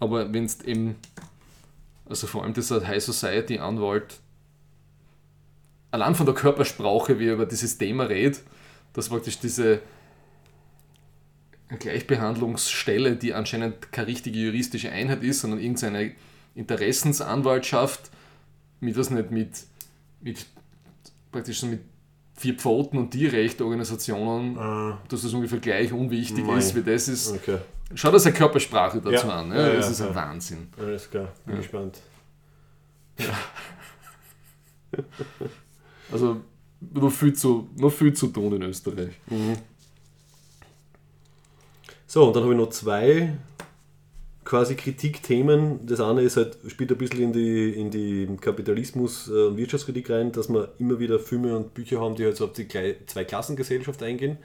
[0.00, 0.96] Aber wenn es eben,
[2.08, 4.20] also vor allem dieser High Society Anwalt,
[5.90, 8.40] allein von der Körpersprache, wie er über dieses Thema redet,
[8.92, 9.80] dass praktisch diese
[11.76, 16.12] Gleichbehandlungsstelle, die anscheinend keine richtige juristische Einheit ist, sondern irgendeine
[16.54, 18.10] Interessensanwaltschaft,
[18.80, 19.50] mit was nicht mit,
[20.20, 20.46] mit
[21.30, 21.80] praktisch so mit
[22.34, 26.58] vier Pfoten und Tierrechtorganisationen, Ah, dass das ungefähr gleich unwichtig Mei.
[26.58, 27.32] ist, wie das ist.
[27.32, 27.58] okay,
[27.94, 29.40] Schau dir seine Körpersprache dazu Ja.
[29.40, 29.50] an.
[29.50, 30.14] Ja, Ja, ja, das ist ein ja.
[30.14, 30.68] Wahnsinn.
[30.78, 31.32] alles klar.
[31.44, 31.60] Bin Ja.
[31.60, 31.98] gespannt.
[36.10, 36.40] Also
[36.80, 39.14] noch viel zu, noch viel zu tun in Österreich.
[42.10, 43.34] So, und dann habe ich noch zwei
[44.42, 45.86] quasi Kritikthemen.
[45.86, 50.08] Das eine ist halt, spielt ein bisschen in die, in die Kapitalismus- äh, und Wirtschaftskritik
[50.08, 54.02] rein, dass wir immer wieder Filme und Bücher haben, die halt so auf die Zweiklassengesellschaft
[54.02, 54.38] eingehen.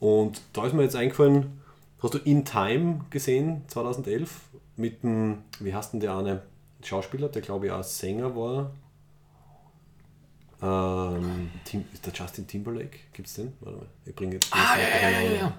[0.00, 1.60] Und da ist mir jetzt eingefallen,
[2.02, 4.28] hast du In Time gesehen, 2011,
[4.74, 6.42] mit dem, wie heißt denn der eine
[6.82, 8.72] Schauspieler, der glaube ich auch Sänger war?
[10.60, 12.98] Ähm, Tim, ist der Justin Timberlake?
[13.12, 13.52] Gibt es den?
[13.60, 14.48] Warte mal, ich bringe jetzt.
[14.50, 15.54] Ah, ja, ja, ja, ja.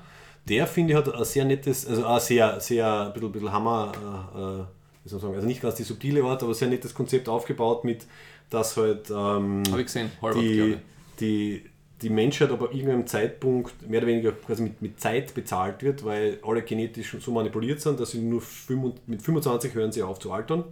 [0.47, 3.91] Der finde ich hat ein sehr nettes, also ein sehr, sehr, ein bisschen, bisschen Hammer,
[3.95, 4.63] äh, äh,
[5.03, 7.83] wie soll man sagen, also nicht ganz die subtile Art, aber sehr nettes Konzept aufgebaut
[7.83, 8.05] mit,
[8.49, 10.77] dass halt ähm, gesehen, Harvard, die,
[11.19, 11.63] die,
[12.01, 16.39] die Menschheit aber irgendeinem Zeitpunkt mehr oder weniger quasi mit, mit Zeit bezahlt wird, weil
[16.45, 20.31] alle genetisch so manipuliert sind, dass sie nur 25, mit 25 hören sie auf zu
[20.31, 20.63] altern.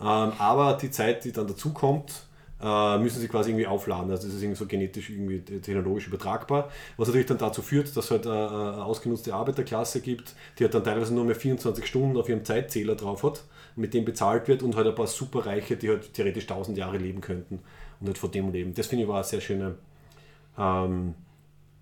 [0.00, 2.24] Ähm, aber die Zeit, die dann dazukommt,
[2.62, 4.10] äh, müssen sie quasi irgendwie aufladen.
[4.10, 6.70] Also das ist irgendwie so genetisch, irgendwie technologisch übertragbar.
[6.96, 10.74] Was natürlich dann dazu führt, dass es halt äh, eine ausgenutzte Arbeiterklasse gibt, die halt
[10.74, 13.44] dann teilweise nur mehr 24 Stunden auf ihrem Zeitzähler drauf hat,
[13.76, 17.20] mit dem bezahlt wird und halt ein paar Superreiche, die halt theoretisch 1000 Jahre leben
[17.20, 17.60] könnten
[18.00, 18.74] und halt von dem leben.
[18.74, 19.76] Das finde ich war eine sehr schöne
[20.58, 21.14] ähm,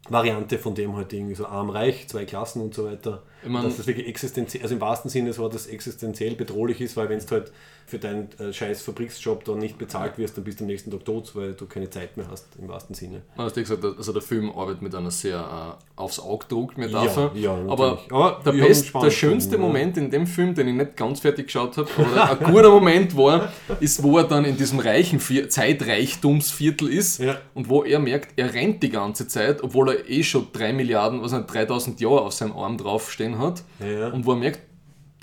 [0.08, 3.22] Variante von dem halt irgendwie so arm-reich, zwei Klassen und so weiter.
[3.42, 6.96] Ich mein- dass das wirklich existenziell, also im wahrsten Sinne so, dass existenziell bedrohlich ist,
[6.96, 7.52] weil wenn du halt
[7.86, 11.06] für deinen äh, scheiß Fabriksjob dann nicht bezahlt wirst, dann bist du am nächsten Tag
[11.06, 13.22] tot, weil du keine Zeit mehr hast, im wahrsten Sinne.
[13.36, 16.76] Du hast ja gesagt, also der Film arbeitet mit einer sehr äh, aufs Auge druckt
[16.76, 17.30] mir Ja, dafür.
[17.34, 17.98] ja, aber.
[18.10, 19.60] Aber der, best, der schönste ja.
[19.62, 23.16] Moment in dem Film, den ich nicht ganz fertig geschaut habe, aber ein guter Moment
[23.16, 23.50] war,
[23.80, 27.38] ist, wo er dann in diesem reichen Vier Zeitreichtumsviertel ist Ja.
[27.54, 31.22] und wo er merkt, er rennt die ganze Zeit, obwohl er eh schon 3 Milliarden,
[31.22, 33.64] was nicht, 3000 Jahre auf seinem Arm draufstehen hat.
[33.80, 34.08] Ja.
[34.08, 34.60] Und wo er merkt,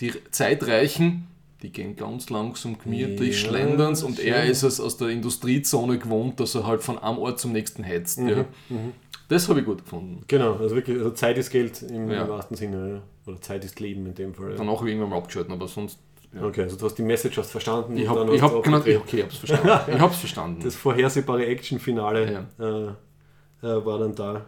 [0.02, 1.28] die Zeitreichen,
[1.62, 4.52] die gehen ganz langsam gemütlich, Ja, schlenderns und er schön.
[4.52, 8.20] ist es aus der Industriezone gewohnt, dass er halt von einem Ort zum nächsten hetzt.
[8.20, 8.46] Mhm, Ja.
[9.28, 10.22] Das habe ich gut gefunden.
[10.28, 12.24] Genau, also wirklich, also Zeit ist Geld im, Ja.
[12.24, 13.02] im wahrsten Sinne.
[13.26, 14.52] Oder Zeit ist Leben in dem Fall.
[14.52, 14.58] Ja.
[14.58, 15.98] Danach habe ich irgendwann mal abgeschalten, aber sonst.
[16.32, 16.44] Ja.
[16.44, 17.98] Okay, also du hast die Message hast verstanden.
[17.98, 19.70] Ich habe ich du hab, genau, okay, ich hab's verstanden.
[19.96, 20.62] Ich hab's verstanden.
[20.64, 22.64] das vorhersehbare Action-Finale äh,
[23.66, 24.46] äh, war dann da.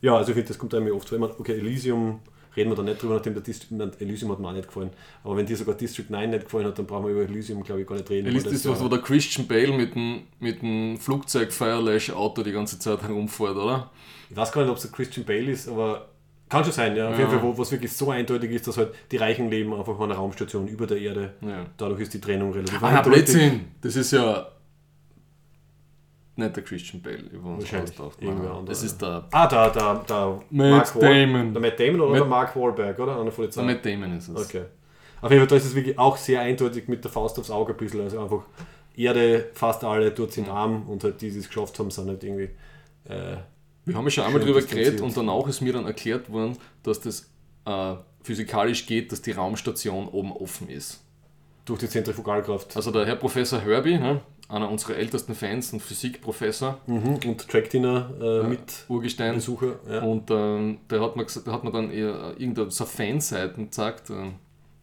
[0.00, 1.16] Ja, also ich finde, das kommt einem oft vor.
[1.16, 2.20] Ich meine, okay, Elysium
[2.56, 4.90] reden wir da nicht drüber, nachdem der Dist nein, Elysium hat mir auch nicht gefallen.
[5.22, 7.82] Aber wenn dir sogar District 9 nicht gefallen hat, dann brauchen wir über Elysium, glaube
[7.82, 8.26] ich, gar nicht reden.
[8.26, 12.52] Weil ist was, wo der Christian Bale mit dem, mit dem Flugzeug Firelash Auto die
[12.52, 13.90] ganze Zeit herumfährt, oder?
[14.30, 16.08] Ich weiß gar nicht, ob es der Christian Bale ist, aber
[16.48, 17.10] kann schon sein, ja.
[17.10, 19.94] Auf jeden Fall, wo es wirklich so eindeutig ist, dass halt die Reichen leben einfach
[19.94, 21.34] auf einer Raumstation über der Erde.
[21.40, 21.66] Ja.
[21.76, 23.00] Dadurch ist die Trennung relativ Ah.
[23.00, 23.66] Blödsinn!
[23.80, 24.46] Das ist ja
[26.36, 30.40] nicht der Christian Bale, über uns anderer, Das ist der, Ah, da, da, da.
[30.50, 31.52] Matt Wahl- Damon.
[31.52, 33.20] Der Matt Damon oder Matt- der Mark Wahlberg, oder?
[33.20, 33.62] Einer von den der.
[33.62, 34.44] Matt Damon ist es.
[34.46, 34.64] Okay.
[35.22, 37.72] Auf jeden Fall, da ist es wirklich auch sehr eindeutig mit der Faust aufs Auge
[37.72, 38.00] ein bisschen.
[38.02, 38.42] Also einfach
[38.96, 42.22] Erde, fast alle dort sind arm und halt die, die es geschafft haben, sind halt
[42.22, 42.50] irgendwie.
[43.08, 43.36] Äh,
[43.86, 47.00] Wir haben ja schon einmal drüber geredet und danach ist mir dann erklärt worden, dass
[47.00, 47.30] das
[47.66, 51.00] äh, physikalisch geht, dass die Raumstation oben offen ist.
[51.66, 52.76] durch die Zentrifugalkraft.
[52.76, 54.20] Also der Herr Professor Herbie, ne,
[54.54, 57.18] einer unserer ältesten Fans, ein Physikprofessor, Mhm.
[57.26, 59.74] Und Track-Dinner äh, mit Urgestein, Besucher.
[59.90, 60.02] Ja.
[60.02, 64.10] Und ähm, der, hat mir, gesagt- der hat mir dann eher irgendeine so Fanseiten gezeigt,
[64.10, 64.14] äh,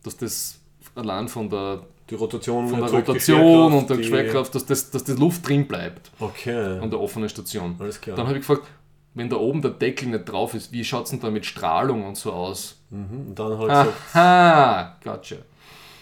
[0.04, 0.60] dass das
[0.96, 5.14] allein von der, Die Rotation, von der Rotation und der Schwerkraft, dass, das, dass die
[5.14, 6.80] Luft drin bleibt Okay.
[6.82, 7.76] an der offenen Station.
[7.80, 8.18] Alles klar.
[8.18, 8.68] Dann habe ich gefragt,
[9.14, 12.06] wenn da oben der Deckel nicht drauf ist, wie schaut es denn da mit Strahlung
[12.06, 12.78] und so aus?
[12.90, 13.28] Mhm.
[13.30, 15.36] Und dann halt gesagt, Aha, gotcha.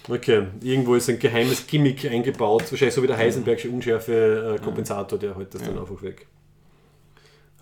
[0.07, 5.53] Okay, irgendwo ist ein geheimes Gimmick eingebaut, wahrscheinlich so wie der Heisenbergsche Unschärfe-Kompensator, der hält
[5.53, 5.81] das dann Ja.
[5.81, 6.27] einfach weg.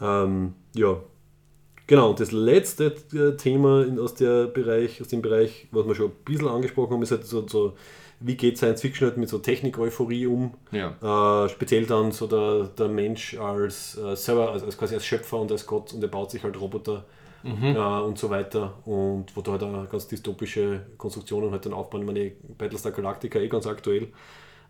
[0.01, 1.01] Ähm, ja.
[1.87, 5.95] Genau, und das letzte äh, Thema in, aus, der Bereich, aus dem Bereich, was wir
[5.95, 7.75] schon ein bisschen angesprochen haben, ist halt so, so
[8.19, 10.53] wie geht Science Fiction halt mit so Technik-Euphorie um?
[10.71, 11.45] Ja.
[11.45, 15.39] Äh, speziell dann so der, der Mensch als äh, selber, als, als quasi als Schöpfer
[15.39, 17.05] und als Gott und er baut sich halt Roboter
[17.43, 18.73] äh, und so weiter.
[18.85, 22.01] Und wo da halt auch ganz dystopische Konstruktionen halt dann aufbauen.
[22.01, 24.07] Ich meine, Battlestar Galactica eh ganz aktuell.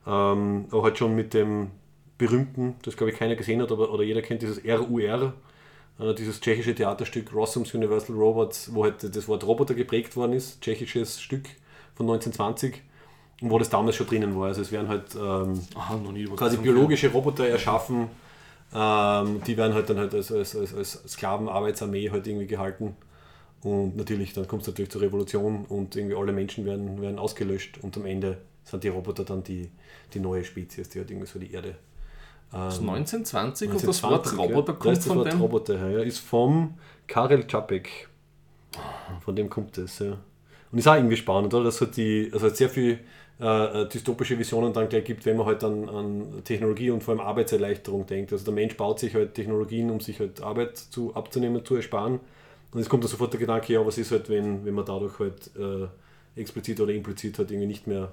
[0.06, 1.72] Ähm, aber halt schon mit dem
[2.18, 5.34] berühmten, das glaube ich keiner gesehen hat, aber oder jeder kennt dieses RUR,
[6.00, 10.62] äh, dieses tschechische Theaterstück Rossum's Universal Robots, wo halt das Wort Roboter geprägt worden ist,
[10.62, 11.46] tschechisches Stück
[11.96, 12.82] von 1920
[13.42, 14.48] und wo das damals schon drinnen war.
[14.48, 16.00] Also es werden halt ähm, Aha,
[16.36, 18.08] quasi biologische Roboter erschaffen.
[18.74, 22.96] Ähm, die werden halt dann halt als, als, als, als Sklavenarbeitsarmee halt irgendwie gehalten.
[23.62, 27.80] Und natürlich, dann kommt es natürlich zur Revolution und irgendwie alle Menschen werden, werden ausgelöscht
[27.82, 29.70] und am Ende sind die Roboter dann die,
[30.14, 31.76] die neue Spezies, die halt irgendwie so die Erde.
[32.54, 34.80] Ähm, 1920 und das Wort 1920, Roboter ja.
[34.80, 35.42] Kommt das von Wort dem.
[35.42, 36.00] Roboter her, ja.
[36.00, 36.76] Ist vom
[37.08, 38.10] Karel Čapek.
[39.22, 40.18] Von dem kommt es, ja.
[40.72, 41.66] Und ist auch irgendwie spannend, oder?
[41.66, 43.00] Dass halt die, also halt sehr viel
[43.40, 47.22] äh, dystopische Visionen dann gleich gibt, wenn man halt an, an Technologie und vor allem
[47.22, 48.32] Arbeitserleichterung denkt.
[48.32, 52.20] Also der Mensch baut sich halt Technologien, um sich halt Arbeit zu, abzunehmen, zu ersparen.
[52.72, 55.20] Und es kommt da sofort der Gedanke, ja, was ist halt, wenn, wenn man dadurch
[55.20, 55.88] halt äh,
[56.40, 58.12] explizit oder implizit halt irgendwie nicht mehr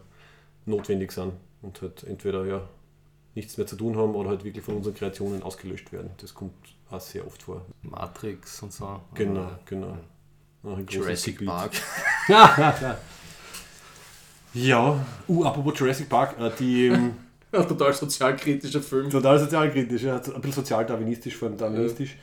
[0.66, 1.32] notwendig sind
[1.62, 2.68] und halt entweder ja
[3.34, 6.10] nichts mehr zu tun haben oder halt wirklich von unseren Kreationen ausgelöscht werden.
[6.18, 6.54] Das kommt
[6.90, 7.62] auch sehr oft vor.
[7.82, 9.00] Matrix und so.
[9.14, 9.96] Genau, Aber genau.
[10.62, 11.44] Großes Jurassic.
[11.44, 11.72] Park.
[14.54, 17.14] Ja, uh, apropos Jurassic Park, äh, die ähm,
[17.52, 19.10] total sozialkritischer Film.
[19.10, 22.16] total sozialkritisch, ja, ein bisschen sozial-darwinistisch, vor allem darwinistisch.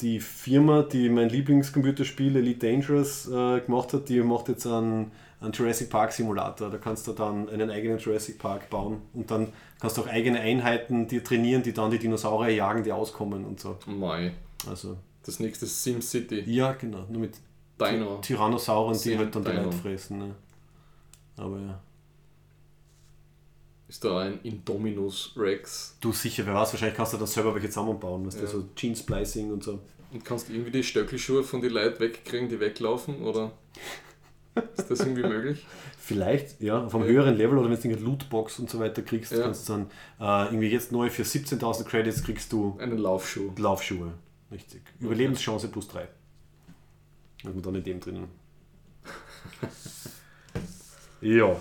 [0.00, 5.10] Die Firma, die mein Lieblingscomputerspiel Elite Dangerous äh, gemacht hat, die macht jetzt einen,
[5.40, 6.68] einen Jurassic Park Simulator.
[6.70, 9.48] Da kannst du dann einen eigenen Jurassic Park bauen und dann
[9.80, 13.58] kannst du auch eigene Einheiten die trainieren, die dann die Dinosaurier jagen, die auskommen und
[13.60, 13.78] so.
[13.86, 14.32] Mei.
[14.68, 16.42] Also, Das nächste SimCity.
[16.46, 17.36] ja, genau, nur mit
[17.80, 18.18] Dino.
[18.18, 19.62] Tyrannosauren, die Sim halt dann die Dino.
[19.64, 20.18] Leute fressen.
[20.18, 20.34] Ne?
[21.36, 21.80] Aber ja.
[23.88, 25.96] Ist da ein Indominus Rex.
[26.00, 28.48] Du sicher, wer weiß, wahrscheinlich kannst du dann selber welche zusammenbauen, weißt du, Ja.
[28.48, 29.78] so Gene Splicing und so.
[30.12, 33.22] Und kannst du irgendwie die Stöckelschuhe von den Leuten wegkriegen, die weglaufen?
[33.22, 33.52] Oder
[34.76, 35.64] ist das irgendwie möglich?
[35.98, 37.08] Vielleicht, ja, vom Ja.
[37.08, 39.42] höheren Level oder wenn du eine Lootbox und so weiter kriegst, Ja.
[39.42, 39.90] kannst du dann
[40.20, 43.52] äh, irgendwie jetzt neu für 17.000 Credits kriegst du Einen Laufschuh.
[43.56, 44.14] Laufschuhe.
[44.50, 44.82] Richtig.
[45.00, 46.08] Überlebenschance plus 3.
[47.44, 48.28] Und dann in dem drinnen.
[51.20, 51.56] ja.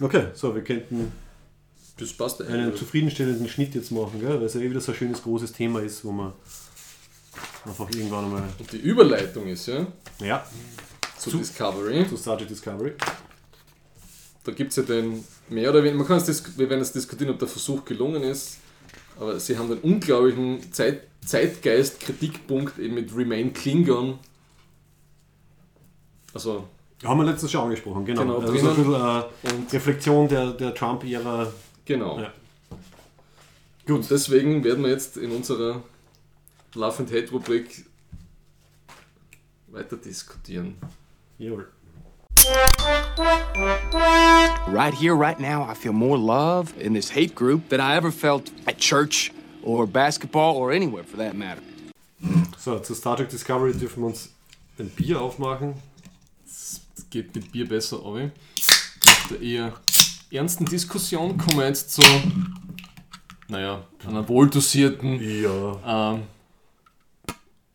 [0.00, 1.12] Okay, so, wir könnten
[1.98, 2.78] Das passt einen eigentlich.
[2.80, 4.38] zufriedenstellenden Schnitt jetzt machen, gell?
[4.40, 6.32] weil es ja eh wieder so ein schönes großes Thema ist, wo man
[7.66, 8.42] einfach irgendwann einmal.
[8.58, 9.86] Und die Überleitung ist ja
[10.20, 10.46] Ja,
[11.18, 12.08] zu Zu- Discovery.
[12.08, 12.92] zu Star Trek Discovery.
[14.44, 17.30] Da gibt es ja den mehr oder weniger, man kann es wir werden es diskutieren,
[17.30, 18.56] ob der Versuch gelungen ist,
[19.18, 24.18] aber sie haben den unglaublichen Zeit, Zeitgeist-Kritikpunkt eben mit Remain Klingon.
[26.34, 26.66] Also
[27.04, 28.22] Haben wir letztens schon angesprochen, genau.
[28.22, 28.90] Genau, also so ein drinnen.
[28.92, 31.52] bisschen äh, Und Reflexion der, der Trump-Ära.
[31.84, 32.18] genau.
[32.20, 32.32] Ja.
[33.86, 33.96] Gut.
[33.96, 35.82] Und deswegen werden wir jetzt in unserer
[36.74, 37.84] Love and Hate Rubrik
[39.68, 40.76] weiter diskutieren.
[41.38, 41.66] Jawohl.
[44.68, 48.10] Right here, right now, I feel more love in this hate group than I ever
[48.12, 49.32] felt at church
[49.62, 51.62] or basketball or anywhere for that matter.
[52.58, 54.30] So, zu Star Trek Discovery dürfen wir uns
[54.78, 55.74] ein Bier aufmachen.
[56.50, 58.30] Es geht mit Bier besser, aber
[59.06, 59.72] nach der eher
[60.30, 62.02] ernsten Diskussion kommen wir jetzt zu,
[63.48, 66.12] naja, einer wohldosierten Ja.
[66.14, 66.22] ähm,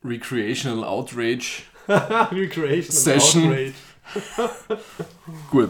[0.03, 1.63] Recreational Outrage.
[1.87, 3.43] Recreation Session.
[3.45, 3.73] Outrage.
[5.51, 5.69] Gut.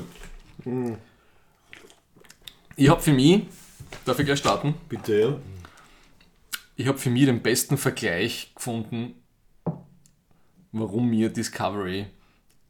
[2.76, 3.44] Ich habe für mich,
[4.04, 4.76] darf ich gleich starten?
[4.90, 5.40] Bitte, ja.
[6.76, 9.14] Ich habe für mich den besten Vergleich gefunden,
[10.74, 12.08] warum mir Discovery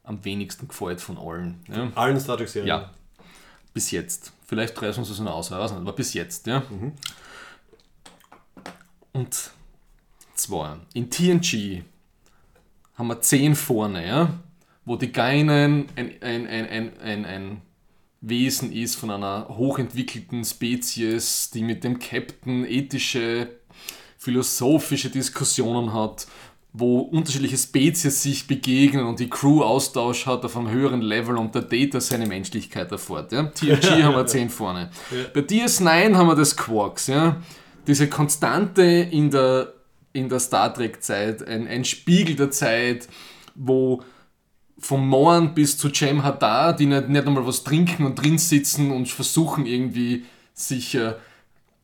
[0.05, 1.63] am wenigsten gefällt von allen.
[1.67, 1.91] Ja?
[1.95, 2.67] Allen Star Trek Serien.
[2.67, 2.91] Ja,
[3.73, 4.31] bis jetzt.
[4.47, 6.63] Vielleicht reißen wir es noch aus, ich weiß nicht, aber bis jetzt, ja.
[9.11, 9.51] Und
[10.35, 11.83] zwar, in TNG
[12.95, 14.33] haben wir 10 vorne, ja,
[14.85, 17.61] wo die Geinen ein, ein, ein, ein, ein, ein
[18.21, 23.49] Wesen ist von einer hochentwickelten Spezies, die mit dem Captain ethische,
[24.17, 26.27] philosophische Diskussionen hat,
[26.77, 31.55] wo unterschiedliche Spezies sich begegnen und die Crew Austausch hat auf einem höheren Level und
[31.55, 33.31] der Data seine Menschlichkeit erfährt.
[33.31, 33.43] Ja?
[33.43, 34.89] TNG haben wir 10 vorne.
[35.33, 37.07] Bei DS9 haben wir das Quarks.
[37.07, 37.37] Ja?
[37.87, 39.73] Diese Konstante in der,
[40.11, 43.07] in der Star Trek-Zeit, ein, ein Spiegel der Zeit,
[43.55, 44.03] wo
[44.77, 48.91] vom Morn bis zu Cem Hadar, die nicht, nicht einmal was trinken und drin sitzen
[48.91, 51.13] und versuchen irgendwie sich äh,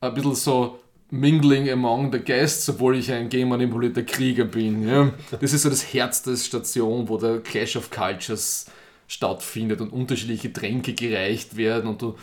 [0.02, 0.80] ein bisschen so
[1.12, 4.88] mingling among the guests, obwohl ich ein genmanipulierter Krieger bin.
[4.88, 5.12] Ja.
[5.40, 8.66] Das ist so das Herz der Station, wo der Clash of Cultures
[9.08, 12.16] stattfindet und unterschiedliche Tränke gereicht werden und du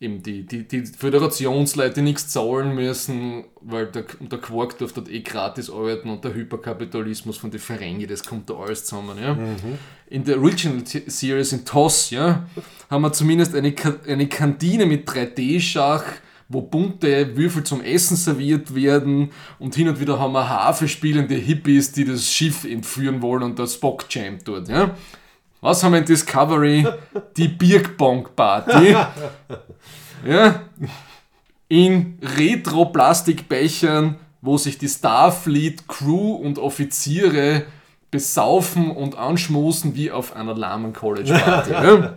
[0.00, 5.20] eben die, die, die Föderationsleute nichts zahlen müssen, weil der, der Quark darf dort eh
[5.20, 9.18] gratis arbeiten und der Hyperkapitalismus von den Ferengi, das kommt da alles zusammen.
[9.20, 9.36] Ja.
[10.08, 12.46] In der Original Series in TOS ja,
[12.90, 13.74] haben wir zumindest eine,
[14.06, 16.04] eine Kantine mit 3D-Schach,
[16.48, 21.34] wo bunte Würfel zum Essen serviert werden und hin und wieder haben wir Harfe spielende
[21.34, 24.68] Hippies, die das Schiff entführen wollen und der Spock jammt dort.
[24.68, 24.94] Ja.
[25.60, 26.86] Was haben wir in Discovery?
[27.36, 28.96] Die Birkbong-Party.
[30.26, 30.62] Ja?
[31.68, 37.64] In Retro-Plastikbechern, wo sich die Starfleet-Crew und Offiziere
[38.10, 41.70] besaufen und anschmusen wie auf einer lahmen College-Party.
[41.72, 42.16] ja?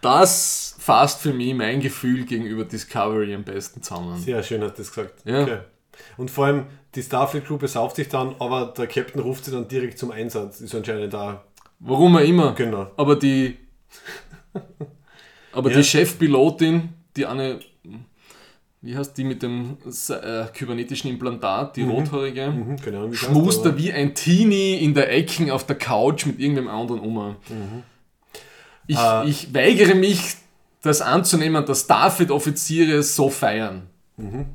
[0.00, 4.18] Das fasst für mich mein Gefühl gegenüber Discovery am besten zusammen.
[4.18, 5.14] Sehr schön hat das gesagt.
[5.24, 5.42] Ja.
[5.42, 5.58] Okay.
[6.16, 9.66] Und vor allem, die Starfleet Crew besauft sich dann, aber der Captain ruft sie dann
[9.66, 10.60] direkt zum Einsatz.
[10.60, 11.44] Ist anscheinend da.
[11.80, 12.52] Warum auch immer.
[12.54, 12.90] Genau.
[12.96, 13.56] Aber die.
[15.52, 15.78] Aber Ja.
[15.78, 17.58] die Chefpilotin, die eine.
[18.80, 19.76] Wie heißt die mit dem
[20.08, 22.48] äh, kybernetischen Implantat, die rothaarige?
[22.48, 26.38] Mhm, Ahnung, wie Schmust da wie ein Teenie in der Ecke auf der Couch mit
[26.38, 27.36] irgendeinem anderen um.
[28.88, 29.28] Ich, Äh.
[29.28, 30.34] ich weigere mich,
[30.82, 33.88] das anzunehmen, dass Starfleet-Offiziere so feiern.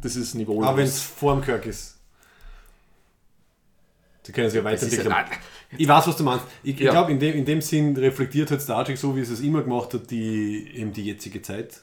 [0.02, 0.66] Das ist niveaulos.
[0.66, 1.98] Aber wenn es vor dem Kirk ist.
[4.24, 5.14] Sie können sich ja weiterentwickeln.
[5.78, 6.46] Ich weiß, was du meinst.
[6.64, 6.92] Ich, ich Ja.
[6.92, 9.62] glaube, in dem, in dem Sinn reflektiert halt Star Trek so, wie es es immer
[9.64, 11.82] gemacht hat, die, eben die jetzige Zeit.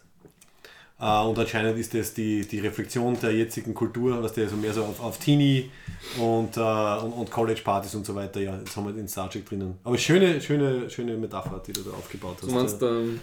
[1.01, 4.73] Äh, und anscheinend ist das die, die Reflexion der jetzigen Kultur, was der so mehr
[4.73, 5.71] so auf, auf Teenie
[6.19, 8.41] und, äh, und, und College-Partys und so weiter.
[8.41, 9.79] Ja, jetzt haben wir den Star Trek drinnen.
[9.85, 12.51] Aber schöne, schöne, schöne Metapher, die du da aufgebaut hast.
[12.51, 13.21] Du meinst, ähm,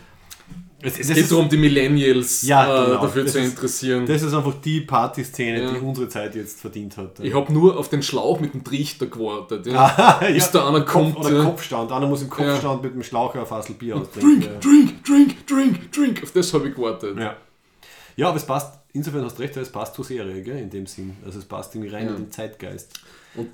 [0.82, 3.02] es, es geht darum, die Millennials Ja, äh, genau.
[3.02, 4.06] dafür Das zu ist- interessieren.
[4.06, 5.72] das ist einfach die Partyszene, Ja.
[5.74, 7.20] die unsere Zeit jetzt verdient hat.
[7.20, 9.66] Ich habe nur auf den Schlauch mit dem Trichter gewartet.
[9.68, 10.20] Ja.
[10.22, 10.28] ja.
[10.32, 11.18] Bis da einer Kopf, kommt.
[11.18, 11.44] oder ja.
[11.44, 11.92] Kopfstand.
[11.92, 12.30] Einer muss im.
[12.30, 14.42] Kopfstand mit dem Schlauch ein Fassel Bier austrinken.
[14.62, 16.24] Drink, drink, drink, drink, drink.
[16.24, 17.18] Auf das habe ich gewartet.
[17.20, 17.36] Ja.
[18.18, 18.28] Ja.
[18.28, 21.16] aber es passt, insofern hast du recht, es passt zur Serie, gell, in dem Sinn.
[21.26, 22.16] Also es passt irgendwie rein Ja.
[22.16, 23.00] in den Zeitgeist.
[23.36, 23.50] Und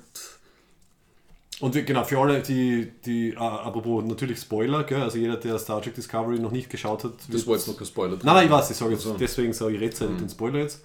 [1.60, 5.80] Und genau, für alle, die, die äh, apropos natürlich Spoiler, gell, also jeder, der Star
[5.80, 7.12] Trek Discovery noch nicht geschaut hat.
[7.30, 8.16] das war jetzt noch kein Spoiler.
[8.16, 9.16] Nein, nein, ich weiß, ich sage jetzt, Also.
[9.18, 10.84] deswegen sage ich rechtzeitig den Spoiler jetzt.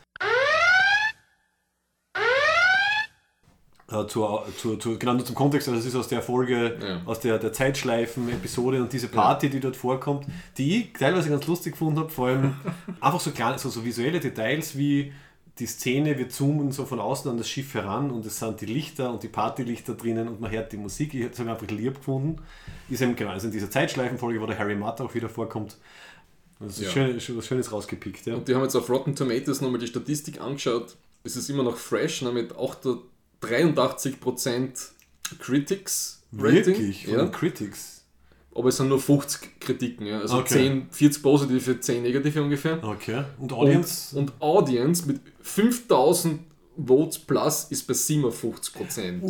[3.91, 7.01] Äh, zur, zur, zur, genau, nur zum Kontext, also das ist aus der Folge, Ja.
[7.05, 10.25] aus der, der Zeitschleifen-Episode und diese Party, die dort vorkommt,
[10.57, 12.53] die ich teilweise ganz lustig gefunden habe, vor allem
[13.01, 15.11] einfach so kleine, so, so visuelle Details wie
[15.57, 18.65] die Szene, wir zoomen so von außen an das Schiff heran und es sind die
[18.67, 21.13] Lichter und die Partylichter drinnen und man hört die Musik.
[21.13, 22.37] Ich habe es einfach lieb gefunden.
[22.89, 25.75] Ist eben genau, also in dieser Zeitschleifenfolge, wo der Harry Mutter auch wieder vorkommt.
[26.61, 26.89] Das ist Ja.
[26.91, 28.25] schön, schön- was Schönes rausgepickt.
[28.27, 28.35] Ja.
[28.35, 30.95] Und die haben jetzt auf Rotten Tomatoes nochmal die Statistik angeschaut.
[31.25, 32.87] Es ist immer noch fresh, ne, mit 8
[33.41, 34.69] 83%
[35.39, 36.65] Critics Rating.
[36.65, 37.25] Wirklich, von Ja.
[37.27, 38.03] Critics.
[38.55, 40.05] aber es sind nur 50 Kritiken.
[40.05, 40.19] Ja.
[40.21, 40.53] Also Okay.
[40.53, 42.83] 10, 40 positive, 10 negative ungefähr.
[42.83, 43.23] Okay.
[43.39, 44.15] Und Audience?
[44.17, 46.41] Und, und Audience mit 5000
[46.77, 49.23] Votes plus ist bei 57 Prozent.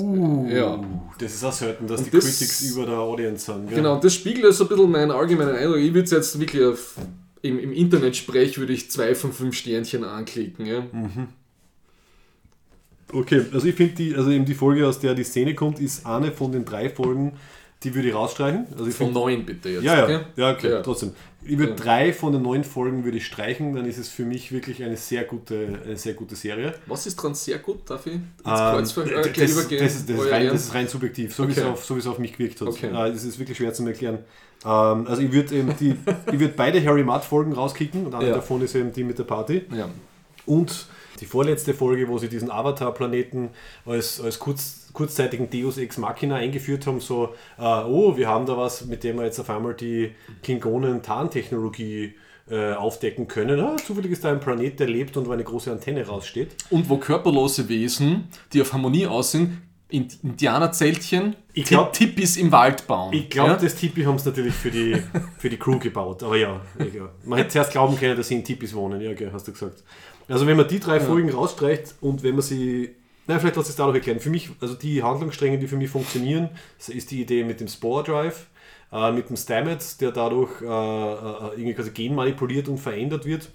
[0.51, 0.75] Ja.
[0.77, 0.85] Uh,
[1.17, 3.67] das ist auch selten, dass Und die das- Critics über der Audience sind.
[3.67, 3.77] gell?
[3.77, 5.77] Genau, das spiegelt ja so ein bisschen meinen allgemeinen Eindruck.
[5.77, 6.95] Ich würde jetzt wirklich auf,
[7.41, 10.65] im, im Internet-Sprech würde ich zwei von fünf Sternchen anklicken.
[10.67, 10.85] Ja.
[13.11, 16.05] Okay, also ich finde die, also eben die Folge, aus der die Szene kommt, ist
[16.05, 17.33] eine von den drei Folgen,
[17.83, 18.67] die würde ich rausstreichen.
[18.73, 19.83] Also ich Von find- neun bitte jetzt.
[19.83, 20.19] Ja, ja, okay?
[20.35, 20.81] ja, okay, Ja.
[20.81, 21.11] trotzdem.
[21.41, 21.77] Ich würde Ja.
[21.77, 24.97] drei von den neun Folgen würde ich streichen, dann ist es für mich wirklich eine
[24.97, 26.73] sehr gute, eine sehr gute Serie.
[26.87, 29.79] Was ist dran sehr gut, darf ich jetzt Ähm, kurz ver- äh, das, übergehen?
[29.83, 31.61] das, ist, das, ist Euer rein, das ist rein subjektiv, so wie Okay.
[31.61, 32.67] es auf, so wie es auf mich gewirkt hat.
[32.67, 32.87] Okay.
[32.87, 34.19] Äh, das ist wirklich schwer zu erklären.
[34.65, 35.95] Ähm, also ich würde eben die,
[36.33, 38.35] ich würde beide Harry Mudd Folgen rauskicken und eine Ja.
[38.35, 39.61] davon ist eben die mit der Party.
[39.73, 39.89] ja.
[40.45, 40.87] Und
[41.19, 43.49] die vorletzte Folge, wo sie diesen Avatar-Planeten
[43.85, 48.57] als, als kurz, kurzzeitigen Deus Ex Machina eingeführt haben, so, äh, oh, wir haben da
[48.57, 50.11] was, mit dem wir jetzt auf einmal die
[50.43, 52.15] Klingonen-Tarntechnologie
[52.49, 53.59] äh, aufdecken können.
[53.59, 56.55] Ah, zufällig ist da ein Planet, der lebt und wo eine große Antenne raussteht.
[56.69, 62.51] Und wo körperlose Wesen, die auf Harmonie aussehen, in Indianerzeltchen, Ich glaub- Tipp- Tippis im
[62.51, 63.11] Wald bauen.
[63.11, 63.57] Ich glaube, ja?
[63.57, 65.01] das Tipi haben sie natürlich für die,
[65.39, 66.21] für die Crew gebaut.
[66.21, 69.01] Aber ja, ja, man hätte zuerst glauben können, dass sie in Tipis wohnen.
[69.01, 69.83] Ja, okay, hast du gesagt.
[70.29, 72.95] Also wenn man die drei Folgen rausstreicht und wenn man sie...
[73.27, 74.19] Nein, vielleicht lass ich es dadurch erklären.
[74.19, 76.49] Für mich, also die Handlungsstränge, die für mich funktionieren,
[76.87, 78.47] ist die Idee mit dem Spore Drive,
[78.91, 83.49] äh, mit dem Stamets, der dadurch äh, äh, irgendwie quasi genmanipuliert und verändert wird.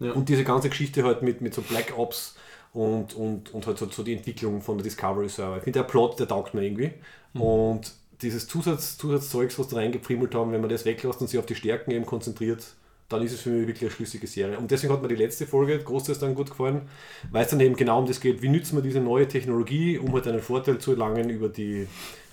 [0.00, 0.12] Ja.
[0.12, 2.36] Und diese ganze Geschichte halt mit, mit so Black Ops
[2.72, 5.58] und, und, und halt so, so die Entwicklung von der Discovery Server.
[5.58, 6.90] Ich finde, der Plot, der taugt mir irgendwie.
[7.34, 7.92] Und
[8.22, 11.54] dieses Zusatz, Zusatzzeugs, was da reingepfriemelt haben, wenn man das weglässt und sich auf die
[11.54, 12.64] Stärken eben konzentriert,
[13.14, 14.58] dann ist es für mich wirklich eine schlüssige Serie.
[14.58, 16.82] Und deswegen hat mir die letzte Folge, Großteils dann gut gefallen,
[17.30, 20.12] weil es dann eben genau um das geht, wie nützt man diese neue Technologie, um
[20.12, 21.86] halt einen Vorteil zu erlangen über die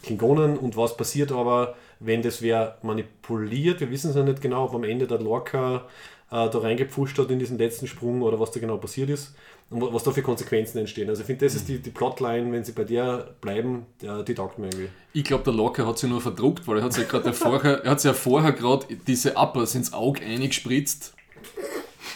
[0.04, 4.66] Klingonen und was passiert aber, wenn das wer manipuliert, wir wissen es ja nicht genau,
[4.66, 5.88] ob am Ende der Lorca
[6.32, 9.36] äh, da reingepfuscht hat in diesen letzten Sprung oder was da genau passiert ist
[9.72, 11.10] und wa- was da für Konsequenzen entstehen.
[11.10, 14.36] Also ich finde, das ist die, die Plotline, wenn sie bei der bleiben, der, die
[14.36, 14.90] taugt mir irgendwie.
[15.14, 17.92] Ich glaube, der Locker hat sich nur verdruckt, weil er hat gerade ja vorher, er
[17.92, 21.14] hat sich ja vorher gerade diese Uppers ins Auge eingespritzt.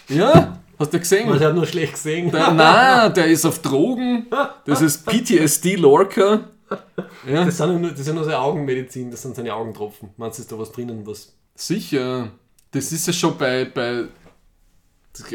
[0.09, 1.27] Ja, hast du gesehen?
[1.29, 2.29] Man hat nur schlecht gesehen.
[2.31, 4.27] Der, nein, der ist auf Drogen.
[4.65, 6.49] Das ist PTSD Lorca.
[7.27, 10.09] Ja, Das sind, nur, das sind nur seine Augenmedizin, das sind seine Augentropfen.
[10.17, 12.29] Meinst du, ist da was drinnen, was sicher.
[12.71, 14.05] Das ist ja schon bei, bei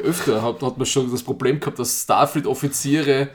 [0.02, 3.28] öfter hat, hat man schon das Problem gehabt, dass Starfleet-Offiziere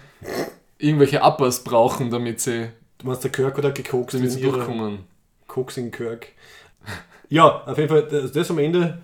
[0.78, 5.00] irgendwelche Uppers brauchen, damit sie, Du meinst, der Kirk oder gekokst damit in sie durchkommen.
[5.48, 6.28] Koks in Kirk.
[7.30, 9.00] Ja, auf jeden Fall, das, das am Ende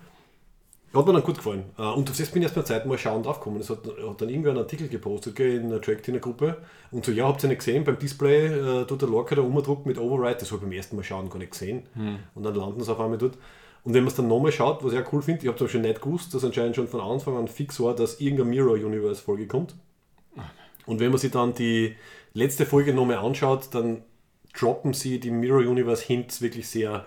[0.94, 1.64] hat mir dann gut gefallen.
[1.78, 3.62] Äh, Und auf das bin ich erst beim zweiten Mal schauen draufgekommen.
[3.62, 6.58] Es hat, hat dann irgendwer einen Artikel gepostet gell, in der Track-Gruppe
[6.92, 8.48] und so, ja, habt ihr nicht gesehen, beim Display
[8.82, 11.30] äh, tut der Lorca da umgedruckt mit Override, das habe ich beim ersten Mal schauen
[11.30, 11.84] gar nicht gesehen.
[12.36, 13.38] Und dann landen sie auf einmal dort.
[13.84, 15.66] Und wenn man es dann nochmal schaut, was ich auch cool finde, ich habe zum
[15.66, 19.76] Beispiel nicht gewusst, dass anscheinend schon von Anfang an fix war, dass irgendeine Mirror-Universe-Folge kommt.
[20.86, 21.96] Und wenn man sich dann die
[22.34, 24.04] letzte Folge nochmal anschaut, dann
[24.58, 27.06] droppen sie die Mirror Universe Hints wirklich sehr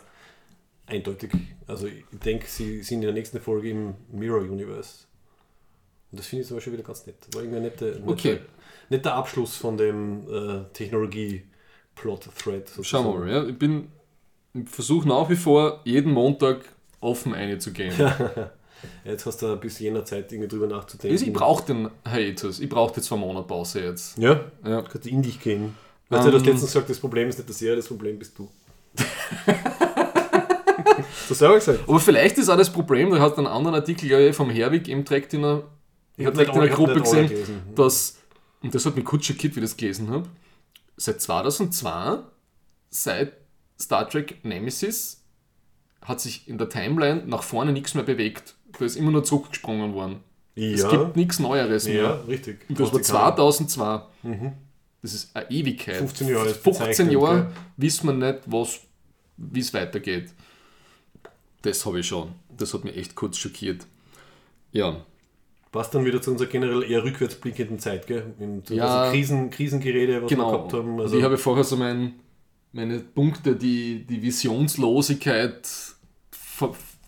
[0.86, 1.30] eindeutig.
[1.66, 5.04] Also ich denke, sie sind in der nächsten Folge im Mirror Universe.
[6.10, 7.16] Und das finde ich zum Beispiel wieder ganz nett.
[7.32, 8.38] War irgendwie ein netter, netter, Okay.
[8.88, 12.70] netter Abschluss von dem äh, Technologie-Plot-Thread.
[12.82, 13.30] Schauen wir mal.
[13.30, 13.44] Ja.
[13.46, 13.88] Ich bin
[14.66, 16.58] versuche nach wie vor, jeden Montag
[17.00, 17.92] offen einzugehen.
[19.04, 21.14] Jetzt hast du bis jener Zeit irgendwie drüber nachzudenken.
[21.14, 22.60] Also ich brauche den Hiatus.
[22.60, 24.18] Ich brauche die zwei Monate Pause jetzt.
[24.18, 24.82] Ja, Ja.
[24.82, 25.74] du kannst in dich gehen.
[26.10, 26.52] Weißt du, du hast Ähm.
[26.52, 28.46] letztens gesagt, das Problem ist nicht der Serie, das Problem bist du.
[28.94, 29.06] das
[30.98, 31.80] hast du selber gesagt.
[31.86, 34.86] Aber vielleicht ist auch das Problem, da hat einen anderen Artikel glaube ich, vom Herwig
[34.88, 35.44] im Track in
[36.16, 37.62] Ich direkt in alle- Gruppe ich gesehen, gelesen.
[37.74, 38.18] dass,
[38.62, 40.28] und das hat mich kurz schockiert, wie ich das gelesen habe,
[40.96, 42.18] seit 2002,
[42.90, 43.32] seit
[43.80, 45.22] Star Trek Nemesis,
[46.02, 48.54] hat sich in der Timeline nach vorne nichts mehr bewegt.
[48.78, 50.20] Da ist immer nur zurückgesprungen worden.
[50.56, 51.94] Es Ja, gibt nichts Neueres mehr.
[52.02, 52.60] ja, richtig.
[52.68, 54.02] Und das war Trotzdem kann- 2002.
[55.02, 55.96] Das ist eine Ewigkeit.
[55.96, 57.46] 15 Jahre ist 15 bezeichnend, Jahre gell?
[57.76, 58.80] wissen wir nicht, was,
[59.36, 60.32] wie es weitergeht.
[61.62, 62.32] Das habe ich schon.
[62.56, 63.86] Das hat mich echt kurz schockiert.
[64.72, 65.04] Ja,
[65.72, 68.32] Passt dann wieder zu unserer generell eher rückwärtsblickenden Zeit, gell?
[68.38, 68.86] In Ja.
[69.00, 70.52] also Krisen, Krisengerede, was genau.
[70.52, 71.00] wir gehabt haben.
[71.00, 72.12] Also, ich habe vorher so mein,
[72.74, 75.68] meine Punkte, die, die Visionslosigkeit,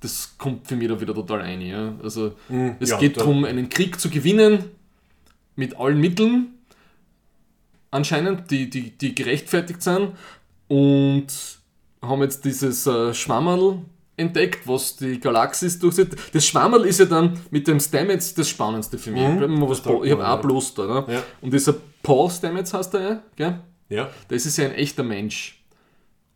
[0.00, 1.60] das kommt für mich da wieder total ein.
[1.60, 1.94] Ja?
[2.02, 4.64] Also Mm, es ja, geht da- darum, einen Krieg zu gewinnen
[5.56, 6.48] mit allen Mitteln,
[7.90, 10.12] anscheinend, die, die, die gerechtfertigt sind
[10.68, 11.26] und
[12.02, 13.80] haben jetzt dieses äh, Schwammerl
[14.18, 16.16] entdeckt, was die Galaxis durchsetzt.
[16.32, 19.22] Das Schwammerl ist ja dann mit dem Stamets das Spannendste für mich.
[19.22, 19.28] Mhm,
[19.62, 20.36] Ich ich habe mir, A ja.
[20.36, 20.86] plus da.
[21.06, 21.14] Ne?
[21.14, 21.22] Ja.
[21.40, 23.60] Und dieser Paul Stamets heißt er ja, gell?
[23.88, 24.10] ja.
[24.28, 25.55] Das ist ja ein echter Mensch.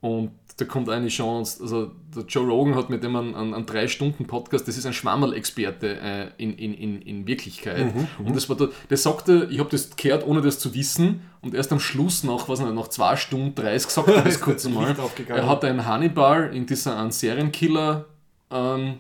[0.01, 3.67] Und da kommt eigentlich schon, also der Joe Rogan hat mit dem einen, einen, einen
[3.67, 7.95] drei Stunden Podcast, das ist ein Schwammerl-Experte äh, in, in, in, in Wirklichkeit.
[7.95, 11.23] Mhm, und das war der, der sagte, ich habe das gehört, ohne das zu wissen,
[11.43, 14.67] und erst am Schluss nach, was nicht, nach zwei Stunden 30 gesagt er das kurz
[14.67, 14.95] einmal.
[15.29, 18.07] Er hat einen Hannibal in dieser einen Serienkiller
[18.51, 18.99] ähm,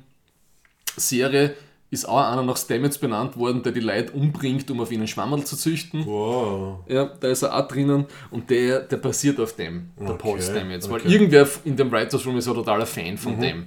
[0.97, 1.55] Serie
[1.91, 5.45] ist auch einer nach Stamets benannt worden, der die Leute umbringt, um auf ihnen Schwammerl
[5.45, 6.07] zu züchten.
[6.07, 6.85] Wow.
[6.89, 10.43] Ja, da ist er auch drinnen und der, der basiert auf dem, der Paul Okay,
[10.43, 10.89] Stamets.
[10.89, 11.09] Weil okay.
[11.09, 11.15] Mhm.
[11.15, 13.67] irgendwer in dem Writers Room ist ein totaler Fan von dem.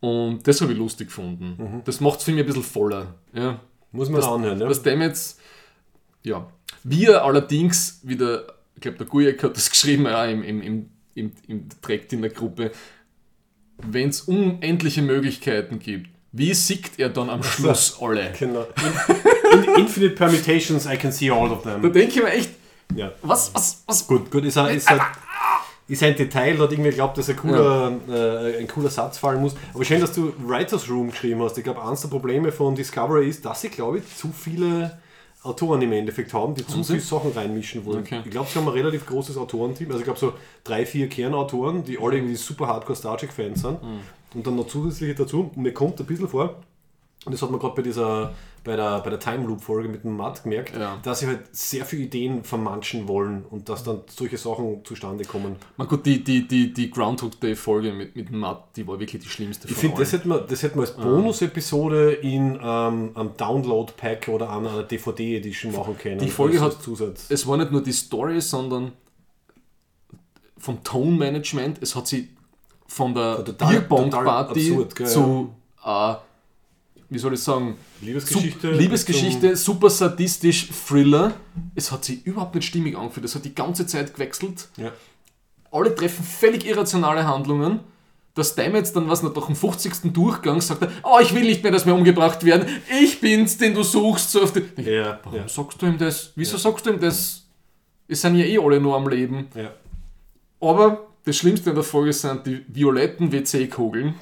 [0.00, 1.82] Und das habe ich lustig gefunden.
[1.84, 3.14] Das macht es für mich ein bisschen voller.
[3.32, 3.60] Ja.
[3.92, 4.68] Muss man anhören, ne?
[4.68, 5.38] Was Stamets,
[6.24, 6.48] ja.
[6.82, 8.44] Wir allerdings, wie der,
[8.74, 12.22] ich glaube, der Gujek hat das geschrieben, ja, im, im, im, im, im direkt in
[12.22, 12.72] der Gruppe,
[13.78, 18.32] wenn es unendliche Möglichkeiten gibt, wie sieht er dann am Schluss alle?
[18.38, 18.66] Genau.
[19.54, 21.92] In, in, infinite permutations, I can see all of Da them.
[21.92, 22.50] denke ich mir echt,
[22.96, 23.12] Ja.
[23.22, 25.00] was, was, was, Gut, gut, ist ein, ist ein,
[25.86, 29.40] ist ein Detail, da hat irgendwie glaubt, dass ein cooler, äh, ein cooler Satz fallen
[29.40, 29.54] muss.
[29.72, 31.56] Aber schön, dass du Writers Room geschrieben hast.
[31.56, 34.98] Ich glaube, eines der Probleme von Discovery ist, dass sie, glaube ich, zu viele
[35.44, 37.98] Autoren im Endeffekt haben, die zu viele Sachen reinmischen wollen.
[38.00, 38.22] Okay.
[38.24, 39.88] Ich glaube, sie haben ein relativ großes Autorenteam.
[39.88, 40.32] Also ich glaube, so
[40.64, 43.80] drei, vier Kernautoren, die alle irgendwie super Hardcore Star Trek-Fans sind.
[43.82, 44.00] Mhm.
[44.34, 45.50] Und dann noch zusätzliche dazu.
[45.54, 46.60] Und mir kommt ein bisschen vor,
[47.24, 48.34] und das hat man gerade bei dieser
[48.64, 50.98] bei der, bei der Time Loop Folge mit dem Matt gemerkt, Ja.
[51.02, 55.56] dass sie halt sehr viele Ideen vermanschen wollen und dass dann solche Sachen zustande kommen.
[55.76, 58.98] Na gut, die, die, die, die Groundhog Day Folge mit, mit dem Matt, die war
[58.98, 60.18] wirklich die schlimmste Ich finde, das allen.
[60.20, 65.72] hätte man, das hätte man als Bonus-Episode in ähm, einem Download-Pack oder an einer DVD-Edition
[65.72, 66.18] machen können.
[66.20, 67.26] Die Folge hat- Zusatz.
[67.30, 68.92] Es war nicht nur die Story, sondern
[70.56, 72.30] vom Tone-Management, es hat sie
[72.86, 73.44] von der
[74.94, 75.54] gell, zu,
[75.84, 76.14] äh,
[77.10, 78.68] wie soll ich sagen, Liebesgeschichte.
[78.72, 81.32] Sup- Liebesgeschichte, super sadistisch, Thriller.
[81.74, 83.24] Es hat sich überhaupt nicht stimmig angefühlt.
[83.26, 84.68] Es hat die ganze Zeit gewechselt.
[84.76, 84.92] Ja.
[85.70, 87.80] Alle treffen völlig irrationale Handlungen.
[88.34, 90.12] Dass Stamets dann, was nach dem 50.
[90.12, 92.68] Durchgang sagt, er, oh, ich will nicht mehr, dass wir umgebracht werden.
[93.00, 94.32] Ich bin's, den du suchst.
[94.32, 96.32] So auf die, Ja, Warum ja, sagst du ihm das?
[96.34, 97.42] Wieso sagst du ihm das?
[98.08, 99.46] Es sind ja eh alle nur am Leben.
[100.60, 104.14] Aber das Schlimmste in der Folge sind die violetten WC-Kugeln,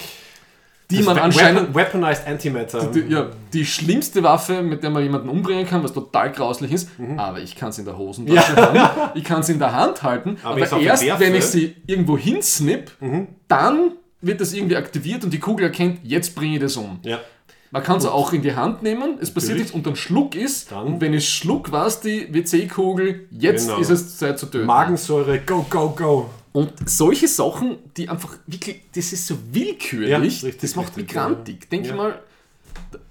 [0.89, 2.85] die Das man anscheinend Weapon, Weaponized Antimatter.
[2.87, 6.99] die, ja, die schlimmste Waffe, mit der man jemanden umbringen kann, was total grauslich ist,
[6.99, 7.19] Mhm.
[7.19, 10.37] aber ich kann es in der Hosentasche haben, ich kann es in der Hand halten,
[10.43, 13.27] Aber aber, erst wenn ich sie irgendwo hinsnipp, Mhm.
[13.47, 16.99] dann wird das irgendwie aktiviert und die Kugel erkennt, jetzt bringe ich das um.
[17.03, 17.19] ja.
[17.71, 20.71] Man kann es auch in die Hand nehmen, es passiert nichts und dann Schluck ist,
[20.71, 23.79] Dann- und wenn es Schluck weiß die WC-Kugel, jetzt Genau.
[23.79, 24.67] ist es Zeit zu töten.
[24.67, 26.29] Magensäure, go, go, go.
[26.53, 31.11] Und solche Sachen, die einfach wirklich, das ist so willkürlich, Ja, richtig, das macht mich
[31.11, 31.27] ja.
[31.27, 31.69] grantig.
[31.69, 31.95] Denk Ja.
[31.95, 32.19] mal,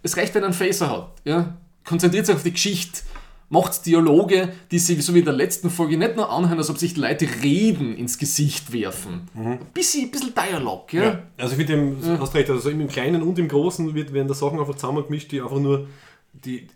[0.03, 1.13] es reicht, wenn er einen Phaser hat.
[1.25, 1.57] Ja?
[1.85, 3.01] Konzentriert sich auf die Geschichte,
[3.49, 6.79] macht Dialoge, die sie, so wie in der letzten Folge, nicht nur anhören, als ob
[6.79, 9.29] sich die Leute Reden ins Gesicht werfen.
[9.35, 10.93] Ein bisschen, ein bisschen Dialog.
[10.93, 11.01] Ja?
[11.01, 11.07] Mhm.
[11.09, 11.23] Ja.
[11.39, 14.35] Also ich finde, dem- hast recht, also im Kleinen und im Großen wird, werden da
[14.35, 15.89] Sachen einfach zusammengemischt, die einfach nur
[16.45, 16.67] die,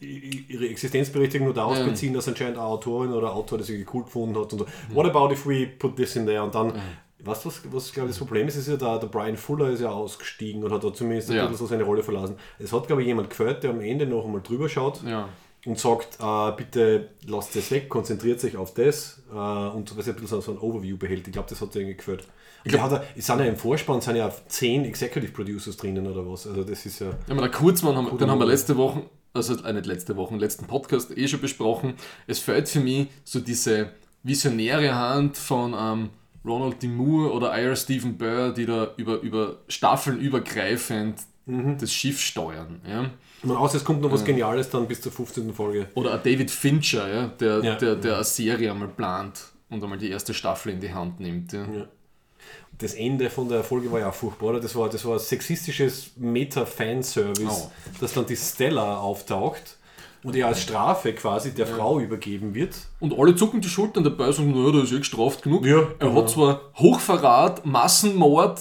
[0.49, 1.85] ihre Existenzberechtigung nur daraus Ja.
[1.87, 4.67] beziehen, dass anscheinend eine Autorin oder Autor das irgendwie cool gefunden hat und so.
[4.93, 6.43] What about if we put this in there?
[6.43, 6.73] Und dann,
[7.21, 9.71] weißt du, was, was glaube ich das Problem ist, ist ja da, der Brian Fuller
[9.71, 11.53] ist ja ausgestiegen und hat da zumindest Ja.
[11.53, 12.37] so seine Rolle verlassen.
[12.59, 15.29] Es hat, glaube ich, jemand gefällt, der am Ende noch einmal drüber schaut Ja.
[15.65, 20.15] und sagt, äh, bitte lasst das weg, konzentriert sich auf das äh, und was ein
[20.15, 21.27] bisschen so- ein Overview behält.
[21.27, 22.25] Ich glaube, das hat irgendwie gefällt.
[22.65, 26.49] Ich glaube, es sind ja im Vorspann sind ja zehn Executive Producers drinnen oder was.
[26.49, 27.07] Also das ist ja.
[27.07, 29.03] Ja, aber der Kurzmann, haben, den haben wir letzte Woche,
[29.37, 31.95] also nicht letzte Woche, letzten Podcast eh schon besprochen.
[32.27, 33.91] Es fehlt für mich so diese
[34.23, 36.11] visionäre Hand von ähm,
[36.45, 36.89] Ronald D.
[36.89, 41.17] Moore oder Ira Stephen Burr, die da über, über Staffeln übergreifend
[41.79, 42.81] das Schiff steuern.
[42.89, 43.09] Ja?
[43.45, 45.55] Meine, außer es kommt noch was Geniales dann bis zur 15.
[45.55, 45.87] Folge.
[45.95, 47.27] Oder ein David Fincher, ja?
[47.29, 47.75] Der, Ja.
[47.77, 51.53] der, der eine Serie einmal plant und einmal die erste Staffel in die Hand nimmt.
[51.53, 51.65] Ja?
[52.79, 54.61] Das Ende von der Folge war ja auch furchtbar, oder?
[54.61, 57.71] Das war, das war ein sexistisches Meta-Fanservice, Oh.
[58.01, 59.77] dass dann die Stella auftaucht
[60.23, 62.75] und ihr als Strafe quasi der Frau übergeben wird.
[63.01, 65.65] Und alle zucken die Schultern dabei und sagen, naja, der ist eh gestraft genug.
[65.65, 66.17] Ja, er genau.
[66.17, 68.61] hat zwar Hochverrat, Massenmord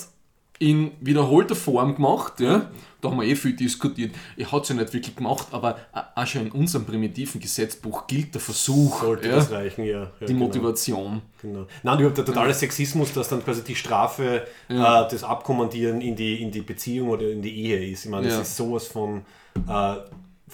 [0.60, 2.70] in wiederholter Form gemacht, ja.
[3.06, 4.14] Da haben wir eh viel diskutiert.
[4.36, 5.78] Er hat es ja nicht wirklich gemacht, aber
[6.16, 10.04] auch schon in unserem primitiven Gesetzbuch gilt der Versuch, Sollte ja, das reichen, ja.
[10.04, 10.46] ja die genau.
[10.46, 11.22] Motivation.
[11.42, 11.68] Genau.
[11.84, 16.42] Nein, überhaupt der totale Sexismus, dass dann quasi die Strafe äh, das Abkommandieren in die,
[16.42, 18.06] in die Beziehung oder in die Ehe ist.
[18.06, 18.42] Ich meine, das Ja.
[18.42, 19.22] ist sowas von
[19.68, 19.96] äh,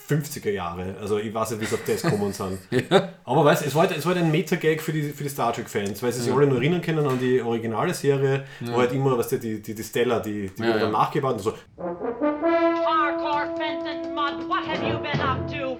[0.09, 0.95] 50er Jahre.
[1.01, 2.59] Also ich weiß nicht, wie sie auf das gekommen sind.
[3.25, 5.51] Aber weißt, es war halt, es war halt ein Meta-Gag für die, für die Star
[5.53, 9.17] Trek-Fans, weil sie sich alle nur erinnern können an die originale Serie, wo halt immer,
[9.17, 10.97] was die, die, die Stella, die, die Ja, wurde dann ja.
[10.99, 15.79] nachgebaut und so, Hardcore Fenton Mud, what have you been up to?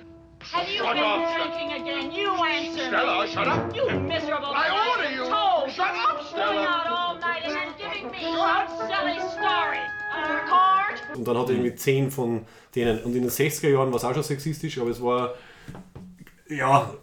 [0.52, 2.12] Have you Shut been up, drinking again?
[2.12, 3.32] You answer Stella, me.
[3.32, 3.76] shut up.
[3.76, 5.24] You miserable I order you.
[5.30, 5.70] toad.
[5.72, 6.54] Shut up, Stella.
[6.54, 8.20] Going out all night and then giving me
[8.90, 9.80] silly story.
[11.16, 12.42] Und dann hat er irgendwie zehn von
[12.76, 13.00] denen.
[13.00, 15.34] Und in den 60er Jahren war es auch schon sexistisch, aber es war
[16.50, 16.94] ja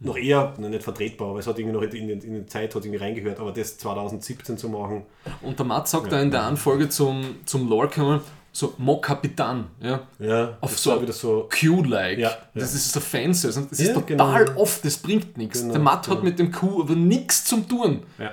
[0.00, 2.84] noch eher, nicht vertretbar, aber es hat irgendwie noch in, in, in die Zeit hat
[2.84, 5.02] irgendwie reingehört, aber das 2017 zu machen,
[5.42, 8.20] Und der Matt sagt da in der Anfolge zum, zum Lorca
[8.52, 10.00] so Mo Capitan, ja.
[10.18, 12.18] ja, Auf das so wieder so, Q-like.
[12.18, 12.76] Ja, Das ja.
[12.76, 13.46] ist so fancy.
[13.46, 14.60] Also das Ja, ist total genau.
[14.60, 15.60] oft, das bringt nichts.
[15.60, 16.22] Genau, der Matt hat genau.
[16.24, 18.02] mit dem Q aber nichts zum tun.
[18.18, 18.32] ja.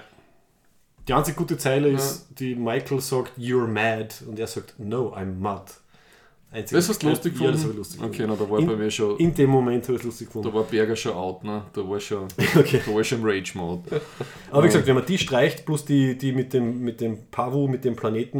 [1.07, 5.35] Die einzige gute Zeile ist, die Michael sagt, you're mad, und er sagt, no, I'm
[5.39, 5.65] mad.
[6.51, 7.61] Einzige- Das hast du lustig Ja, das gefunden?
[7.63, 8.37] habe ich lustig Okay, gefunden.
[8.39, 10.33] na, da war in, bei mir schon, In dem Moment habe ich es lustig da
[10.39, 10.53] gefunden.
[10.57, 11.63] war Berger schon out, ne?
[11.73, 12.27] Da war schon,
[12.57, 12.79] Okay.
[12.85, 14.01] da war schon im Rage-Mode.
[14.51, 17.67] Aber wie gesagt, wenn man die streicht, plus die, die mit dem, mit dem Pavu,
[17.67, 18.39] mit dem Planeten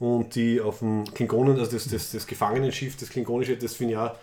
[0.00, 0.06] Mhm.
[0.06, 3.98] und die auf dem Klingonen, also das, das, das Gefangenenschiff, das Klingonische, das finde ich
[3.98, 4.14] auch.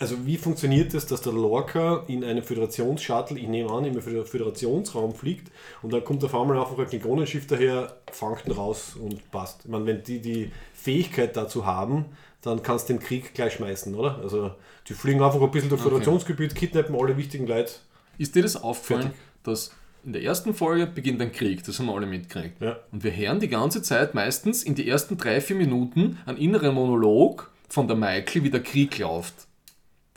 [0.00, 4.24] Also wie funktioniert das, dass der Lorca in einem Föderationsshuttle, ich nehme an, im Föder-
[4.24, 5.50] Föderationsraum fliegt
[5.82, 9.62] und dann kommt auf einmal einfach ein Klingonenschiff daher, fangt ihn raus und passt.
[9.64, 12.04] Ich meine, wenn die die Fähigkeit dazu haben,
[12.42, 14.20] dann kannst du den Krieg gleich schmeißen, oder?
[14.22, 14.52] Also
[14.88, 17.72] die fliegen einfach ein bisschen durch Föderationsgebiet, kidnappen alle wichtigen Leute.
[18.18, 19.18] Ist dir das aufgefallen, Fertig.
[19.42, 22.62] dass in der ersten Folge beginnt ein Krieg, das haben wir alle mitgekriegt.
[22.62, 22.78] Ja.
[22.92, 26.76] Und wir hören die ganze Zeit meistens in die ersten drei, vier Minuten einen inneren
[26.76, 29.47] Monolog von der Michael, wie der Krieg läuft.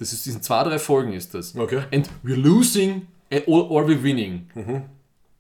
[0.02, 1.56] Das ist in zwei, drei Folgen ist das.
[1.56, 1.84] Okay.
[1.94, 4.48] And we're losing eh, or, or we're winning.
[4.56, 4.82] Mhm.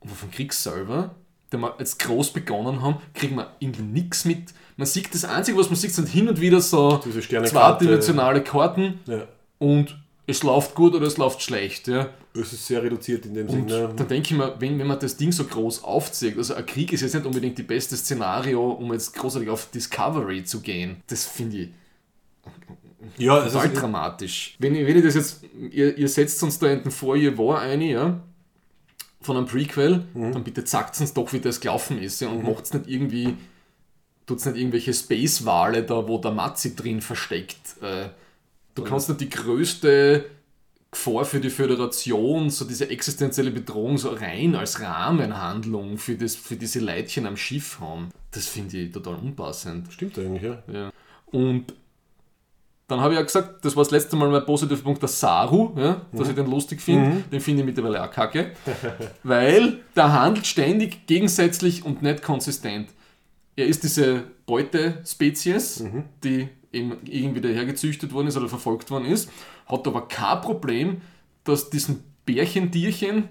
[0.01, 1.15] Aber vom Krieg selber,
[1.51, 4.53] den wir jetzt groß begonnen haben, kriegen wir irgendwie nichts mit.
[4.77, 9.27] Man sieht das Einzige, was man sieht, sind hin und wieder so zweidimensionale Karten Ja.
[9.57, 9.97] und
[10.27, 11.87] es läuft gut oder es läuft schlecht.
[11.87, 12.09] Ja.
[12.35, 13.91] Es ist sehr reduziert in dem Sinne.
[13.95, 16.93] dann denke ich mir, wenn, wenn man das Ding so groß aufzieht, also ein Krieg
[16.93, 20.97] ist jetzt nicht unbedingt die beste Szenario, um jetzt großartig auf Discovery zu gehen.
[21.07, 21.69] Das finde ich
[23.17, 24.55] Ja, es ist, dramatisch.
[24.59, 27.59] Wenn, ich- wenn ich das jetzt, ihr, ihr setzt uns da in den Vorjahr war
[27.61, 28.19] eine, ja,
[29.21, 30.31] von einem Prequel, Mhm.
[30.33, 33.35] dann bitte sagt uns doch, wie das gelaufen ist ja, und macht's nicht irgendwie,
[34.25, 37.59] tut's nicht irgendwelche Space-Wale da, wo der Matzi drin versteckt.
[37.81, 38.09] Äh,
[38.75, 40.25] du kannst nicht die größte
[40.91, 46.55] Gefahr für die Föderation, so diese existenzielle Bedrohung so rein als Rahmenhandlung für, das, für
[46.57, 48.09] diese Leitchen am Schiff haben.
[48.31, 49.91] Das finde ich total unpassend.
[49.93, 50.63] Stimmt eigentlich, ja.
[50.71, 50.91] Ja.
[51.27, 51.73] Und
[52.91, 55.71] dann habe ich ja gesagt, das war das letzte Mal mein positiver Punkt, der Saru,
[55.77, 57.23] ja, dass ich den lustig finde.
[57.31, 58.51] Den finde ich mittlerweile auch kacke.
[59.23, 62.89] weil der handelt ständig gegensätzlich und nicht konsistent.
[63.55, 65.85] Er ist diese Beutespezies,
[66.23, 69.29] die eben irgendwie dahergezüchtet worden ist oder verfolgt worden ist,
[69.67, 71.01] hat aber kein Problem,
[71.43, 73.29] dass diesen Bärchentierchen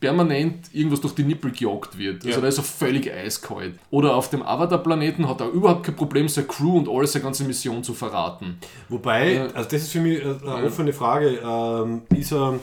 [0.00, 2.24] permanent irgendwas durch die Nippel gejagt wird.
[2.24, 2.40] Also Ja.
[2.40, 3.74] da ist er völlig eiskalt.
[3.90, 7.44] Oder auf dem Avatar-Planeten hat er überhaupt kein Problem, seine Crew und alles seine ganze
[7.44, 8.56] Mission zu verraten.
[8.88, 9.42] Wobei, Ja.
[9.48, 11.38] also das ist für mich eine offene Frage.
[11.44, 12.54] Ähm, ist er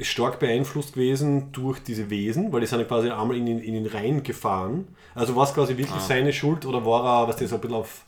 [0.00, 3.86] stark beeinflusst gewesen durch diese Wesen, weil die sind ja quasi einmal in in ihn
[3.86, 4.86] reingefahren.
[5.14, 7.76] Also war es quasi wirklich seine Schuld oder war er, was das so ein bisschen
[7.76, 8.04] auf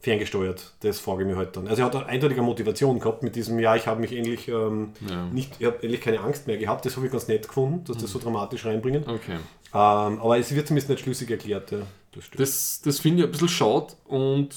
[0.00, 0.74] ferngesteuert?
[0.80, 1.66] Das frage ich mich halt dann.
[1.68, 4.90] Also er hat eine eindeutige Motivation gehabt mit diesem, ja, ich habe mich endlich ähm,
[5.08, 5.26] Ja.
[5.26, 6.84] nicht, ich habe endlich keine Angst mehr gehabt.
[6.86, 9.02] Das habe ich ganz nett gefunden, dass das so dramatisch reinbringen.
[9.08, 9.36] Okay.
[9.74, 11.70] Ähm, aber es wird zumindest nicht schlüssig erklärt.
[11.72, 11.78] Ja.
[12.12, 12.40] Das stimmt.
[12.40, 14.50] Das, das finde ich ein bisschen schade und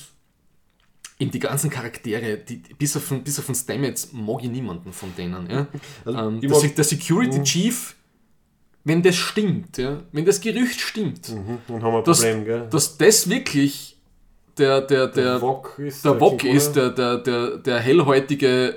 [1.20, 4.92] eben die ganzen Charaktere, die, bis, auf, den- bis auf den Stamets mag ich niemanden
[4.94, 5.50] von denen.
[5.50, 5.68] Ja?
[6.06, 7.96] Also, ähm, der, der Security Chief,
[8.84, 10.02] wenn das stimmt, ja?
[10.12, 12.68] wenn das Gerücht stimmt, Dann haben wir ein dass, Problem, gell?
[12.72, 13.91] dass das wirklich
[14.62, 16.58] der, der, der, der Wok ist, der Wok Klingoner.
[16.58, 18.76] ist, der, der, der, der hellhäutige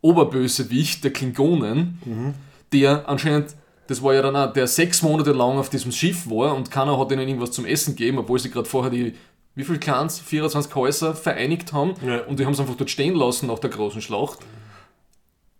[0.00, 2.34] Oberbösewicht der Klingonen, Mhm.
[2.72, 3.54] der anscheinend,
[3.88, 6.98] das war ja dann auch, der sechs Monate lang auf diesem Schiff war und keiner
[6.98, 9.14] hat ihnen irgendwas zum Essen gegeben, obwohl sie gerade vorher die,
[9.54, 12.24] wie viel Clans, 24 Häuser vereinigt haben Ja.
[12.26, 14.38] und die haben es einfach dort stehen lassen nach der großen Schlacht.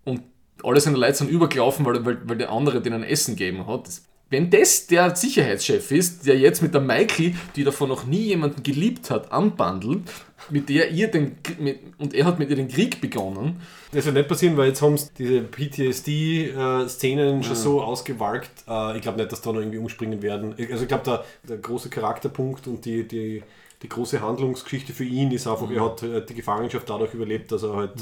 [0.05, 0.23] Und
[0.63, 3.89] alle seine Leute sind übergelaufen, weil, weil, weil der andere denen Essen gegeben hat.
[4.31, 8.63] Wenn das der Sicherheitschef ist, der jetzt mit der Michael, die davon noch nie jemanden
[8.63, 10.03] geliebt hat, anbandelt,
[10.51, 13.61] mit der ihr den mit, und er hat mit ihr den Krieg begonnen,
[13.93, 18.51] Das wird nicht passieren, weil jetzt haben sie diese PTSD-Szenen schon so ausgewalkt.
[18.69, 20.55] Äh, ich glaube nicht, dass da noch irgendwie umspringen werden.
[20.71, 23.43] Also ich glaube, der, der große Charakterpunkt und die, die,
[23.83, 27.63] die große Handlungsgeschichte für ihn ist einfach, er hat äh, die Gefangenschaft dadurch überlebt, dass
[27.63, 27.95] er halt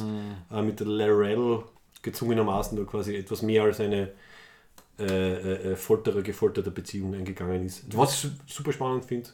[0.52, 1.60] äh, mit der Larell
[2.02, 4.10] gezwungenermaßen da quasi etwas mehr als eine
[4.98, 7.84] äh, äh, äh, Folterer, gefolterte Beziehung eingegangen ist.
[7.96, 9.28] Was ich su- super spannend finde,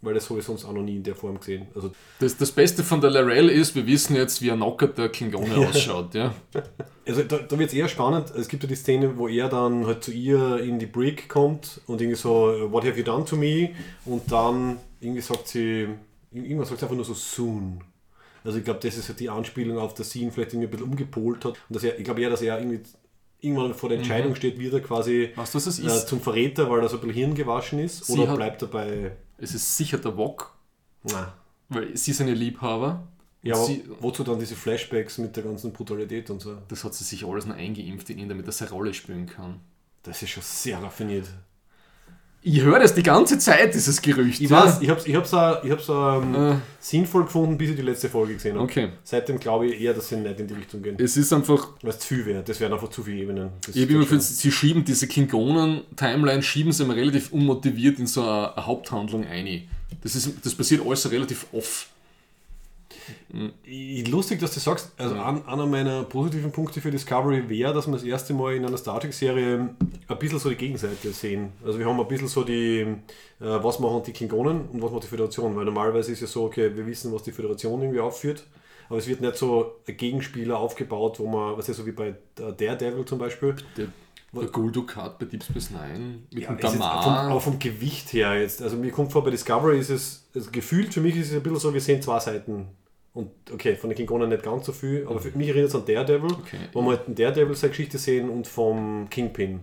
[0.00, 1.66] weil das habe ich sonst auch noch nie in der Form gesehen.
[1.74, 5.56] Also das, das Beste von der Larell ist, wir wissen jetzt, wie ein knockerter Klingone
[5.68, 6.14] ausschaut.
[6.14, 6.34] Ja?
[7.04, 8.30] Also da, da wird es eher spannend.
[8.30, 11.80] Es gibt ja die Szene, wo er dann halt zu ihr in die Brick kommt
[11.88, 13.70] und irgendwie so, what have you done to me?
[14.04, 15.88] Und dann irgendwie sagt sie,
[16.30, 17.80] irgendwas sagt sie einfach nur so soon.
[18.44, 20.70] Also ich glaube, das ist ja die Anspielung auf das sie ihn vielleicht irgendwie ein
[20.70, 21.54] bisschen umgepolt hat.
[21.68, 22.82] Und dass er, ich glaube eher, dass er irgendwie
[23.42, 26.08] irgendwann vor der Entscheidung steht, wieder quasi was das äh, ist?
[26.08, 28.06] zum Verräter, weil er so ein bisschen Hirn gewaschen ist.
[28.06, 30.54] Sie oder hat- bleibt er bei Es ist sicher der Wok,
[31.02, 31.26] Nein.
[31.68, 33.06] weil sie sind ihr Liebhaber.
[33.42, 36.56] Ja, aber sie, wozu dann diese Flashbacks mit der ganzen Brutalität und so?
[36.68, 39.58] das hat sie sich alles noch eingeimpft in ihn, damit er seine Rolle spielen kann.
[40.04, 41.26] Das ist schon sehr raffiniert.
[42.44, 44.40] Ich höre das die ganze Zeit, dieses Gerücht.
[44.40, 44.64] Ich ja.
[44.64, 46.54] weiß, ich hab's, ich hab's, auch, ich hab's auch, ähm, Äh.
[46.80, 48.64] sinnvoll gefunden, bis ich die letzte Folge gesehen habe.
[48.64, 48.88] Okay.
[49.04, 50.96] Seitdem glaube ich eher, dass sie nicht in die Richtung gehen.
[50.98, 52.42] Es ist einfach, Weil es zu viel wäre.
[52.42, 53.50] Das wären einfach zu viele Ebenen.
[53.64, 58.08] Das ich habe immer gefühlt, sie schieben diese Klingonen-Timeline, schieben sie immer relativ unmotiviert in
[58.08, 59.62] so eine, eine Haupthandlung ein.
[60.02, 61.86] Das, ist, das passiert alles relativ oft.
[64.10, 67.94] Lustig, dass du sagst, also an, einer meiner positiven Punkte für Discovery wäre, dass wir
[67.94, 69.70] das erste Mal in einer Star Trek-Serie
[70.06, 71.52] ein bisschen so die Gegenseite sehen.
[71.64, 72.94] Also wir haben ein bisschen so die, äh,
[73.38, 75.56] was machen die Klingonen und was macht die Föderation.
[75.56, 78.44] Weil normalerweise ist ja so, okay, wir wissen, was die Föderation irgendwie aufführt,
[78.90, 82.14] aber es wird nicht so ein Gegenspieler aufgebaut, wo man, was ja so wie bei
[82.34, 83.86] Daredevil zum Beispiel, Der,
[84.34, 87.30] der Goldukat bei Deep Space Nine mit dem es ist vom, Damar.
[87.30, 88.60] aber vom Gewicht her jetzt.
[88.60, 91.42] Also mir kommt vor, bei Discovery ist es, also gefühlt für mich ist es ein
[91.42, 92.68] bisschen so, wir sehen zwei Seiten.
[93.14, 95.84] Und okay, von den Klingonen nicht ganz so viel, aber für mich erinnert es an
[95.84, 96.56] Daredevil, Okay.
[96.72, 99.60] wo wir halt den Daredevil seine Geschichte sehen und vom Kingpin.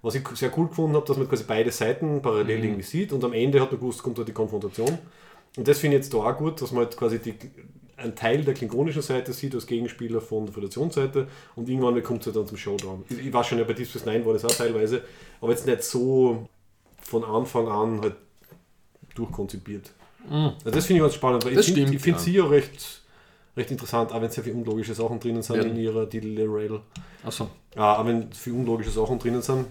[0.00, 2.22] Was ich sehr cool gefunden habe, dass man quasi beide Seiten Mhm.
[2.22, 4.96] parallel irgendwie sieht und am Ende hat man gewusst, kommt da die Konfrontation.
[5.56, 7.34] Und das finde ich jetzt da auch gut, dass man halt quasi die,
[7.96, 12.26] einen Teil der klingonischen Seite sieht als Gegenspieler von der Föderationsseite und irgendwann kommt es
[12.26, 13.04] halt dann zum Showdown.
[13.10, 15.02] Ich, ich weiß schon, ja, bei Deep Space Nine war das auch teilweise,
[15.40, 16.48] aber jetzt nicht so
[17.02, 18.14] von Anfang an halt
[19.14, 19.90] durchkonzipiert.
[20.30, 21.56] Also das finde ich ganz spannend, weil Mhm.
[21.56, 22.22] Das ich finde stimmt, ich find ja.
[22.22, 23.02] sie ja recht,
[23.56, 25.62] recht interessant, auch wenn sehr viele unlogische Sachen drinnen sind Ja.
[25.62, 26.80] in ihrer Diddle-Rail.
[27.24, 27.48] Achso.
[27.76, 29.66] Ja, auch wenn viele unlogische Sachen drinnen sind.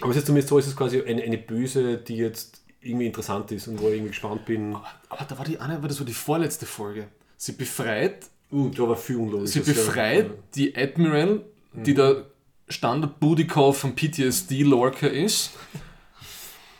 [0.00, 3.50] Aber es ist zumindest so, es ist quasi eine, eine Böse, die jetzt irgendwie interessant
[3.52, 4.74] ist und wo ich irgendwie gespannt bin.
[5.08, 7.06] Aber da war die eine, das war die vorletzte Folge.
[7.36, 9.50] Sie befreit, Uh, da war viel unlogisch.
[9.50, 11.40] sie befreit die Admiral,
[11.72, 11.96] die Mhm.
[11.96, 12.24] der
[12.68, 15.50] Standard Booty Call von PTSD Lorca ist,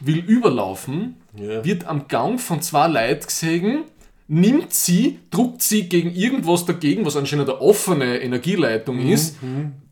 [0.01, 1.65] will überlaufen, Ja.
[1.65, 3.83] wird am Gang von zwei Leuten gesehen,
[4.29, 9.11] nimmt sie, druckt sie gegen irgendwas dagegen, was anscheinend eine offene Energieleitung Mhm.
[9.13, 9.37] ist,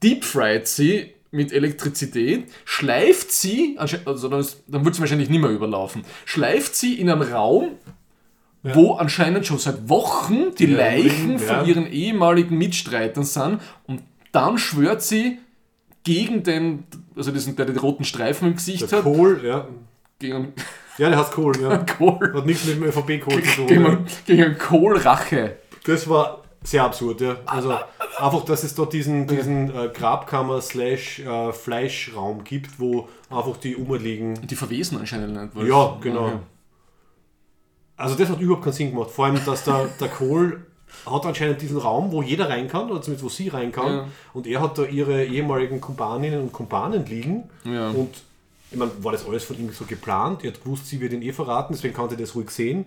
[0.03, 5.41] deepfried sie mit Elektrizität, schleift sie, anscheinend- also dann, ist, dann wird sie wahrscheinlich nicht
[5.41, 7.71] mehr überlaufen, schleift sie in einen Raum,
[8.63, 11.65] wo anscheinend schon seit Wochen die Ja, Leichen liegen, von ja.
[11.65, 15.39] ihren ehemaligen Mitstreitern sind und dann schwört sie
[16.05, 16.85] gegen den,
[17.17, 19.67] also diesen, der den roten Streifen im Gesicht Der hat, Kohl, ja.
[20.19, 20.53] gegen
[20.99, 21.79] Ja, der heißt Kohl, ja.
[21.99, 23.67] Kohl, Hat nichts mit dem ÖVP-Kohl zu tun.
[23.67, 25.57] gegen, gegen Kohlrache.
[25.87, 27.37] Das war sehr absurd, ja.
[27.47, 27.73] Also
[28.19, 34.35] einfach, dass es dort diesen, diesen äh, Grabkammer-Slash-Fleischraum gibt, wo einfach die umliegen.
[34.47, 35.55] Die verwesen anscheinend nicht.
[35.57, 36.41] weil- Ja, genau.
[37.97, 39.11] Also das hat überhaupt keinen Sinn gemacht.
[39.11, 40.67] Vor allem, dass der, der Kohl
[41.11, 43.93] hat anscheinend diesen Raum, wo jeder rein kann, oder zumindest wo sie rein kann.
[43.93, 44.05] Ja.
[44.35, 47.45] Und er hat da ihre ehemaligen Kumpaninnen und Kumpanen liegen.
[47.65, 47.91] Ja.
[47.91, 48.11] Und
[48.73, 50.43] ich meine, war das alles von ihm so geplant?
[50.45, 52.87] Er hat gewusst, sie wird ihn eh verraten, deswegen konnte er das ruhig sehen.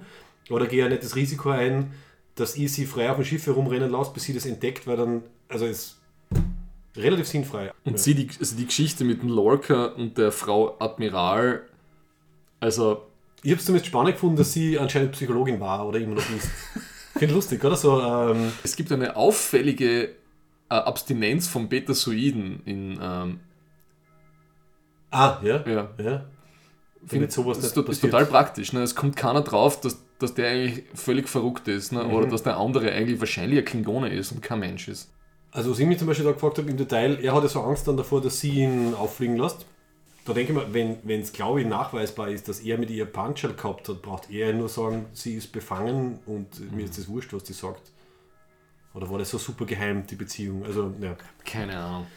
[0.50, 1.92] Oder gehe er nicht das Risiko ein,
[2.36, 5.24] dass ich sie frei auf dem Schiff herumrennen lasse, bis sie das entdeckt, weil dann,
[5.48, 5.98] also es ist
[6.98, 7.72] relativ sinnfrei.
[7.84, 7.98] Und ja.
[7.98, 11.64] sie, die, also die Geschichte mit dem Lorca und der Frau Admiral,
[12.60, 13.04] also
[13.44, 16.50] Ich habe es zumindest spannend gefunden, dass sie anscheinend Psychologin war oder immer noch ist.
[17.18, 17.76] Finde lustig, oder?
[17.76, 20.10] So, ähm, es gibt eine auffällige äh,
[20.70, 23.40] Abstinenz von Betasoiden in ähm,
[25.16, 25.64] ah, ja.
[25.66, 26.26] ja, ja.
[27.12, 28.74] Jetzt sowas ist, ist total praktisch.
[28.74, 28.82] Ne?
[28.82, 32.04] Es kommt keiner drauf, dass, dass der eigentlich völlig verrückt ist ne?
[32.04, 32.14] Mhm.
[32.14, 35.12] oder dass der andere eigentlich wahrscheinlich ein Klingone ist und kein Mensch ist.
[35.52, 37.88] Also, was ich mich zum Beispiel da gefragt habe im Detail, er hatte so Angst
[37.88, 39.66] dann davor, dass sie ihn auffliegen lässt.
[40.26, 43.54] Da denke ich mir, wenn es, glaube ich, nachweisbar ist, dass er mit ihr Punchel
[43.54, 47.44] gehabt hat, braucht er nur sagen, sie ist befangen und mir ist das wurscht, was
[47.44, 47.92] die sagt.
[48.96, 50.66] Oder war das so super geheim, die Beziehung?
[50.66, 51.16] Also, ja.
[51.46, 52.08] Keine Ahnung.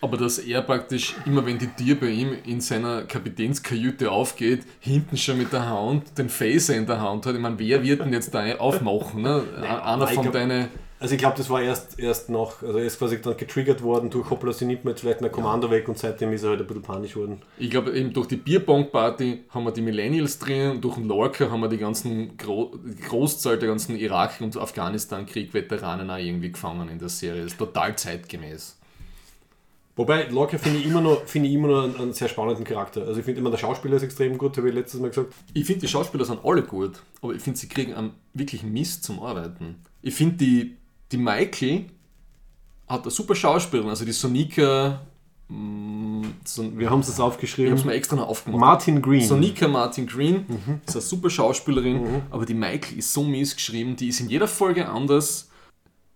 [0.00, 5.16] Aber dass er praktisch, immer wenn die Tür bei ihm in seiner Kapitänskajüte aufgeht, hinten
[5.16, 7.34] schon mit der Hand den Phaser in der Hand hat.
[7.34, 9.22] Ich meine, wer wird denn jetzt da aufmachen?
[9.22, 9.42] Ne?
[9.82, 10.68] Einer ich von deinen.
[11.00, 14.10] Also ich glaube, das war erst, erst noch, also er ist quasi dann getriggert worden
[14.10, 16.60] durch Hoppla, sie nimmt mir jetzt vielleicht mein Kommando weg und seitdem ist er halt
[16.60, 17.40] ein bisschen panisch worden.
[17.56, 21.48] Ich glaube, eben durch die Bierbong-Party haben wir die Millennials drin und durch den Lorca
[21.52, 26.88] haben wir die ganzen Gro die Großzahl der ganzen Irak- und Afghanistan-Krieg-Veteranen auch irgendwie gefangen
[26.88, 27.42] in der Serie.
[27.42, 28.77] Das ist total zeitgemäß.
[29.98, 33.02] Wobei, Lorca finde ich immer noch, finde ich immer noch einen, einen sehr spannenden Charakter.
[33.02, 35.34] Also ich finde immer, der Schauspieler ist extrem gut, habe ich letztes Mal gesagt.
[35.52, 39.02] Ich finde, die Schauspieler sind alle gut, aber ich finde, sie kriegen einen wirklichen Mist
[39.04, 39.74] zum Arbeiten.
[40.00, 40.76] Ich finde, die,
[41.12, 41.86] die Michael
[42.86, 45.00] hat eine super Schauspielerin, also die Sonika.
[45.48, 47.74] mm, So, Wir haben es jetzt ich habe aufgeschrieben.
[47.74, 48.60] es mir extra noch aufgemacht.
[48.60, 49.20] Martin Green.
[49.26, 50.44] Sonika Martin Green
[50.86, 54.46] ist eine super Schauspielerin, aber die Michael ist so mies geschrieben, die ist in jeder
[54.48, 55.47] Folge anders.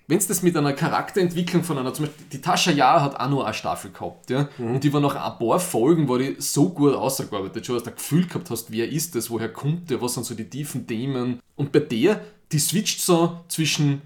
[0.09, 3.29] Wenn es das mit einer Charakterentwicklung von einer, zum Beispiel die Tascha Jahr hat auch
[3.29, 6.69] nur eine Staffel gehabt, ja, und die war nach ein paar Folgen, war die so
[6.71, 10.01] gut ausgearbeitet, schon dass du ein Gefühl gehabt hast, wer ist das, woher kommt der,
[10.03, 11.41] was sind so die tiefen Themen.
[11.57, 12.21] Und bei der,
[12.51, 14.03] die switcht so zwischen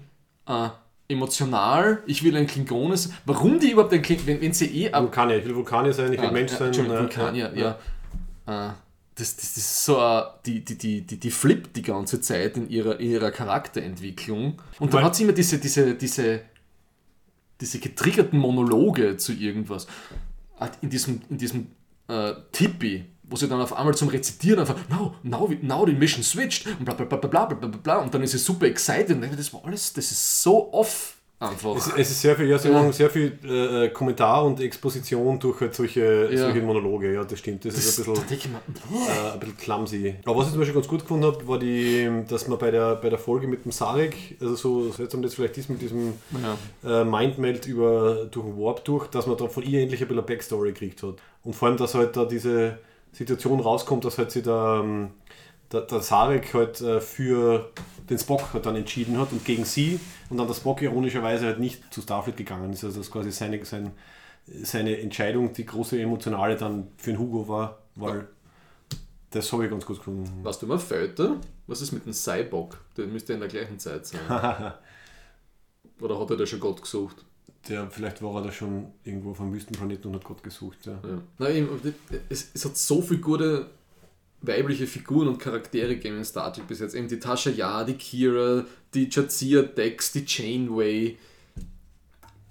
[0.47, 0.69] äh,
[1.09, 5.37] emotional, ich will ein Klingones, warum die überhaupt ein Klingon, wenn, wenn sie eh Vulkanier,
[5.37, 6.73] ich will Vulkanier sein, ich will Ah, Mensch ja, sein.
[6.73, 8.69] Äh, Vulkanier, ja.
[8.69, 8.73] Äh,
[9.17, 12.69] das, das, ist so, uh, die, die, die, die, die flippt die ganze Zeit in
[12.69, 14.61] ihrer, in ihrer Charakterentwicklung.
[14.79, 16.41] Und dann hat sie immer diese, diese, diese,
[17.59, 19.87] diese getriggerten Monologe zu irgendwas.
[20.59, 21.67] Halt in diesem, in diesem
[22.07, 26.23] äh, Tippi, wo sie dann auf einmal zum Rezitieren einfach, no, now, now the mission
[26.23, 29.11] switched und bla bla bla bla bla bla bla und dann ist sie super excited
[29.11, 31.75] und denkt, das war alles, das ist so off einfach.
[31.75, 32.73] Es, es ist sehr viel, ja, sie Ja.
[32.75, 36.37] machen sehr viel äh, äh, Kommentar und Exposition durch halt solche, Ja.
[36.37, 37.63] solche Monologe, ja, das stimmt.
[37.65, 40.15] Das, das, ist ein bisschen, äh, ein bisschen clumsy.
[40.25, 42.95] Aber was ich zum Beispiel ganz gut gefunden habe, war die, dass man bei der,
[42.95, 46.13] bei der Folge mit dem Sarek, also so seltsam das vielleicht ist mit diesem
[46.83, 47.01] ja.
[47.01, 50.19] äh, Mindmeld über, durch den Warp durch, dass man da von ihr endlich ein bisschen
[50.19, 51.15] eine Backstory gekriegt hat.
[51.43, 52.79] Und vor allem, dass halt da diese
[53.11, 55.09] Situation rauskommt, dass halt sie da, ähm,
[55.71, 57.69] der, der Sarek halt äh, für
[58.09, 61.59] den Spock halt dann entschieden hat und gegen sie und dann der Spock ironischerweise halt
[61.59, 62.83] nicht zu Starfleet gegangen ist.
[62.83, 63.91] Also dass quasi seine, sein,
[64.45, 68.27] seine Entscheidung, die große emotionale dann für den Hugo war, weil
[69.31, 70.43] das habe ich ganz gut gefunden.
[70.43, 71.39] Warst du immer Föter?
[71.67, 72.77] Was ist mit dem Cyborg?
[72.95, 74.19] Der müsste in der gleichen Zeit sein.
[75.99, 77.25] Oder hat er da schon Gott gesucht?
[77.67, 80.85] Der, vielleicht war er da schon irgendwo auf einem Wüstenplaneten und hat Gott gesucht.
[80.85, 80.93] Ja.
[81.03, 81.21] Ja.
[81.39, 81.67] Nein,
[82.29, 83.69] es, es hat so viele gute
[84.41, 86.95] weibliche Figuren und Charaktere gegeben in Star Trek bis jetzt.
[86.95, 91.17] Eben die Tasha Yar, die Kira, die Jadzia Dex, die Janeway.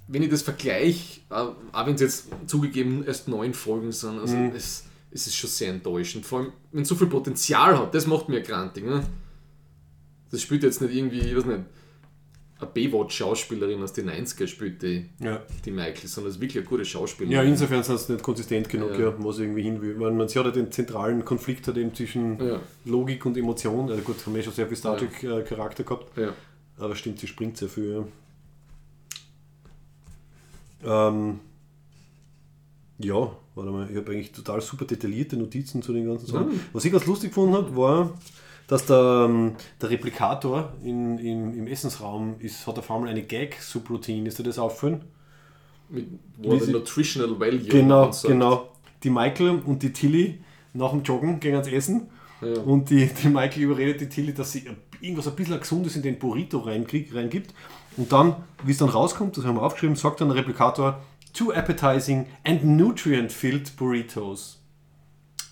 [0.09, 4.85] Wenn ich das vergleiche, auch wenn es jetzt zugegeben erst neun Folgen sind, also es,
[5.11, 6.25] es ist schon sehr enttäuschend.
[6.25, 8.85] Vor allem, wenn es so viel Potenzial hat, das macht mir grantig.
[8.85, 9.05] Ne?
[10.31, 11.65] Das spielt jetzt nicht irgendwie, ich weiß nicht,
[12.59, 15.43] eine Baywatch-Schauspielerin aus den 90er spielt die, Ja.
[15.65, 17.37] die Michael, sondern es ist wirklich eine gute Schauspielerin.
[17.37, 19.11] Ja, insofern sind sie nicht konsistent genug, Ja.
[19.11, 19.15] ja.
[19.19, 19.99] wo sie irgendwie hin will.
[20.01, 22.61] Weil man sie hat ja den zentralen Konflikt hat eben zwischen Ja.
[22.87, 23.91] Logik und Emotion.
[23.91, 25.07] Also gut, haben wir schon sehr viel Star Ja.
[25.07, 26.33] Trek äh, Charakter gehabt, Ja.
[26.79, 28.05] aber stimmt, sie springt sehr viel.
[30.83, 31.41] Ja, ähm,
[32.99, 36.53] ja warte mal, ich habe eigentlich total super detaillierte Notizen zu den ganzen Sachen.
[36.53, 36.59] Ja.
[36.73, 38.19] Was ich ganz lustig gefunden habe, war,
[38.69, 44.29] dass der, ähm, der Replikator in, im, im Essensraum ist, hat auf einmal eine Gag-Subroutine.
[44.29, 45.03] Ist dir das auffallen?
[45.89, 46.07] Mit,
[46.39, 48.69] wo sie- Nutritional Value Genau, genau.
[49.03, 50.41] Die Michael und die Tilly
[50.73, 52.09] nach dem Joggen gehen ans Essen.
[52.41, 52.61] Ja.
[52.63, 54.65] Und die, die Michael überredet die Tilly, dass sie
[55.01, 57.55] irgendwas ein bisschen Gesundes in den Burrito reinkriegt, reingibt.
[57.97, 61.01] Und dann, wie es dann rauskommt, das haben wir aufgeschrieben, sagt dann der Replikator,
[61.33, 64.59] Two appetizing and nutrient-filled burritos.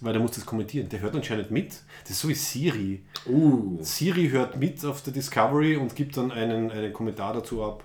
[0.05, 0.87] Weil der muss das kommentieren.
[0.91, 1.73] Der hört anscheinend mit.
[2.03, 3.03] Das ist so wie Siri.
[3.27, 7.83] Uh, Siri hört mit auf der Discovery und gibt dann einen, einen Kommentar dazu ab.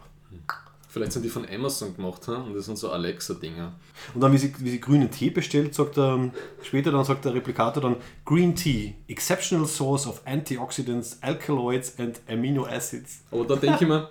[0.89, 2.35] vielleicht sind die von Amazon gemacht ha?
[2.41, 3.71] und das sind so Alexa-Dinger.
[4.13, 6.29] Und dann, wie sie, wie sie grünen Tee bestellt, sagt er,
[6.61, 12.65] später dann sagt der Replikator dann, Green Tea, exceptional source of antioxidants, alkaloids and amino
[12.65, 13.21] acids.
[13.31, 14.09] Aber da denke ich mir,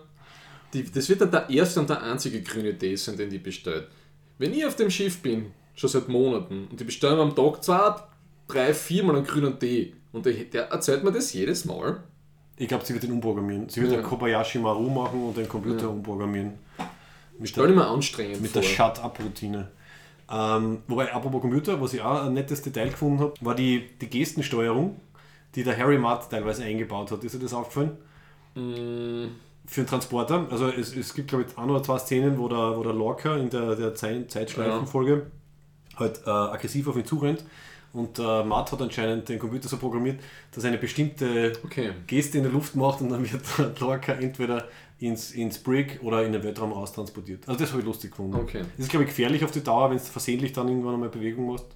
[0.73, 3.89] die, das wird dann der erste und der einzige grüne Tee sein, den die bestellt.
[4.39, 7.95] Wenn ich auf dem Schiff bin, schon seit Monaten, und die bestellen am Tag zwei,
[8.49, 12.03] drei, viermal einen grünen Tee, und der, der erzählt mir das jedes Mal.
[12.57, 13.69] Ich glaube, sie wird den umprogrammieren.
[13.69, 13.99] Sie wird Ja.
[13.99, 16.55] den Kobayashi Maru machen und den Computer umprogrammieren.
[17.39, 18.61] Mit Stell dir mal anstrengend mit vor.
[18.63, 19.69] der Shut-Up-Routine.
[20.31, 24.11] Ähm, wobei, apropos Computer, was ich auch ein nettes Detail gefunden habe, war die, die
[24.11, 25.01] Gestensteuerung,
[25.55, 27.23] die der Harry Mudd teilweise eingebaut hat.
[27.23, 27.97] Ist dir das aufgefallen?
[28.57, 29.29] Mm,
[29.67, 30.47] Für den Transporter.
[30.51, 33.37] Also es, es gibt, glaube ich, ein oder zwei Szenen, wo der, wo der Lorca
[33.37, 35.27] in der, der Zeit, Zeitschleifenfolge
[35.99, 37.45] halt äh, aggressiv auf ihn zurennt.
[37.93, 40.21] Und äh, Matt hat anscheinend den Computer so programmiert,
[40.53, 41.93] dass er eine bestimmte Okay.
[42.07, 44.69] Geste in der Luft macht und dann wird der Lorca entweder
[44.99, 47.49] ins, ins Brick oder in den Weltraum raus transportiert.
[47.49, 48.37] Also das habe ich lustig gefunden.
[48.37, 48.63] Okay.
[48.77, 51.47] Das ist, glaube ich, gefährlich auf die Dauer, wenn du versehentlich dann irgendwann einmal Bewegung
[51.47, 51.67] machst.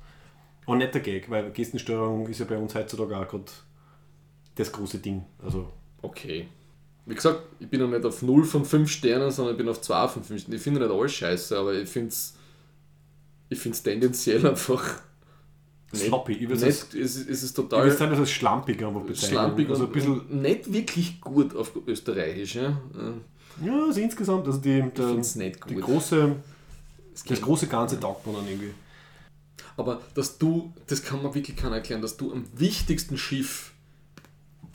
[0.66, 3.44] Aber netter Gag, weil Gestensteuerung ist ja bei uns heutzutage auch gerade
[4.55, 5.24] das große Ding.
[5.43, 5.69] Also
[6.03, 6.49] Okay.
[7.07, 9.81] Wie gesagt, ich bin noch nicht auf 0 von 5 Sternen, sondern ich bin auf
[9.81, 10.57] 2 von 5 Sternen.
[10.57, 12.35] Ich finde nicht alles scheiße, aber ich finde es
[13.53, 14.83] ich find's tendenziell einfach
[15.95, 16.33] sloppy.
[16.35, 19.15] Ich würde es es, ist- es ist ich total sagen, das ist schlampig bezeichnen.
[19.16, 22.55] schlampig Also ein bisschen, nicht wirklich gut auf Österreichisch.
[22.57, 22.81] Ja?
[23.65, 25.85] Ja, also insgesamt, also die, Ich der, finde es nicht die gut.
[25.85, 26.37] große,
[27.15, 28.70] Es das große Ganze taugt man dann irgendwie.
[29.77, 33.73] Aber dass du, das kann man wirklich keiner erklären, dass du am wichtigsten Schiff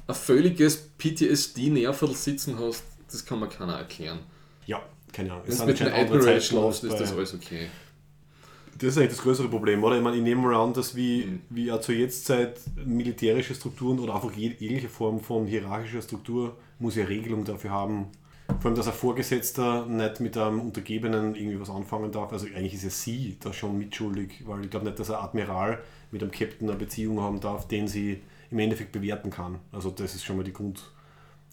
[0.08, 4.20] ein völliges PTSD-Nerviertel sitzen hast, das kann man keiner erklären.
[4.68, 4.82] Ja,
[5.12, 5.44] keine Ahnung.
[5.46, 7.68] Wenn Es du mit andere Admiral schlafst, ist das alles okay.
[8.78, 9.98] Das ist eigentlich das größere Problem, oder?
[9.98, 11.42] Ich meine, ich nehme mal an, dass wie, Mhm.
[11.50, 16.96] wie auch zur Jetztzeit militärische Strukturen oder einfach jeg- jegliche Form von hierarchischer Struktur muss
[16.96, 18.08] ja Regelung dafür haben,
[18.62, 22.32] Vor allem, dass ein Vorgesetzter nicht mit einem Untergebenen irgendwie was anfangen darf.
[22.32, 25.80] Also eigentlich ist ja sie da schon mitschuldig, weil ich glaube nicht, dass ein Admiral
[26.12, 29.60] mit einem Captain eine Beziehung haben darf, den sie im Endeffekt bewerten kann.
[29.74, 30.82] Also das ist schon mal die Grund,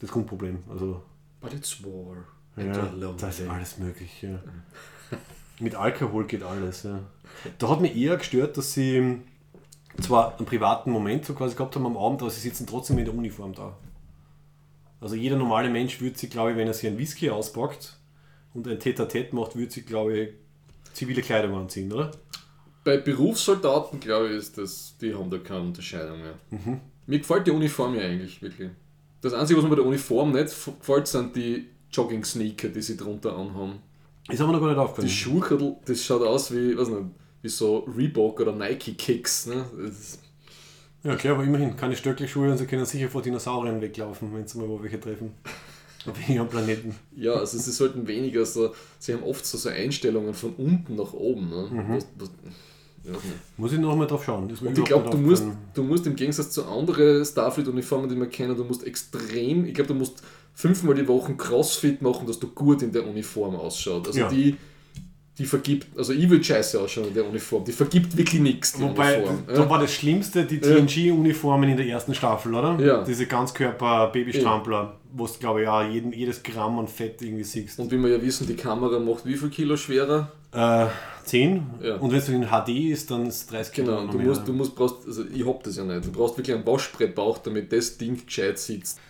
[0.00, 0.58] das Grundproblem.
[0.70, 1.02] Also
[1.40, 2.16] But it's war.
[2.64, 2.72] ja,
[3.18, 4.22] da ist alles möglich.
[4.22, 4.40] Ja.
[5.60, 6.82] Mit Alkohol geht alles.
[6.82, 7.00] Ja.
[7.58, 9.20] Da hat mich eher gestört, dass sie
[10.00, 13.04] zwar einen privaten Moment so quasi gehabt haben am Abend, aber sie sitzen trotzdem in
[13.04, 13.76] der Uniform da.
[15.00, 17.98] Also jeder normale Mensch würde sich, glaube ich, wenn er sich einen Whisky auspackt
[18.54, 20.28] und ein Tete-a-Tete macht, würde sich, glaube ich,
[20.92, 22.10] zivile Kleidung anziehen, oder?
[22.84, 26.34] Bei Berufssoldaten, glaube ich, ist das, die haben da keine Unterscheidung mehr.
[26.50, 26.80] Mhm.
[27.06, 28.70] Mir gefällt die Uniform ja eigentlich, wirklich.
[29.20, 33.36] Das Einzige, was mir bei der Uniform nicht gefällt, sind die Jogging-Sneaker, die sie drunter
[33.36, 33.80] anhaben.
[34.30, 35.08] Ist aber noch gar nicht Die aufgefallen.
[35.10, 37.02] Schuhkadel, das schaut aus wie, weiß nicht,
[37.42, 39.46] wie so Reebok oder Nike-Kicks.
[39.46, 39.64] Ne?
[39.78, 40.18] Das ist-
[41.02, 44.58] Ja, okay, aber immerhin keine Stöckelschuhe und sie können sicher vor Dinosauriern weglaufen, wenn sie
[44.58, 45.32] mal wo welche treffen.
[46.06, 46.94] Auf irgendeinem Planeten.
[47.16, 51.12] Ja, also sie sollten weniger so, sie haben oft so, so Einstellungen von unten nach
[51.14, 51.48] oben.
[51.48, 51.68] Ne?
[51.70, 51.96] Mhm.
[51.96, 52.30] Was, was,
[53.04, 53.18] ja, ne.
[53.58, 54.48] Muss ich noch mal drauf schauen.
[54.48, 55.44] Das Und ich glaube, du musst,
[55.74, 59.88] du musst im Gegensatz zu anderen Starfleet-Uniformen, die wir kennen, du musst extrem, ich glaube,
[59.88, 60.22] du musst
[60.54, 64.06] fünfmal die Woche Crossfit machen, dass du gut in der Uniform ausschaut.
[64.06, 64.28] Also Ja.
[64.28, 64.56] die,
[65.36, 69.16] die vergibt, also ich will scheiße ausschauen in der Uniform, die vergibt wirklich nichts, Wobei,
[69.18, 69.42] Uniform.
[69.48, 69.68] da Ja.
[69.70, 70.60] war das Schlimmste die Ja.
[70.76, 72.78] TNG-Uniformen in der ersten Staffel, oder?
[72.78, 73.02] Ja.
[73.02, 77.78] Diese Ganzkörper-Babystrampler, wo du, glaube ich, ja jeden, jedes Gramm an Fett irgendwie siehst.
[77.80, 80.30] Und wie wir ja wissen, die Kamera macht wie viel Kilo schwerer?
[80.52, 80.86] Äh,
[81.24, 81.62] 10.
[81.82, 81.96] Ja.
[81.96, 84.26] Und wenn es in HD ist, dann ist 30 Kilo Genau, du mehr.
[84.28, 87.38] musst, du musst, brauchst, also ich hab das ja nicht, du brauchst wirklich einen Waschbrettbauch,
[87.38, 89.00] damit das Ding gescheit sitzt.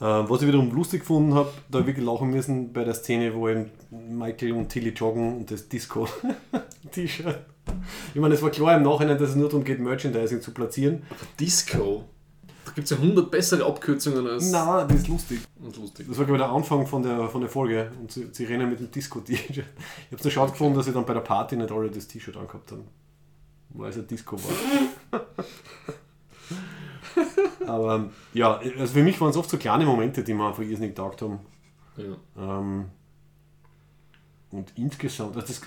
[0.00, 2.94] Äh, was ich wiederum lustig gefunden habe, da hab ich wirklich lachen müssen bei der
[2.94, 7.38] Szene, wo eben Michael und Tilly joggen und das Disco-T-Shirt.
[8.14, 11.04] Ich meine, es war klar im Nachhinein, dass es nur darum geht, Merchandising zu platzieren.
[11.38, 12.04] Disco,
[12.64, 15.40] da gibt es ja 100 bessere Abkürzungen als Na, das ist lustig.
[15.62, 16.06] und lustig.
[16.08, 18.68] Das war glaube ich der Anfang von der, von der Folge und sie, sie rennen
[18.70, 19.50] mit dem Disco-T-Shirt.
[19.50, 22.08] Ich habe es nur schade gefunden, dass sie dann bei der Party nicht alle das
[22.08, 22.88] T-Shirt angehabt haben.
[23.68, 25.20] Weil es ein Disco war.
[27.66, 30.90] Aber ja, also für mich waren es oft so kleine Momente, die mir einfach irrsinnig
[30.90, 31.40] getaugt haben.
[31.96, 32.58] Ja.
[32.58, 32.86] Ähm,
[34.50, 35.60] und insgesamt, also das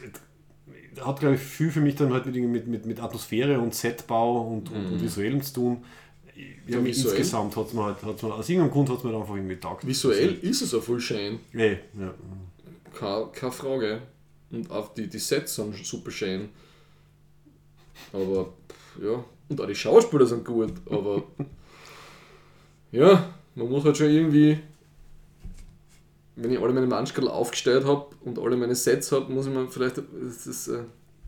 [1.06, 4.72] hat glaube ich viel für mich dann halt mit, mit, mit, Atmosphäre und Setbau und,
[4.72, 5.84] und, und Visuellem zu tun.
[6.36, 7.16] Ja, Ja, visuell.
[7.16, 9.56] insgesamt hat es mir halt, hat's mir, aus irgendeinem Grund hat es mir einfach irgendwie
[9.56, 9.86] getaugt.
[9.86, 12.14] Visuell ist es auch voll schön, Nee, ja.
[12.94, 14.02] keine, keine Frage.
[14.52, 16.50] Und auch die, die Sets sind super schön.
[18.12, 18.54] Aber,
[19.02, 21.24] ja, und auch die Schauspieler sind gut, aber
[22.94, 23.26] ja,
[23.56, 24.58] man muss halt schon irgendwie,
[26.36, 29.68] wenn ich alle meine Manschkerl aufgestellt habe und alle meine Sets habe, muss ich mir
[29.68, 30.80] vielleicht das ist, äh,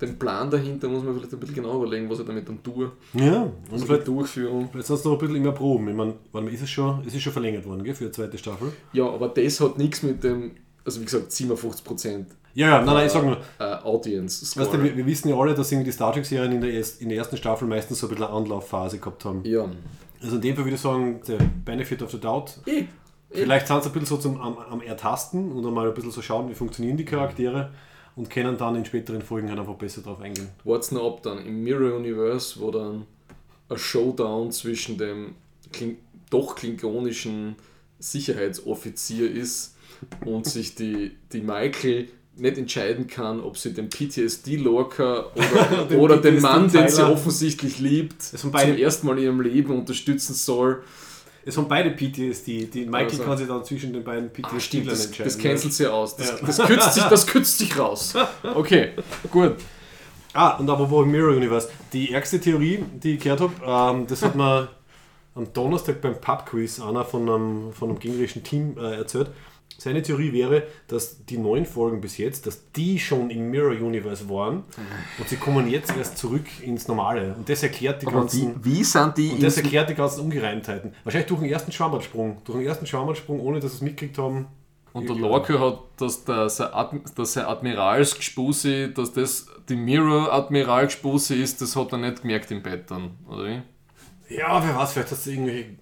[0.01, 2.91] den Plan dahinter muss man vielleicht ein bisschen genau überlegen, was ich damit dann tue.
[3.13, 4.67] Ja, und Also vielleicht, Durchführung.
[4.69, 5.87] vielleicht sollst du noch ein bisschen immer proben.
[5.89, 8.11] Ich meine, warte mal, ist es schon, es ist schon verlängert worden, gell, für die
[8.11, 8.73] zweite Staffel?
[8.91, 10.51] Ja, aber das hat nichts mit dem,
[10.83, 12.25] also wie gesagt, 57%
[12.55, 14.65] Ja, ja, nein, nein, ich sag nur, äh, Audience Score.
[14.65, 17.01] weißt du, wir, wir wissen ja alle, dass irgendwie die Star Trek-Serien in, der erst-
[17.01, 19.43] in der ersten Staffel meistens so ein bisschen eine Anlaufphase gehabt haben.
[19.45, 19.69] ja.
[20.25, 22.59] Also in dem Fall würde ich sagen, der Benefit of the Doubt.
[22.65, 22.85] Eh,
[23.29, 26.21] Vielleicht sind sie ein bisschen so zum, am, am Ertasten und einmal ein bisschen so
[26.21, 27.71] schauen, wie funktionieren die Charaktere
[28.15, 30.49] und können dann in späteren Folgen halt einfach besser drauf eingehen.
[30.63, 33.05] Wart's noch ab dann im Mirror Universe, wo dann
[33.69, 35.35] ein Showdown zwischen dem
[35.71, 35.97] Kling
[36.29, 37.55] doch klingonischen
[37.99, 39.75] Sicherheitsoffizier ist
[40.25, 45.99] und sich die, die Michael nicht entscheiden kann, ob sie den PTSD Lorca oder, Den
[45.99, 50.83] oder den Mann, den sie offensichtlich liebt, zum ersten Mal in ihrem Leben unterstützen soll.
[51.47, 52.65] Es haben beide PTSD.
[52.65, 55.31] Die Michael Also- kann sich dann zwischen den beiden Ah, PTSD stimmt, das, entscheiden.
[55.31, 56.15] das cancelt sie aus.
[56.15, 56.37] Das, Ja.
[56.45, 58.13] das, kürzt sich, das kürzt sich raus.
[58.55, 58.89] Okay,
[59.31, 59.53] gut.
[60.33, 61.69] Ah, und apropos Mirror Universe.
[61.93, 64.67] Die ärgste Theorie, die ich gehört habe, ähm, das hat mir
[65.35, 69.29] am Donnerstag beim Pub-Quiz einer von einem, von einem gegnerischen Team äh, erzählt.
[69.77, 74.29] Seine Theorie wäre, dass die neun Folgen bis jetzt, dass die schon im Mirror Universe
[74.29, 74.63] waren
[75.17, 77.35] und sie kommen jetzt erst zurück ins Normale.
[77.37, 78.63] Und das erklärt die ganzen...
[78.63, 80.93] wie sind die Und das erklärt die ganzen Ungereimtheiten.
[81.03, 82.41] Wahrscheinlich durch den ersten Schwammertsprung.
[82.43, 84.47] Durch den ersten Schwammertsprung, ohne dass sie es mitgekriegt haben.
[84.93, 91.35] Und der Lorca hat, dass der, sein, Adm dass sein Admiralsgespusi, dass das die Mirror-Admiralgespusi
[91.35, 93.61] ist, das hat er nicht gemerkt im Bett dann, oder wie?
[94.33, 95.75] Ja, wer weiß, vielleicht hat es irgendwelche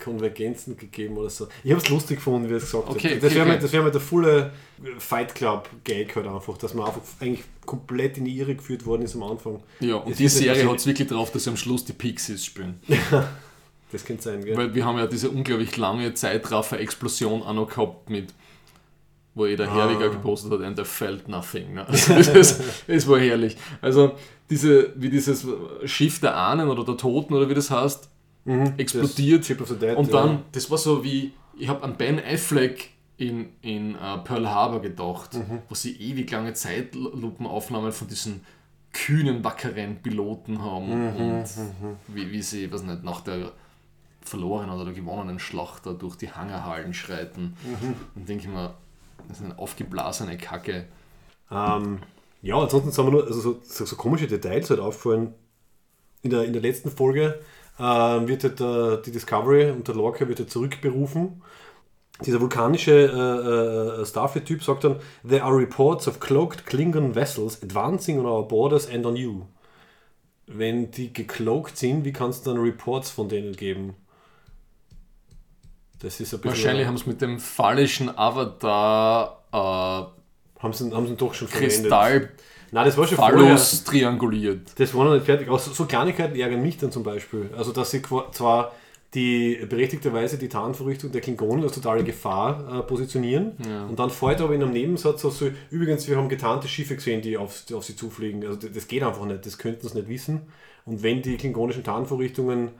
[0.00, 1.46] Konvergenzen gegeben oder so.
[1.62, 3.22] Ich habe es lustig gefunden, wie er es gesagt Okay, hat.
[3.22, 3.54] Das okay, wäre okay.
[3.56, 4.52] mal, das wär der volle
[4.98, 9.14] Fight Club-Gag halt einfach, dass man einfach eigentlich komplett in die Irre geführt worden ist
[9.14, 9.62] am Anfang.
[9.80, 12.44] Ja, und Es die Serie hat es wirklich drauf, dass sie am Schluss die Pixies
[12.44, 12.80] spielen.
[13.92, 14.56] Das könnte sein, gell?
[14.56, 18.32] Weil wir haben ja diese unglaublich lange Zeitraffer-Explosion auch noch gehabt mit,
[19.34, 19.74] wo jeder Ah.
[19.74, 21.74] Herwiger gepostet hat, and there felt nothing.
[21.74, 21.84] Ne?
[21.88, 23.56] Also das, das war herrlich.
[23.80, 24.12] Also
[24.48, 25.44] diese, wie dieses
[25.86, 28.08] Schiff der Ahnen oder der Toten oder wie das heißt,
[28.76, 29.60] explodiert.
[29.60, 29.96] Of the Dead.
[29.96, 30.22] Und ja.
[30.22, 34.80] dann, das war so wie, ich habe an Ben Affleck in, in äh, Pearl Harbor
[34.80, 35.62] gedacht, Mhm.
[35.68, 38.44] wo sie ewig lange Zeitlupenaufnahmen von diesen
[38.92, 41.44] kühnen, wackeren Piloten haben Mhm, und
[42.08, 43.52] wie, wie sie, weiß nicht, nach der
[44.22, 47.56] verlorenen oder gewonnenen Schlacht da durch die Hangerhallen schreiten.
[47.64, 47.94] Mhm.
[48.14, 48.74] Und denke ich mir,
[49.28, 50.86] das ist eine aufgeblasene Kacke.
[51.50, 51.98] Ähm,
[52.42, 55.34] ja, ansonsten sind wir nur, also so, so, so komische Details halt auffallen.
[56.22, 57.40] In der, in der letzten Folge
[57.80, 61.42] wird halt, äh, die Discovery und der Lorca wird halt zurückberufen.
[62.24, 64.96] Dieser vulkanische äh, äh, Starfleet-Typ sagt dann,
[65.26, 69.46] There are reports of cloaked Klingon vessels advancing on our borders and on you.
[70.46, 73.94] Wenn die gecloakt sind, wie kannst du dann Reports von denen geben?
[76.00, 76.50] Das ist ein bisschen...
[76.50, 80.19] Wahrscheinlich haben sie mit dem phallischen Avatar äh,
[80.62, 81.80] haben sie, haben sie doch schon verwendet.
[81.80, 82.30] Kristall
[82.72, 83.36] Nein, das war schon vorher.
[83.36, 84.78] Phallus trianguliert.
[84.78, 85.48] Das war noch nicht fertig.
[85.48, 87.50] Auch so, Kleinigkeiten ärgern mich dann zum Beispiel.
[87.56, 88.72] Also, dass sie zwar
[89.14, 93.56] die berechtigterweise die Tarnverrichtung der Klingonen als totale Gefahr äh, positionieren
[93.88, 97.20] und dann fällt aber in einem Nebensatz so, so, übrigens, wir haben getarnte Schiffe gesehen,
[97.20, 98.44] die auf, die auf sie zufliegen.
[98.44, 99.44] Also, das, das geht einfach nicht.
[99.44, 100.42] Das könnten sie nicht wissen.
[100.84, 102.70] Und wenn die klingonischen Tarnvorrichtungen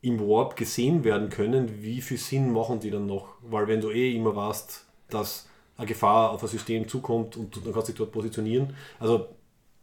[0.00, 3.28] im Warp gesehen werden können, wie viel Sinn machen die dann noch?
[3.42, 7.72] Weil wenn du eh immer weißt, dass eine Gefahr auf ein System zukommt und dann
[7.72, 8.74] kannst du dich dort positionieren.
[8.98, 9.28] Also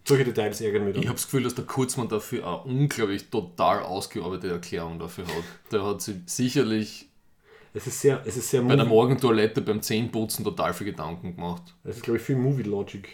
[0.05, 1.03] solche Details ärgern mich dann.
[1.03, 5.43] Ich habe das Gefühl, dass der Kurzmann dafür eine unglaublich total ausgearbeitete Erklärung dafür hat.
[5.71, 7.07] Der hat sich sicherlich
[7.73, 11.63] Es ist sehr, es ist sehr bei der Morgentoilette beim Zähneputzen total viel Gedanken gemacht.
[11.83, 13.07] es ist glaube ich viel Movie Logic.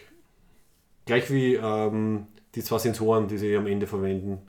[1.06, 4.40] Gleich wie ähm, die zwei Sensoren, die sie am Ende verwenden.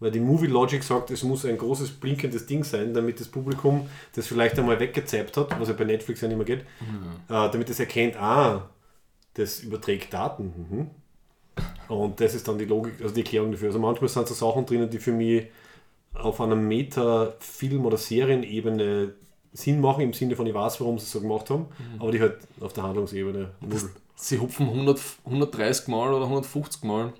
[0.00, 3.86] Weil die Movie Logic sagt, es muss ein großes blinkendes Ding sein, damit das Publikum
[4.14, 6.64] das vielleicht einmal weggezappt hat, was ja bei Netflix ja nicht mehr geht, äh,
[7.50, 8.70] damit es erkennt, ah,
[9.34, 10.44] das überträgt Daten.
[10.68, 10.90] Mhm.
[11.88, 13.68] Und das ist dann die Logik, also die Erklärung dafür.
[13.68, 15.46] Also manchmal sind so Sachen drinnen, die für mich
[16.14, 19.14] auf einer Meta-Film- oder Serienebene
[19.52, 21.66] Sinn machen, im Sinne von, ich weiß, warum sie es so gemacht haben,
[21.98, 23.90] aber die halt auf der Handlungsebene null.
[24.14, 27.12] Sie hupfen 100, 130 Mal oder 150 Mal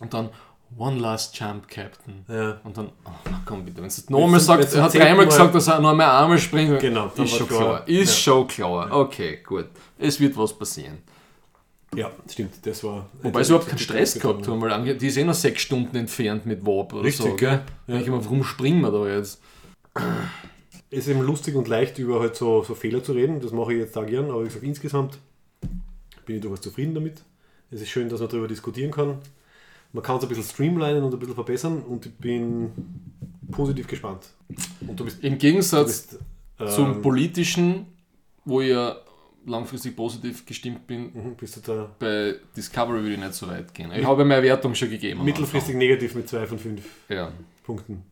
[0.00, 0.30] und dann
[0.76, 2.24] One last jump, Captain.
[2.28, 2.60] Ja.
[2.62, 3.10] Und dann, oh,
[3.46, 6.10] komm bitte, wenn es nochmal zum er hat dreimal Mal- gesagt, dass er noch mehr
[6.12, 6.78] Arme springt.
[6.80, 7.60] Genau, ist schon klar.
[7.60, 7.88] klar.
[7.88, 8.14] Ist Ja.
[8.32, 8.92] schon klar.
[8.92, 9.66] Okay, gut.
[9.98, 10.98] Es wird was passieren.
[11.96, 13.08] Ja, stimmt, das war.
[13.22, 15.96] Wobei sie überhaupt keinen Stress gehabt haben, weil ange- die ist eh noch sechs Stunden
[15.96, 17.34] entfernt mit Warp oder Richtig, so.
[17.36, 17.62] Gell?
[17.86, 17.96] ja.
[17.98, 19.40] Ich immer, warum springen wir da jetzt?
[20.90, 23.40] Es ist eben lustig und leicht, über halt so, so Fehler zu reden.
[23.40, 25.18] Das mache ich jetzt auch gern, aber ich sage, insgesamt
[26.26, 27.22] bin ich durchaus zufrieden damit.
[27.70, 29.18] Es ist schön, dass man darüber diskutieren kann.
[29.92, 32.72] Man kann es ein bisschen streamlinen und ein bisschen verbessern und ich bin
[33.50, 34.28] positiv gespannt.
[34.86, 36.18] Und du bist, Im Gegensatz bist
[36.60, 37.86] ähm, zum politischen,
[38.44, 38.96] wo ich ja
[39.46, 43.72] langfristig positiv gestimmt bin, mhm, bist du da bei Discovery würde ich nicht so weit
[43.72, 43.90] gehen.
[43.92, 45.24] Ich habe meine Wertung schon gegeben.
[45.24, 47.16] mittelfristig negativ mit 2 von 5 Anfang.
[47.16, 47.32] Ja.
[47.64, 48.02] Punkten.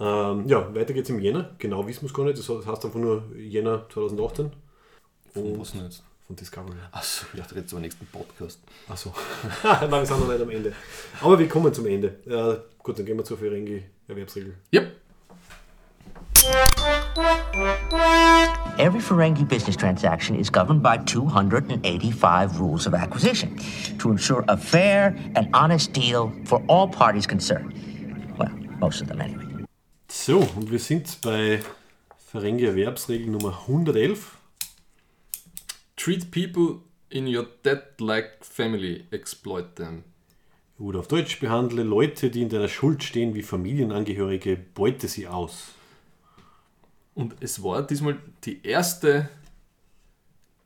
[0.00, 1.50] Ähm, ja, weiter geht's im Jänner.
[1.58, 2.38] Genau wissen wir es gar nicht.
[2.38, 4.50] Das heißt einfach nur Jänner 2018.
[5.32, 6.02] Von was nicht?
[6.26, 6.76] Von Discovery.
[6.90, 8.58] Achso, ich dachte jetzt zum nächsten Podcast.
[8.88, 9.14] Achso.
[9.62, 10.72] Nein, wir sind noch nicht am Ende.
[11.20, 12.16] Aber wir kommen zum Ende.
[12.26, 14.54] Ja, gut, dann gehen wir zur Ferengi-Erwerbsregel.
[14.72, 14.96] Yep.
[18.78, 23.56] Every Ferengi business transaction is governed by 285 rules of acquisition
[23.98, 27.72] to ensure a fair and honest deal for all parties concerned.
[28.36, 28.50] Well,
[28.80, 29.44] most of them anyway.
[30.08, 31.60] So, und wir sind bei
[32.32, 34.35] Ferengi-Erwerbsregel Nummer 111.
[35.96, 40.04] Treat people in your dead-like family, exploit them.
[40.78, 45.68] Oder auf Deutsch, behandle Leute, die in deiner Schuld stehen, wie Familienangehörige, beute sie aus.
[47.14, 49.30] Und es war diesmal die erste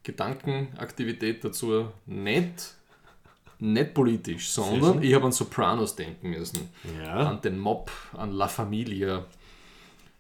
[0.03, 2.75] Gedankenaktivität dazu nicht,
[3.61, 6.69] nicht politisch, sondern ich habe an Sopranos denken müssen.
[7.05, 7.29] Ja.
[7.29, 9.27] An den Mob, an La Familia.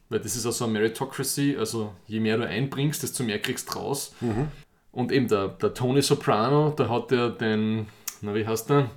[0.08, 3.78] Weil das ist also eine Meritocracy, also je mehr du einbringst, desto mehr kriegst du
[3.78, 4.14] raus.
[4.92, 7.86] Und eben der, der Tony Soprano, der hat ja den,
[8.20, 8.90] na wie heißt der?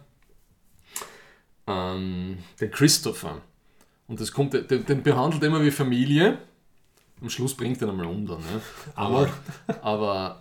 [1.67, 3.41] Ähm, den Christopher.
[4.07, 6.39] Und das kommt, den, den behandelt er immer wie Familie.
[7.21, 8.39] Am Schluss bringt er ihn einmal um dann.
[8.39, 8.61] Ne?
[8.95, 9.29] Aber,
[9.81, 10.39] aber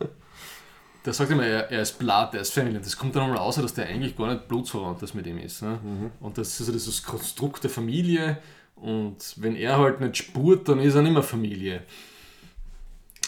[1.04, 2.78] der sagt immer, er, er ist Blood, er ist Family.
[2.78, 5.62] Das kommt dann einmal raus, dass der eigentlich gar nicht blutsverwandt ist mit ihm ist.
[5.62, 5.78] Ne?
[6.20, 8.38] Und das ist so dieses Konstrukt der Familie.
[8.74, 11.82] Und wenn er halt nicht spurt, dann ist er nicht mehr Familie.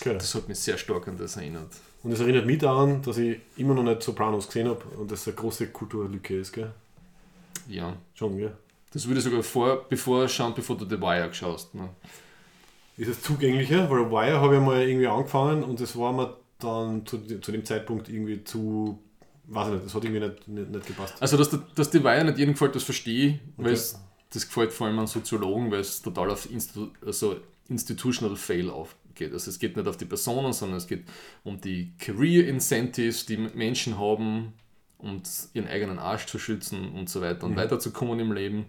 [0.00, 0.14] Okay.
[0.14, 1.70] Das hat mich sehr stark an das erinnert.
[2.04, 5.26] Und es erinnert mich daran, dass ich immer noch nicht Sopranos gesehen habe und das
[5.26, 6.70] eine große Kulturlücke ist, gell?
[7.66, 7.96] Ja.
[8.14, 8.52] Schon, gell?
[8.92, 11.74] Das würde ich sogar vor, bevor schauen, bevor du The Wire schaust.
[11.74, 11.88] Ne?
[12.96, 13.90] Ist es zugänglicher?
[13.90, 17.64] Weil Wire habe ich mal irgendwie angefangen und es war mir dann zu, zu dem
[17.64, 18.98] Zeitpunkt irgendwie zu.
[19.46, 21.14] Weiß ich nicht, das hat irgendwie nicht, nicht, nicht gepasst.
[21.20, 23.74] Also, dass, dass die Wire nicht jedem gefällt, das verstehe ich, weil Okay.
[23.74, 23.98] es,
[24.32, 27.36] das gefällt vor allem an Soziologen, weil es total auf Institu also
[27.68, 29.32] institutional fail auf, geht.
[29.32, 31.04] Also es geht nicht auf die Personen, sondern es geht
[31.44, 34.52] um die Career Incentives, die Menschen haben,
[34.98, 35.22] um
[35.52, 38.64] ihren eigenen Arsch zu schützen und so weiter und weiterzukommen im Leben.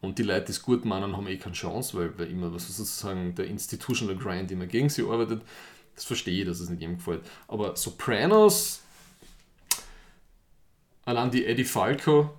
[0.00, 2.66] Und die Leute, die es gut meinen, haben eh keine Chance, weil, weil immer was
[2.68, 5.42] sozusagen der Institutional Grind immer gegen sie arbeitet.
[5.94, 7.20] Das verstehe ich, dass es nicht jedem gefällt.
[7.48, 8.80] Aber Sopranos,
[11.04, 12.30] allein die Eddie Falco,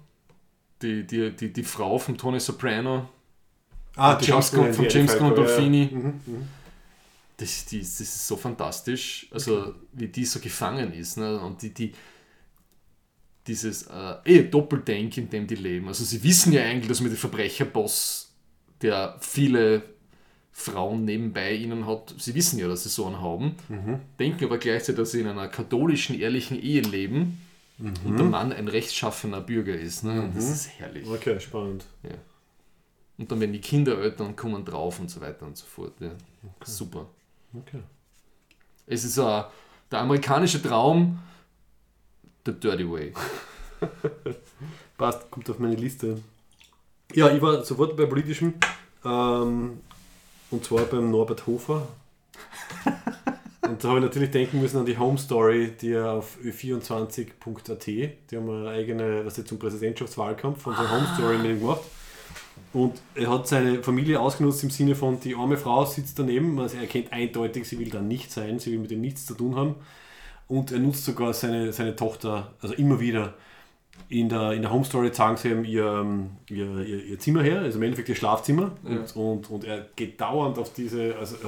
[0.81, 3.09] die, die, die, die Frau von Tony Soprano,
[3.95, 5.83] Ah, James von James Gandolfini.
[5.83, 5.97] ja, ja.
[5.97, 6.47] Mhm, mhm.
[7.37, 11.17] Das, die, das ist so fantastisch, also wie die so gefangen ist.
[11.17, 11.39] Ne?
[11.39, 11.93] Und die, die
[13.47, 15.87] dieses äh, eh, Doppeldenk, in dem die leben.
[15.87, 18.31] Also sie wissen ja eigentlich, dass man den Verbrecherboss,
[18.81, 19.83] der viele
[20.51, 23.55] Frauen nebenbei ihnen hat, sie wissen ja, dass sie so einen haben,
[24.19, 27.39] denken aber gleichzeitig, dass sie in einer katholischen, ehrlichen Ehe leben
[27.79, 30.03] und der Mann ein rechtschaffener Bürger ist.
[30.03, 30.21] Ne?
[30.21, 31.07] Und das ist herrlich.
[31.07, 31.85] Okay, spannend.
[33.17, 35.93] Und dann werden die Kinder älter und kommen drauf und so weiter und so fort.
[35.99, 36.11] Ja.
[36.63, 37.07] Super.
[37.55, 37.81] Okay.
[38.87, 39.43] Es ist uh,
[39.91, 41.19] der amerikanische Traum,
[42.45, 43.13] the dirty way.
[44.97, 46.21] Passt, kommt auf meine Liste.
[47.13, 48.55] Ja, ich war sofort bei politischem.
[49.05, 49.81] Ähm,
[50.49, 51.87] und zwar beim Norbert Hofer.
[53.61, 57.87] und da habe ich natürlich denken müssen an die Home Story, die er auf ö24.at,
[57.87, 61.81] die haben eine eigene, was jetzt zum Präsidentschaftswahlkampf, von so Home Story mit ihm gemacht.
[62.73, 66.75] Und er hat seine Familie ausgenutzt im Sinne von, die arme Frau sitzt daneben, also
[66.75, 69.55] er erkennt eindeutig, sie will da nicht sein, sie will mit ihm nichts zu tun
[69.55, 69.75] haben.
[70.47, 73.35] Und er nutzt sogar seine, seine Tochter, also immer wieder,
[74.09, 77.43] in der, in der Home Story zeigen sie ihm ihr, ähm, ihr, ihr, ihr Zimmer
[77.43, 78.71] her, also im Endeffekt ihr Schlafzimmer.
[78.83, 81.41] Und, und, und er geht dauernd auf diese, also es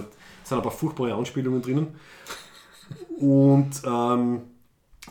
[0.49, 1.87] sind ein paar furchtbare Anspielungen drinnen.
[3.17, 4.41] Und ähm,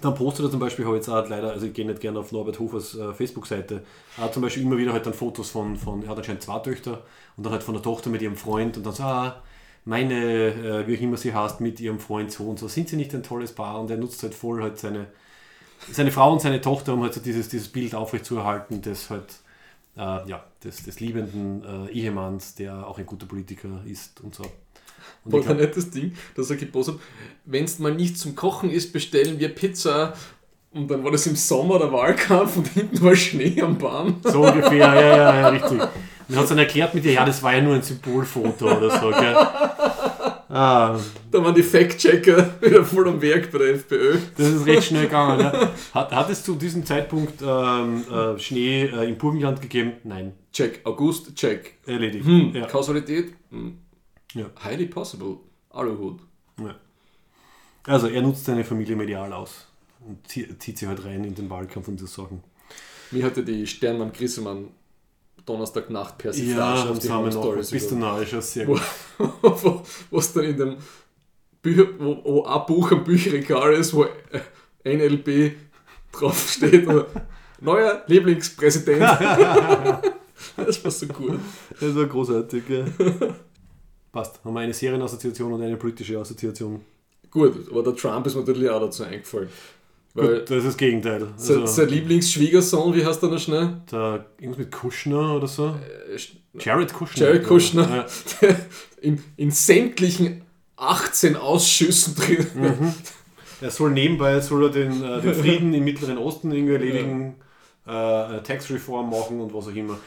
[0.01, 2.33] dann postet er zum Beispiel, ich jetzt auch leider, also ich gehe nicht gerne auf
[2.33, 3.83] Norbert Hofers äh, Facebook-Seite,
[4.19, 7.03] hat zum Beispiel immer wieder halt dann Fotos von, von, er hat anscheinend zwei Töchter
[7.37, 9.43] und dann halt von der Tochter mit ihrem Freund und dann so, ah,
[9.85, 12.97] meine, äh, wie auch immer sie heißt, mit ihrem Freund so und so, sind sie
[12.97, 13.81] nicht ein tolles Paar?
[13.81, 15.07] Und er nutzt halt voll halt seine,
[15.93, 19.35] seine Frau und seine Tochter, um halt so dieses, dieses Bild aufrechtzuerhalten, des halt,
[19.97, 24.45] äh, ja, des, des liebenden äh, Ehemanns, der auch ein guter Politiker ist und so.
[25.29, 27.01] Glaub, nicht das Ding, dass er gepostet hat,
[27.47, 30.15] wenn es mal nicht zum Kochen ist, bestellen wir Pizza.
[30.73, 34.17] Und dann war das im Sommer der Wahlkampf und hinten war Schnee am Baum.
[34.25, 35.81] so ungefähr, ja, ja, ja, richtig.
[36.29, 39.11] Und hat dann erklärt mit ihr, ja, das war ja nur ein Symbolfoto oder so,
[39.11, 39.37] gell?
[40.57, 40.97] Ah,
[41.33, 44.19] Da waren die Fact-Checker wieder voll am Werk bei der FPÖ.
[44.37, 45.41] das ist recht schnell gegangen.
[45.41, 45.71] Ja.
[45.95, 49.95] Hat, hat es zu diesem Zeitpunkt ähm, äh, Schnee äh, im Burgenland gegeben?
[50.05, 50.81] Nein, Check.
[50.85, 51.75] August, check.
[51.87, 52.25] erledigt.
[52.25, 52.53] Hm.
[52.55, 52.67] Ja.
[52.67, 53.33] Kausalität?
[53.51, 53.79] Hm.
[54.35, 54.51] Ja.
[54.63, 55.39] Highly possible.
[55.71, 56.21] Aluhut.
[56.59, 56.75] Ja.
[57.87, 59.67] Also er nutzt seine Familie medial aus
[60.07, 62.43] und zieht, sie halt rein in den Wahlkampf und so Sachen.
[63.11, 64.69] Mir hatte die Sternmann Grissemann
[65.45, 69.83] Donnerstagnacht Persiflage Ja, auf die haben noch bist du das ist sehr wo, gut.
[70.11, 70.77] was dann in dem
[71.61, 74.07] Bücher, wo, wo ein Buch am Bücherregal ist, wo
[74.85, 75.57] NLP
[76.13, 76.89] draufsteht.
[77.61, 79.01] Neuer Lieblingspräsident.
[80.57, 81.41] das war so gut.
[81.81, 82.85] Das war großartig, ja.
[84.15, 84.41] Passt.
[84.45, 86.81] Haben wir eine Serienassoziation und eine politische Assoziation.
[87.31, 89.49] Gut, aber der Trump ist mir natürlich auch dazu eingefallen.
[90.15, 91.27] Weil Gut, das ist das Gegenteil.
[91.37, 93.83] sein, Also, sein Lieblingsschwiegersohn, wie heißt der noch schnell?
[93.91, 95.67] der, irgendwas mit Kushner oder so.
[96.11, 96.19] Äh,
[96.61, 97.27] Jared Kushner.
[97.27, 98.07] Jared Kushner,
[98.41, 98.49] Ja.
[99.03, 100.43] in, in sämtlichen
[100.77, 102.47] 18 Ausschüssen drin.
[102.55, 102.95] Mhm.
[103.61, 107.35] Er soll nebenbei soll er den, äh, den Frieden im Mittleren Osten irgendwie erledigen,
[107.87, 109.99] äh, Tax Reform machen und was auch immer.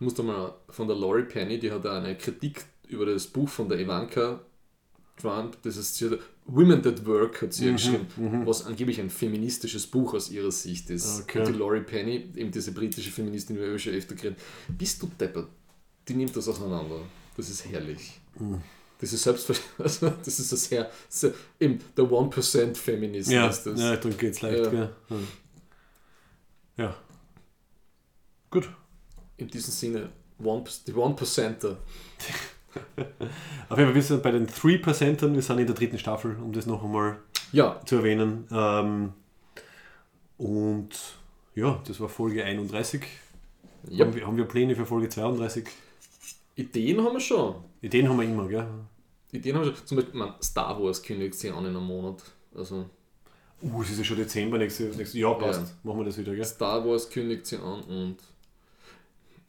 [0.00, 3.48] Ich muss da mal von der Laurie Penny, die hat eine Kritik über das Buch
[3.48, 4.40] von der Ivanka
[5.16, 8.06] Trump, das ist sie Women That Work hat Mhm, sie ja geschrieben,
[8.46, 11.22] was angeblich ein feministisches Buch aus ihrer Sicht ist.
[11.22, 11.40] Okay.
[11.40, 14.38] Und die Laurie Penny, eben diese britische Feministin, die wir schon öfter geredet
[14.68, 15.48] bist du deppert?
[16.08, 17.00] Die nimmt das auseinander.
[17.36, 18.18] Das ist herrlich.
[18.38, 18.60] Mhm.
[18.98, 23.64] Das ist selbstverständlich, also, das ist ein sehr, sehr eben der 1% Feminist Ja, ist
[23.64, 23.80] das.
[23.80, 24.72] ja dann geht's leicht.
[24.72, 24.90] Ja.
[25.08, 25.26] Hm.
[26.76, 26.96] Ja.
[28.50, 28.68] Gut.
[29.36, 30.10] In diesem Sinne,
[30.42, 31.78] one, die 1%er.
[33.68, 36.52] Auf jeden Fall, wir sind bei den 3%ern, wir sind in der dritten Staffel, um
[36.52, 37.18] das noch einmal
[37.52, 38.46] Ja, zu erwähnen.
[38.50, 39.12] Ähm,
[40.38, 40.90] und
[41.54, 43.02] ja, das war Folge 31.
[43.88, 44.04] ja.
[44.06, 45.66] Haben, wir, haben wir Pläne für Folge 32?
[46.56, 47.56] Ideen haben wir schon.
[47.80, 48.66] Ideen haben wir immer, gell?
[49.32, 49.86] Ideen haben wir schon.
[49.86, 52.22] Zum Beispiel, man, Star Wars kündigt sich an in einem Monat.
[52.54, 52.86] Also
[53.62, 55.60] Uh, es ist ja schon Dezember nächstes nächste, Ja, passt.
[55.60, 55.68] Ja.
[55.84, 56.44] Machen wir das wieder, gell?
[56.44, 58.16] Star Wars kündigt sich an und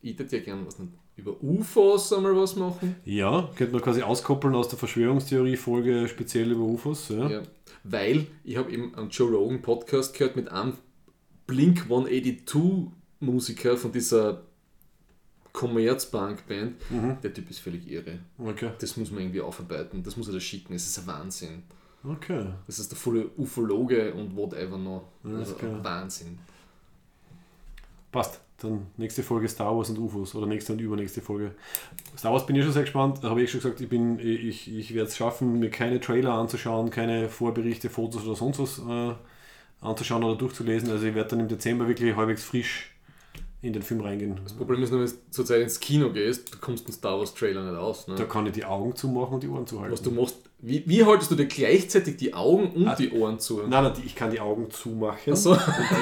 [0.03, 2.95] ich hätte ja gerne was nicht, über UFOs einmal was machen.
[3.06, 7.10] Ja, könnte man quasi auskoppeln aus der Verschwörungstheorie-Folge speziell über UFOs.
[7.10, 7.30] Ja.
[7.30, 7.41] Ja.
[7.84, 10.73] Weil ich habe eben einen Joe Rogan Podcast gehört mit einem
[11.45, 14.44] Blink 182 Musiker von dieser
[15.52, 16.76] Commerzbank-Band.
[17.22, 18.19] Der Typ ist völlig irre.
[18.38, 18.72] Okay.
[18.80, 20.02] Das muss man irgendwie aufarbeiten.
[20.02, 20.73] Das muss er da schicken.
[20.73, 21.64] Es ist ein Wahnsinn.
[22.03, 22.48] Okay.
[22.68, 25.10] Das ist der volle Ufologe und whatever noch.
[25.23, 25.84] Alles Also.
[25.84, 26.40] Wahnsinn.
[28.11, 28.40] Passt.
[28.64, 31.52] Dann nächste Folge Star Wars und UFOs oder nächste und übernächste Folge.
[32.18, 33.19] Star Wars bin ich schon sehr gespannt.
[33.22, 36.34] Da habe ich schon gesagt, ich, bin, ich, ich werde es schaffen, mir keine Trailer
[36.34, 39.14] anzuschauen, keine Vorberichte, Fotos oder sonst was äh,
[39.81, 40.90] anzuschauen oder durchzulesen.
[40.90, 42.90] Also ich werde dann im Dezember wirklich halbwegs frisch
[43.61, 44.40] in den Film reingehen.
[44.44, 47.34] Das Problem ist nur, wenn du zurzeit ins Kino gehst, du kommst den Star Wars
[47.34, 48.07] Trailer nicht aus.
[48.07, 48.15] Ne?
[48.15, 49.94] Da kann ich die Augen zumachen und die Ohren zuhalten.
[49.94, 50.35] Was du machst,
[50.65, 52.95] wie, wie haltest du dir gleichzeitig die Augen und Ah.
[52.95, 53.57] die Ohren zu?
[53.68, 55.52] Nein, nein, ich kann die Augen zumachen Ach so.
[55.52, 55.60] und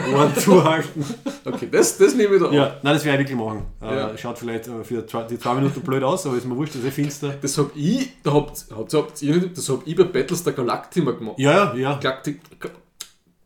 [0.07, 1.03] die Ohren zuhalten.
[1.43, 2.73] Okay, das, das nehme ich da Ja, auf.
[2.83, 3.65] nein, das werde ich wirklich machen.
[3.81, 4.17] Äh, Ja.
[4.17, 6.87] Schaut vielleicht äh, für die zwei Minuten blöd aus, aber ist mir wurscht, das ist
[6.87, 7.33] eh finster.
[7.41, 11.39] Das hab ich, da habt, habt, habt ihr das hab ich bei Battlestar Galactica gemacht.
[11.39, 11.99] Ja, ja, ja.
[11.99, 12.39] Galactic,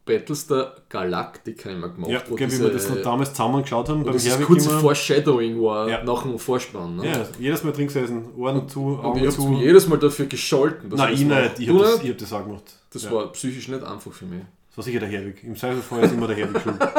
[0.06, 2.12] Battlestar Galactica immer gemacht.
[2.12, 4.46] Ja, wo gell, wie diese- wir das noch damals zusammen geschaut haben, beim dieses Herwig
[4.48, 4.80] kurze immer.
[4.80, 6.04] Foreshadowing war Ja.
[6.04, 6.98] nach dem Vorspann.
[6.98, 7.08] Ne?
[7.08, 9.54] Ja, jedes Mal drin gesessen, Ohren zu, Und Augen ich hab's zu.
[9.54, 10.90] jedes Mal dafür gescholten.
[10.92, 12.64] dass Nein, ich ich das nicht, ich habe das, ich hab das auch gemacht.
[12.94, 13.12] Das ja.
[13.12, 14.42] war psychisch nicht einfach für mich.
[14.70, 15.44] das war sicher der Herwig.
[15.44, 16.78] Im Zweifelsfall ist immer der Herwig schuld.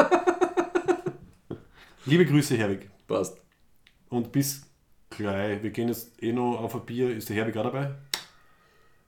[2.05, 2.89] Liebe Grüße, Herwig.
[3.07, 3.37] Passt.
[4.09, 4.61] Und bis
[5.09, 5.61] gleich.
[5.63, 7.15] Wir gehen jetzt eh noch auf ein Bier.
[7.15, 7.95] Ist der Herwig auch dabei?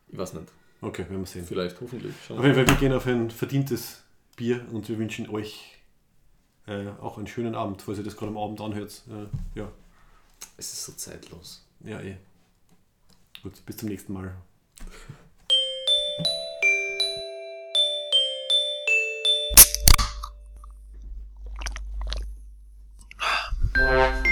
[0.08, 0.48] Ich weiß nicht.
[0.82, 1.46] Okay, werden wir sehen.
[1.46, 2.14] Vielleicht, hoffentlich.
[2.26, 2.38] Schon.
[2.38, 4.04] Auf jeden Fall, wir gehen auf ein verdientes
[4.36, 5.78] Bier und wir wünschen euch
[6.68, 9.02] äh, auch einen schönen Abend, falls ihr das gerade am Abend anhört.
[9.10, 9.72] Äh, ja.
[10.56, 11.66] Es ist so zeitlos.
[11.82, 12.18] Ja, eh.
[13.44, 14.34] Gut, bis zum nächsten Mal.
[23.76, 24.24] Ah.